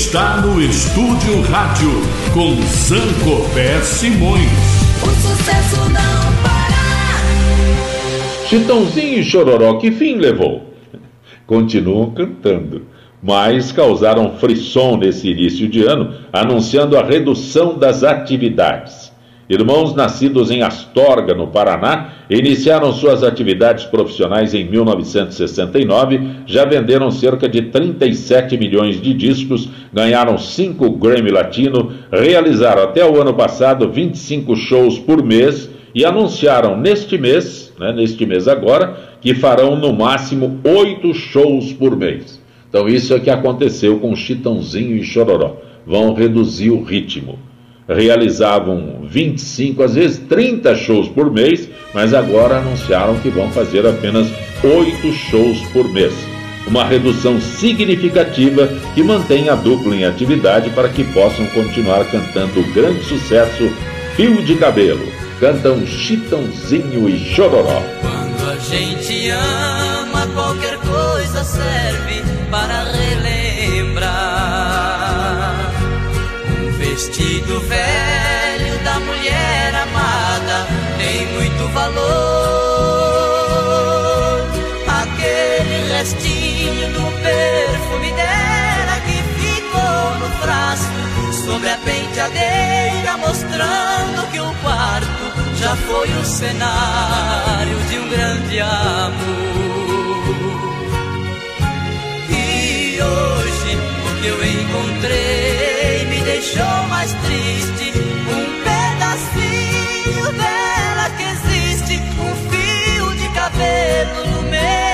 Está 0.00 0.40
no 0.40 0.60
Estúdio 0.62 1.42
Rádio 1.42 1.90
com 2.32 2.54
Zancopé 2.62 3.82
Simões. 3.82 4.48
O 5.02 5.10
sucesso 5.10 5.76
não 5.90 6.32
para. 6.42 8.46
Chitãozinho 8.46 9.18
e 9.18 9.22
Chororó, 9.22 9.74
que 9.74 9.92
fim 9.92 10.14
levou? 10.14 10.72
Continuam 11.46 12.12
cantando, 12.12 12.86
mas 13.22 13.72
causaram 13.72 14.38
frisson 14.38 14.96
nesse 14.96 15.28
início 15.28 15.68
de 15.68 15.84
ano, 15.84 16.14
anunciando 16.32 16.96
a 16.96 17.04
redução 17.04 17.76
das 17.76 18.02
atividades. 18.02 19.09
Irmãos 19.50 19.96
nascidos 19.96 20.48
em 20.48 20.62
Astorga, 20.62 21.34
no 21.34 21.48
Paraná, 21.48 22.12
iniciaram 22.30 22.92
suas 22.92 23.24
atividades 23.24 23.84
profissionais 23.84 24.54
em 24.54 24.64
1969, 24.64 26.20
já 26.46 26.64
venderam 26.64 27.10
cerca 27.10 27.48
de 27.48 27.62
37 27.62 28.56
milhões 28.56 29.02
de 29.02 29.12
discos, 29.12 29.68
ganharam 29.92 30.38
5 30.38 30.88
Grammy 30.90 31.32
Latino, 31.32 31.92
realizaram 32.12 32.84
até 32.84 33.04
o 33.04 33.20
ano 33.20 33.34
passado 33.34 33.90
25 33.90 34.54
shows 34.54 35.00
por 35.00 35.20
mês 35.20 35.68
e 35.92 36.04
anunciaram 36.04 36.76
neste 36.76 37.18
mês, 37.18 37.74
né, 37.76 37.92
neste 37.92 38.24
mês 38.24 38.46
agora, 38.46 38.96
que 39.20 39.34
farão 39.34 39.74
no 39.74 39.92
máximo 39.92 40.60
8 40.62 41.12
shows 41.12 41.72
por 41.72 41.96
mês. 41.96 42.40
Então 42.68 42.88
isso 42.88 43.12
é 43.14 43.18
que 43.18 43.30
aconteceu 43.30 43.98
com 43.98 44.14
Chitãozinho 44.14 44.94
e 44.94 45.02
Chororó. 45.02 45.56
Vão 45.84 46.14
reduzir 46.14 46.70
o 46.70 46.84
ritmo 46.84 47.49
realizavam 47.94 49.00
25, 49.02 49.82
às 49.82 49.94
vezes 49.94 50.18
30 50.28 50.74
shows 50.76 51.08
por 51.08 51.30
mês, 51.30 51.68
mas 51.92 52.14
agora 52.14 52.58
anunciaram 52.58 53.16
que 53.16 53.28
vão 53.28 53.50
fazer 53.50 53.86
apenas 53.86 54.28
8 54.62 55.12
shows 55.12 55.60
por 55.72 55.88
mês. 55.92 56.12
Uma 56.66 56.84
redução 56.84 57.40
significativa 57.40 58.68
que 58.94 59.02
mantém 59.02 59.48
a 59.48 59.54
dupla 59.54 59.96
em 59.96 60.04
atividade 60.04 60.70
para 60.70 60.88
que 60.88 61.02
possam 61.12 61.46
continuar 61.46 62.04
cantando 62.04 62.60
o 62.60 62.72
grande 62.72 63.02
sucesso 63.04 63.70
Fio 64.14 64.42
de 64.44 64.54
Cabelo. 64.56 65.06
cantam 65.40 65.84
Chitãozinho 65.86 67.08
e 67.08 67.18
Chororó. 67.18 67.82
Quando 68.02 68.50
a 68.50 68.56
gente 68.56 69.30
ama, 69.30 70.26
qualquer 70.34 70.76
coisa 70.78 71.42
serve 71.42 72.22
para 72.50 72.84
vestido 77.00 77.60
velho 77.60 78.78
da 78.84 79.00
mulher 79.00 79.74
amada 79.74 80.66
tem 80.98 81.26
muito 81.28 81.66
valor. 81.72 81.96
Aquele 84.86 85.92
restinho 85.94 86.92
do 86.92 87.10
perfume 87.22 88.12
dela 88.12 89.00
que 89.06 89.22
ficou 89.40 90.18
no 90.18 90.28
frasco 90.42 91.32
sobre 91.46 91.70
a 91.70 91.78
penteadeira, 91.78 93.16
mostrando 93.16 94.30
que 94.30 94.40
o 94.40 94.54
quarto 94.56 95.56
já 95.56 95.74
foi 95.76 96.08
o 96.10 96.24
cenário 96.26 97.78
de 97.88 97.98
um 97.98 98.08
grande 98.10 98.60
amor. 98.60 99.00
E 102.28 103.00
hoje 103.00 103.78
o 104.04 104.20
que 104.20 104.26
eu 104.26 104.44
encontrei 104.44 105.69
deixou 106.40 106.88
mais 106.88 107.12
triste. 107.12 107.92
Um 107.98 108.62
pedacinho 108.64 110.32
dela 110.32 111.10
que 111.18 111.22
existe, 111.22 112.02
um 112.18 112.34
fio 112.50 113.14
de 113.16 113.28
cabelo 113.34 114.26
no 114.26 114.42
meu 114.44 114.89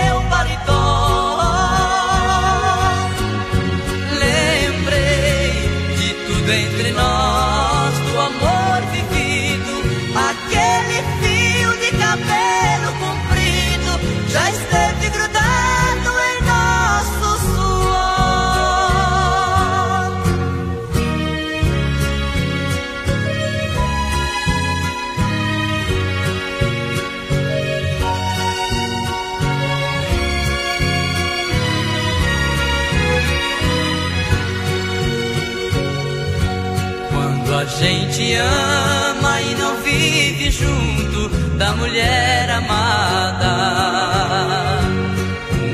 gente 38.16 38.34
ama 38.36 39.42
e 39.42 39.54
não 39.56 39.76
vive 39.82 40.50
junto 40.50 41.28
da 41.58 41.72
mulher 41.72 42.48
amada, 42.50 43.52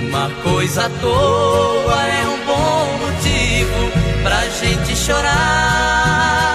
uma 0.08 0.28
coisa 0.42 0.86
à 0.86 0.90
toa 1.00 2.02
é 2.04 2.26
um 2.26 2.44
bom 2.44 2.98
motivo 2.98 3.92
pra 4.24 4.40
gente 4.48 4.96
chorar. 4.96 6.51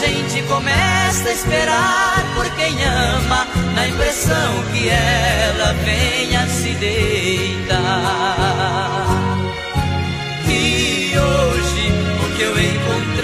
Gente 0.00 0.42
começa 0.42 1.28
a 1.28 1.32
esperar 1.32 2.34
por 2.34 2.48
quem 2.56 2.84
ama, 2.84 3.46
na 3.74 3.88
impressão 3.88 4.64
que 4.72 4.88
ela 4.88 5.72
venha 5.84 6.46
se 6.48 6.74
deitar. 6.74 7.86
E 10.48 11.14
hoje 11.18 11.92
o 12.24 12.36
que 12.36 12.42
eu 12.42 12.52
encontrei 12.52 13.15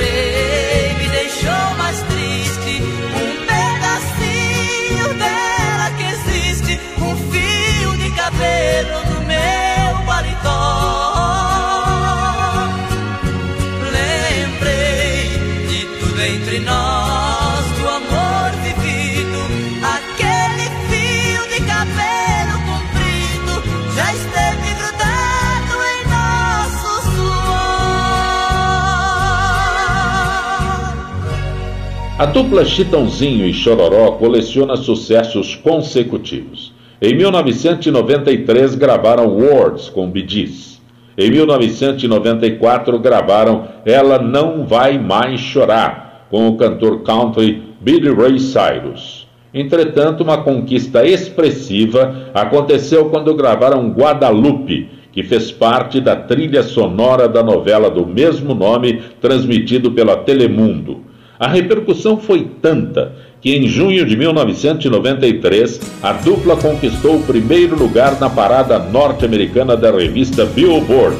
A 32.22 32.26
dupla 32.26 32.64
Chitãozinho 32.64 33.44
e 33.44 33.52
Chororó 33.52 34.12
coleciona 34.12 34.76
sucessos 34.76 35.56
consecutivos. 35.56 36.72
Em 37.00 37.16
1993 37.16 38.76
gravaram 38.76 39.26
Words 39.26 39.88
com 39.88 40.08
Gees. 40.14 40.80
Em 41.18 41.28
1994 41.32 42.96
gravaram 43.00 43.64
Ela 43.84 44.20
Não 44.20 44.64
Vai 44.64 45.00
Mais 45.00 45.40
Chorar 45.40 46.28
com 46.30 46.46
o 46.46 46.56
cantor 46.56 47.02
country 47.02 47.60
Billy 47.80 48.14
Ray 48.14 48.38
Cyrus. 48.38 49.26
Entretanto, 49.52 50.22
uma 50.22 50.44
conquista 50.44 51.04
expressiva 51.04 52.30
aconteceu 52.32 53.06
quando 53.06 53.34
gravaram 53.34 53.90
Guadalupe, 53.90 54.88
que 55.10 55.24
fez 55.24 55.50
parte 55.50 56.00
da 56.00 56.14
trilha 56.14 56.62
sonora 56.62 57.28
da 57.28 57.42
novela 57.42 57.90
do 57.90 58.06
mesmo 58.06 58.54
nome 58.54 59.02
transmitido 59.20 59.90
pela 59.90 60.18
Telemundo. 60.18 61.10
A 61.42 61.48
repercussão 61.48 62.18
foi 62.18 62.48
tanta 62.62 63.16
que 63.40 63.52
em 63.56 63.66
junho 63.66 64.06
de 64.06 64.16
1993 64.16 65.80
a 66.00 66.12
dupla 66.12 66.56
conquistou 66.56 67.16
o 67.16 67.22
primeiro 67.24 67.76
lugar 67.76 68.16
na 68.20 68.30
parada 68.30 68.78
norte-americana 68.78 69.76
da 69.76 69.90
revista 69.90 70.46
Billboard. 70.46 71.18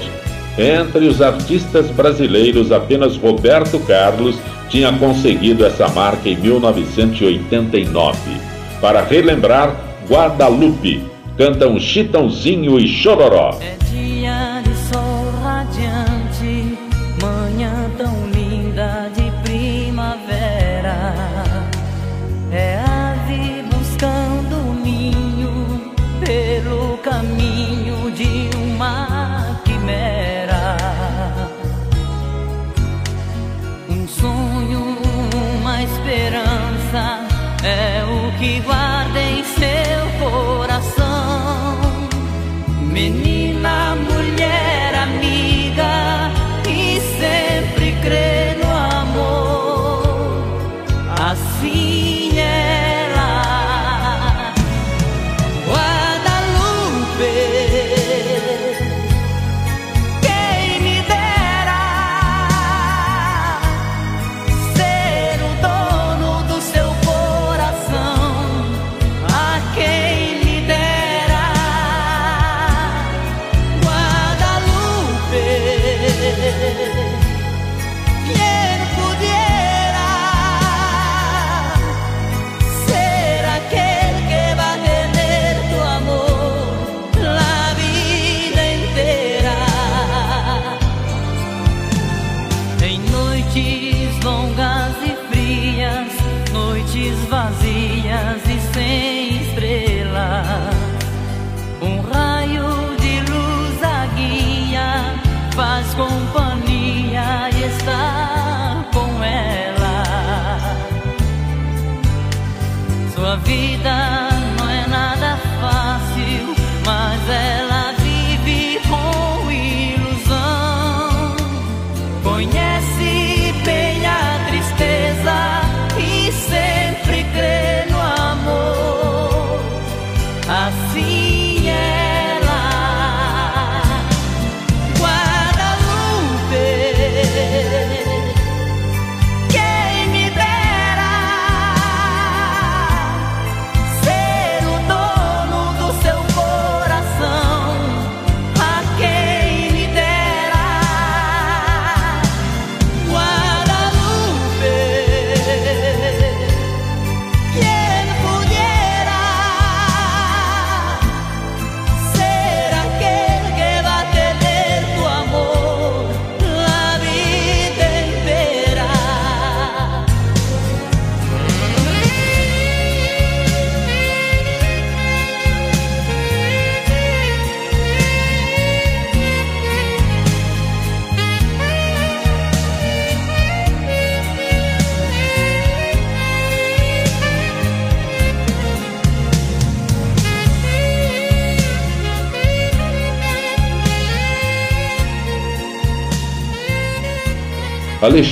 Entre 0.57 1.09
os 1.09 1.21
artistas 1.21 1.91
brasileiros, 1.91 2.71
apenas 2.71 3.17
Roberto 3.17 3.81
Carlos 3.81 4.39
tinha 4.69 4.93
conseguido 4.93 5.67
essa 5.67 5.89
marca 5.89 6.29
em 6.29 6.37
1989. 6.37 8.17
Para 8.81 9.03
relembrar, 9.03 9.75
Guadalupe 10.09 11.03
cantam 11.37 11.81
Chitãozinho 11.81 12.79
e 12.79 12.87
Chororó. 12.87 13.59
Dia 13.91 14.63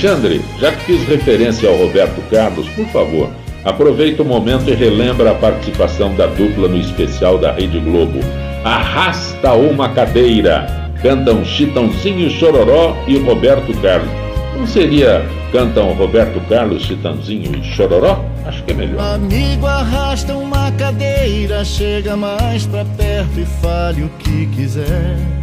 Alexandre, 0.01 0.41
já 0.59 0.71
que 0.71 0.85
fiz 0.85 1.07
referência 1.07 1.69
ao 1.69 1.77
Roberto 1.77 2.19
Carlos, 2.31 2.67
por 2.69 2.87
favor, 2.87 3.29
aproveita 3.63 4.23
o 4.23 4.25
momento 4.25 4.67
e 4.67 4.73
relembra 4.73 5.29
a 5.29 5.35
participação 5.35 6.15
da 6.15 6.25
dupla 6.25 6.67
no 6.67 6.77
especial 6.77 7.37
da 7.37 7.51
Rede 7.51 7.79
Globo. 7.79 8.19
Arrasta 8.63 9.53
uma 9.53 9.89
cadeira. 9.89 10.89
Cantam 11.03 11.45
Chitãozinho 11.45 12.31
Chororó 12.31 12.97
e 13.07 13.19
Roberto 13.19 13.79
Carlos. 13.79 14.09
Não 14.57 14.65
seria 14.65 15.23
cantam 15.51 15.93
Roberto 15.93 16.41
Carlos, 16.49 16.81
Chitãozinho 16.81 17.55
e 17.55 17.63
Chororó? 17.63 18.25
Acho 18.43 18.63
que 18.63 18.71
é 18.71 18.73
melhor. 18.73 19.15
Amigo, 19.15 19.67
arrasta 19.67 20.35
uma 20.35 20.71
cadeira, 20.71 21.63
chega 21.63 22.17
mais 22.17 22.65
pra 22.65 22.83
perto 22.85 23.39
e 23.39 23.45
fale 23.61 24.01
o 24.01 24.09
que 24.17 24.47
quiser. 24.47 25.40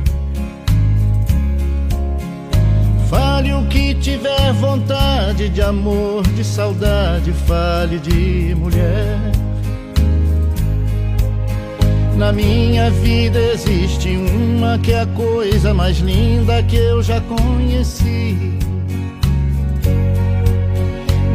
Tiver 4.01 4.53
vontade 4.55 5.49
de 5.49 5.63
amor, 5.63 6.23
de 6.29 6.45
saudade, 6.45 7.33
fale 7.33 7.99
de 7.99 8.55
mulher. 8.55 9.33
Na 12.17 12.33
minha 12.33 12.91
vida 12.91 13.39
existe 13.39 14.09
uma 14.17 14.77
que 14.79 14.93
é 14.93 15.03
a 15.03 15.07
coisa 15.07 15.73
mais 15.73 15.99
linda 15.99 16.63
que 16.65 16.77
eu 16.77 17.01
já 17.03 17.21
conheci. 17.21 18.37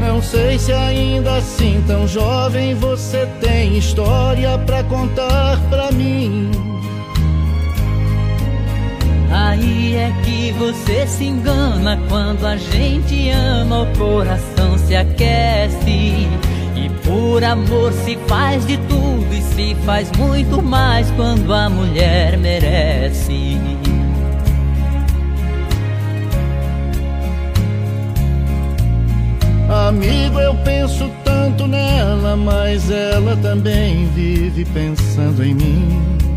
Não 0.06 0.22
sei 0.22 0.60
se 0.60 0.74
ainda 0.74 1.38
assim 1.38 1.82
tão 1.88 2.06
jovem 2.06 2.76
você 2.76 3.26
tem 3.40 3.78
história 3.78 4.58
pra 4.60 4.84
contar 4.84 5.58
pra 5.70 5.92
mim. 5.92 6.52
Aí 9.54 9.96
é 9.96 10.12
que 10.24 10.52
você 10.54 11.06
se 11.06 11.26
engana 11.26 12.00
quando 12.10 12.44
a 12.44 12.58
gente 12.58 13.30
ama, 13.30 13.84
o 13.84 13.98
coração 14.00 14.80
se 14.80 14.96
aquece. 14.96 16.28
E 16.76 16.90
por 17.06 17.44
amor 17.44 17.94
se 17.94 18.18
faz 18.28 18.66
de 18.66 18.78
tudo 18.78 19.28
e 19.32 19.42
se 19.44 19.76
faz 19.86 20.12
muito 20.18 20.60
mais 20.60 21.12
quando 21.12 21.54
a 21.54 21.70
mulher 21.70 22.36
merece. 22.36 23.60
Amigo, 29.70 30.40
eu 30.40 30.56
penso 30.64 31.12
tanto 31.24 31.68
nela, 31.68 32.36
mas 32.36 32.90
ela 32.90 33.38
também 33.38 34.08
vive 34.16 34.66
pensando 34.66 35.46
em 35.46 35.54
mim. 35.54 36.33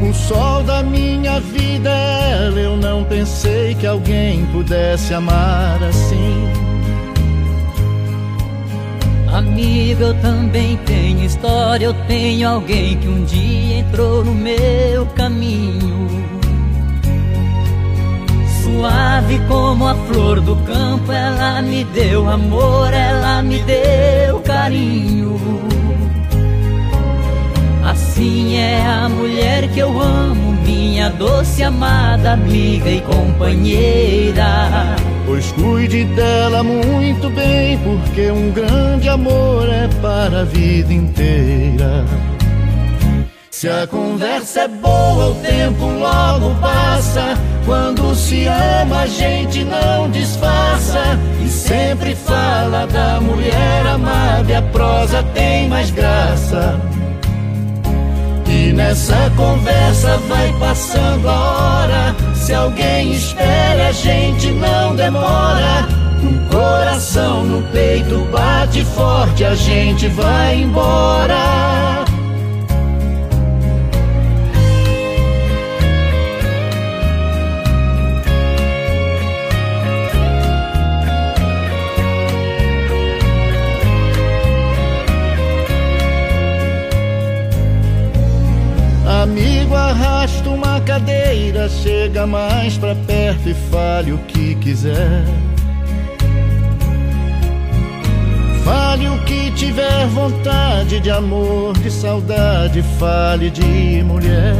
O 0.00 0.14
sol 0.14 0.62
da 0.62 0.82
minha 0.82 1.40
vida, 1.40 1.90
ela, 1.90 2.60
eu 2.60 2.76
não 2.76 3.04
pensei 3.04 3.74
que 3.74 3.86
alguém 3.86 4.46
pudesse 4.46 5.12
amar 5.12 5.82
assim. 5.82 6.68
Amigo, 9.32 10.02
eu 10.02 10.14
também 10.20 10.76
tenho 10.86 11.24
história, 11.24 11.86
eu 11.86 11.94
tenho 12.06 12.48
alguém 12.48 12.96
que 12.96 13.08
um 13.08 13.24
dia 13.24 13.78
entrou 13.78 14.24
no 14.24 14.34
meu 14.34 15.04
caminho. 15.14 16.08
Suave 18.62 19.38
como 19.48 19.86
a 19.86 19.94
flor 19.94 20.40
do 20.40 20.54
campo, 20.56 21.10
ela 21.10 21.60
me 21.60 21.84
deu 21.84 22.28
amor, 22.28 22.92
ela 22.92 23.42
me 23.42 23.58
deu 23.62 24.40
carinho. 24.40 25.67
Assim 28.18 28.56
é 28.56 28.84
a 28.84 29.08
mulher 29.08 29.68
que 29.68 29.78
eu 29.78 30.00
amo, 30.02 30.50
minha 30.64 31.08
doce 31.08 31.62
amada 31.62 32.32
amiga 32.32 32.90
e 32.90 33.00
companheira. 33.00 34.96
Pois 35.24 35.52
cuide 35.52 36.02
dela 36.02 36.64
muito 36.64 37.30
bem, 37.30 37.78
porque 37.78 38.28
um 38.32 38.50
grande 38.50 39.08
amor 39.08 39.68
é 39.68 39.86
para 40.02 40.40
a 40.40 40.44
vida 40.44 40.92
inteira. 40.92 42.04
Se 43.52 43.68
a 43.68 43.86
conversa 43.86 44.62
é 44.62 44.68
boa, 44.68 45.28
o 45.28 45.34
tempo 45.36 45.84
logo 45.84 46.56
passa. 46.60 47.38
Quando 47.64 48.16
se 48.16 48.46
ama, 48.46 49.02
a 49.02 49.06
gente 49.06 49.62
não 49.62 50.10
disfarça. 50.10 51.16
E 51.40 51.48
sempre 51.48 52.16
fala 52.16 52.84
da 52.88 53.20
mulher 53.20 53.86
amada, 53.86 54.50
e 54.50 54.56
a 54.56 54.62
prosa 54.62 55.22
tem 55.34 55.68
mais 55.68 55.92
graça. 55.92 56.80
Nessa 58.78 59.28
conversa 59.36 60.16
vai 60.28 60.52
passando 60.60 61.28
a 61.28 61.32
hora. 61.32 62.16
Se 62.32 62.54
alguém 62.54 63.10
espera, 63.10 63.88
a 63.88 63.92
gente 63.92 64.52
não 64.52 64.94
demora. 64.94 65.88
Um 66.22 66.48
coração 66.48 67.42
no 67.44 67.60
peito 67.72 68.20
bate 68.30 68.84
forte, 68.84 69.44
a 69.44 69.56
gente 69.56 70.06
vai 70.06 70.62
embora. 70.62 72.04
Amigo, 89.28 89.74
arrasta 89.74 90.48
uma 90.48 90.80
cadeira, 90.80 91.68
chega 91.68 92.26
mais 92.26 92.78
pra 92.78 92.94
perto 92.94 93.50
e 93.50 93.54
fale 93.70 94.10
o 94.10 94.18
que 94.20 94.54
quiser. 94.54 95.22
Fale 98.64 99.06
o 99.06 99.22
que 99.24 99.50
tiver 99.50 100.06
vontade 100.06 100.98
de 101.00 101.10
amor, 101.10 101.74
de 101.74 101.90
saudade, 101.90 102.82
fale 102.98 103.50
de 103.50 104.02
mulher. 104.02 104.54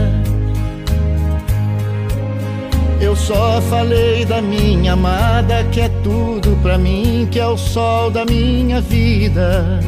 Eu 3.01 3.17
só 3.17 3.63
falei 3.71 4.27
da 4.27 4.43
minha 4.43 4.93
amada, 4.93 5.65
que 5.73 5.81
é 5.81 5.89
tudo 6.05 6.59
pra 6.61 6.77
mim, 6.77 7.27
que 7.31 7.41
é 7.41 7.47
o 7.47 7.57
sol 7.57 8.11
da 8.11 8.27
minha 8.27 8.83
vida. 8.83 9.81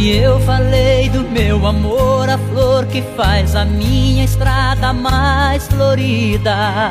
E 0.00 0.16
eu 0.16 0.40
falei 0.40 1.10
do 1.10 1.20
meu 1.24 1.66
amor, 1.66 2.26
a 2.26 2.38
flor 2.38 2.86
que 2.86 3.02
faz 3.14 3.54
a 3.54 3.66
minha 3.66 4.24
estrada 4.24 4.94
mais 4.94 5.68
florida. 5.68 6.90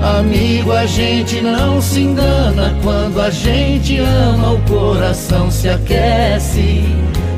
Amigo, 0.00 0.70
a 0.70 0.86
gente 0.86 1.40
não 1.40 1.82
se 1.82 1.98
engana 1.98 2.78
quando 2.80 3.20
a 3.20 3.28
gente 3.28 3.98
ama, 3.98 4.52
o 4.52 4.60
coração 4.68 5.50
se 5.50 5.68
aquece. 5.68 6.84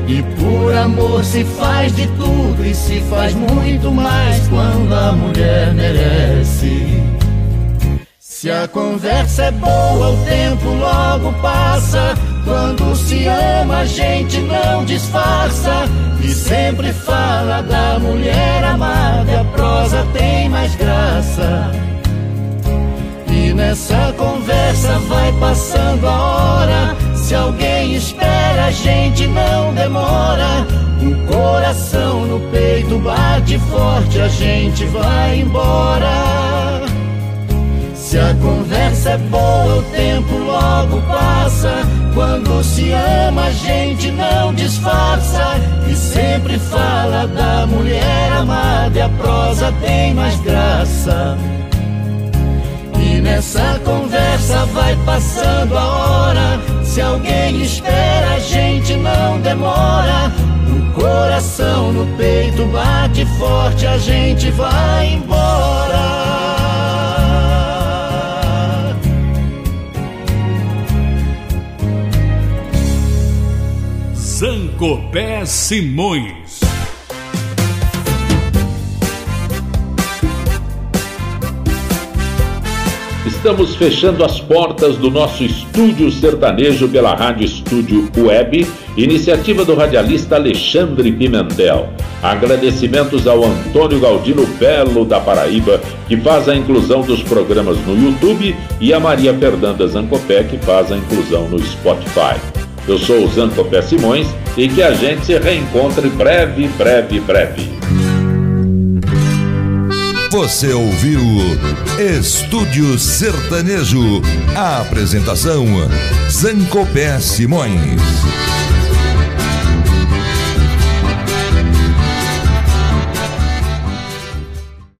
E 0.07 0.23
por 0.39 0.75
amor 0.75 1.23
se 1.23 1.43
faz 1.43 1.95
de 1.95 2.05
tudo 2.09 2.63
e 2.63 2.75
se 2.75 3.01
faz 3.09 3.33
muito 3.33 3.91
mais 3.91 4.47
quando 4.49 4.93
a 4.93 5.13
mulher 5.13 5.73
merece. 5.73 7.16
Se 8.39 8.51
a 8.51 8.67
conversa 8.67 9.45
é 9.45 9.51
boa, 9.51 10.11
o 10.11 10.25
tempo 10.25 10.69
logo 10.69 11.33
passa. 11.41 12.13
Quando 12.45 12.95
se 12.95 13.25
ama, 13.25 13.77
a 13.77 13.85
gente 13.85 14.37
não 14.41 14.85
disfarça. 14.85 15.85
E 16.21 16.27
sempre 16.27 16.93
fala 16.93 17.63
da 17.63 17.97
mulher 17.97 18.63
amada, 18.63 19.41
a 19.41 19.43
prosa 19.43 20.05
tem 20.13 20.49
mais 20.49 20.75
graça. 20.75 21.71
E 23.27 23.53
nessa 23.55 24.13
conversa 24.15 24.99
vai 25.09 25.31
passando 25.39 26.07
a 26.07 26.21
hora. 26.21 26.95
Se 27.15 27.33
alguém 27.33 27.95
espera, 27.95 28.65
a 28.65 28.71
gente 28.71 29.25
não 29.25 29.73
demora. 29.73 30.67
Um 31.01 31.25
coração 31.25 32.27
no 32.27 32.39
peito 32.51 32.99
bate 32.99 33.57
forte, 33.57 34.21
a 34.21 34.27
gente 34.27 34.85
vai 34.85 35.39
embora. 35.39 36.76
Se 38.07 38.17
a 38.17 38.33
conversa 38.35 39.09
é 39.09 39.17
boa, 39.17 39.79
o 39.79 39.83
tempo 39.91 40.37
logo 40.37 41.01
passa. 41.01 41.73
Quando 42.13 42.63
se 42.63 42.89
ama, 42.93 43.47
a 43.47 43.51
gente 43.51 44.11
não 44.11 44.53
disfarça. 44.53 45.59
E 45.89 45.93
sempre 45.93 46.57
fala 46.57 47.27
da 47.27 47.67
mulher 47.67 48.31
amada, 48.31 48.97
e 48.97 49.01
a 49.01 49.09
prosa 49.09 49.73
tem 49.81 50.13
mais 50.13 50.39
graça. 50.39 51.37
E 52.97 53.19
nessa 53.19 53.77
conversa 53.83 54.65
vai 54.67 54.95
passando 55.05 55.77
a 55.77 55.85
hora. 55.85 56.61
Se 56.85 57.01
alguém 57.01 57.61
espera, 57.61 58.35
a 58.35 58.39
gente 58.39 58.95
não 58.95 59.41
demora. 59.41 60.31
O 60.65 60.93
coração 60.93 61.91
no 61.91 62.07
peito 62.15 62.65
bate 62.67 63.25
forte, 63.37 63.85
a 63.85 63.97
gente 63.97 64.49
vai 64.51 65.15
embora. 65.15 66.26
Jacopé 74.77 75.43
Simões. 75.43 76.59
Estamos 83.25 83.75
fechando 83.75 84.23
as 84.23 84.39
portas 84.39 84.95
do 84.97 85.09
nosso 85.09 85.43
estúdio 85.43 86.11
sertanejo 86.11 86.87
pela 86.89 87.15
Rádio 87.15 87.45
Estúdio 87.45 88.07
Web, 88.15 88.67
iniciativa 88.95 89.65
do 89.65 89.73
radialista 89.73 90.35
Alexandre 90.35 91.11
Pimentel. 91.11 91.89
Agradecimentos 92.21 93.25
ao 93.25 93.43
Antônio 93.43 93.99
Galdino 93.99 94.45
Belo 94.59 95.05
da 95.05 95.19
Paraíba, 95.19 95.81
que 96.07 96.17
faz 96.17 96.47
a 96.47 96.55
inclusão 96.55 97.01
dos 97.01 97.23
programas 97.23 97.79
no 97.79 97.97
YouTube, 97.99 98.55
e 98.79 98.93
a 98.93 98.99
Maria 98.99 99.33
Fernanda 99.33 99.87
Zancopé, 99.87 100.43
que 100.43 100.59
faz 100.59 100.91
a 100.91 100.97
inclusão 100.97 101.49
no 101.49 101.57
Spotify. 101.57 102.66
Eu 102.87 102.97
sou 102.97 103.25
o 103.25 103.27
Zancopé 103.27 103.81
Simões 103.81 104.27
e 104.55 104.69
que 104.69 104.81
a 104.81 104.93
gente 104.93 105.25
se 105.25 105.37
reencontre 105.37 106.09
breve, 106.09 106.69
breve, 106.69 107.19
breve. 107.19 107.69
Você 110.31 110.71
ouviu 110.71 111.21
Estúdio 112.17 112.97
Sertanejo. 112.97 114.21
A 114.55 114.81
apresentação 114.81 115.65
Zancopé 116.29 117.19
Simões. 117.19 118.01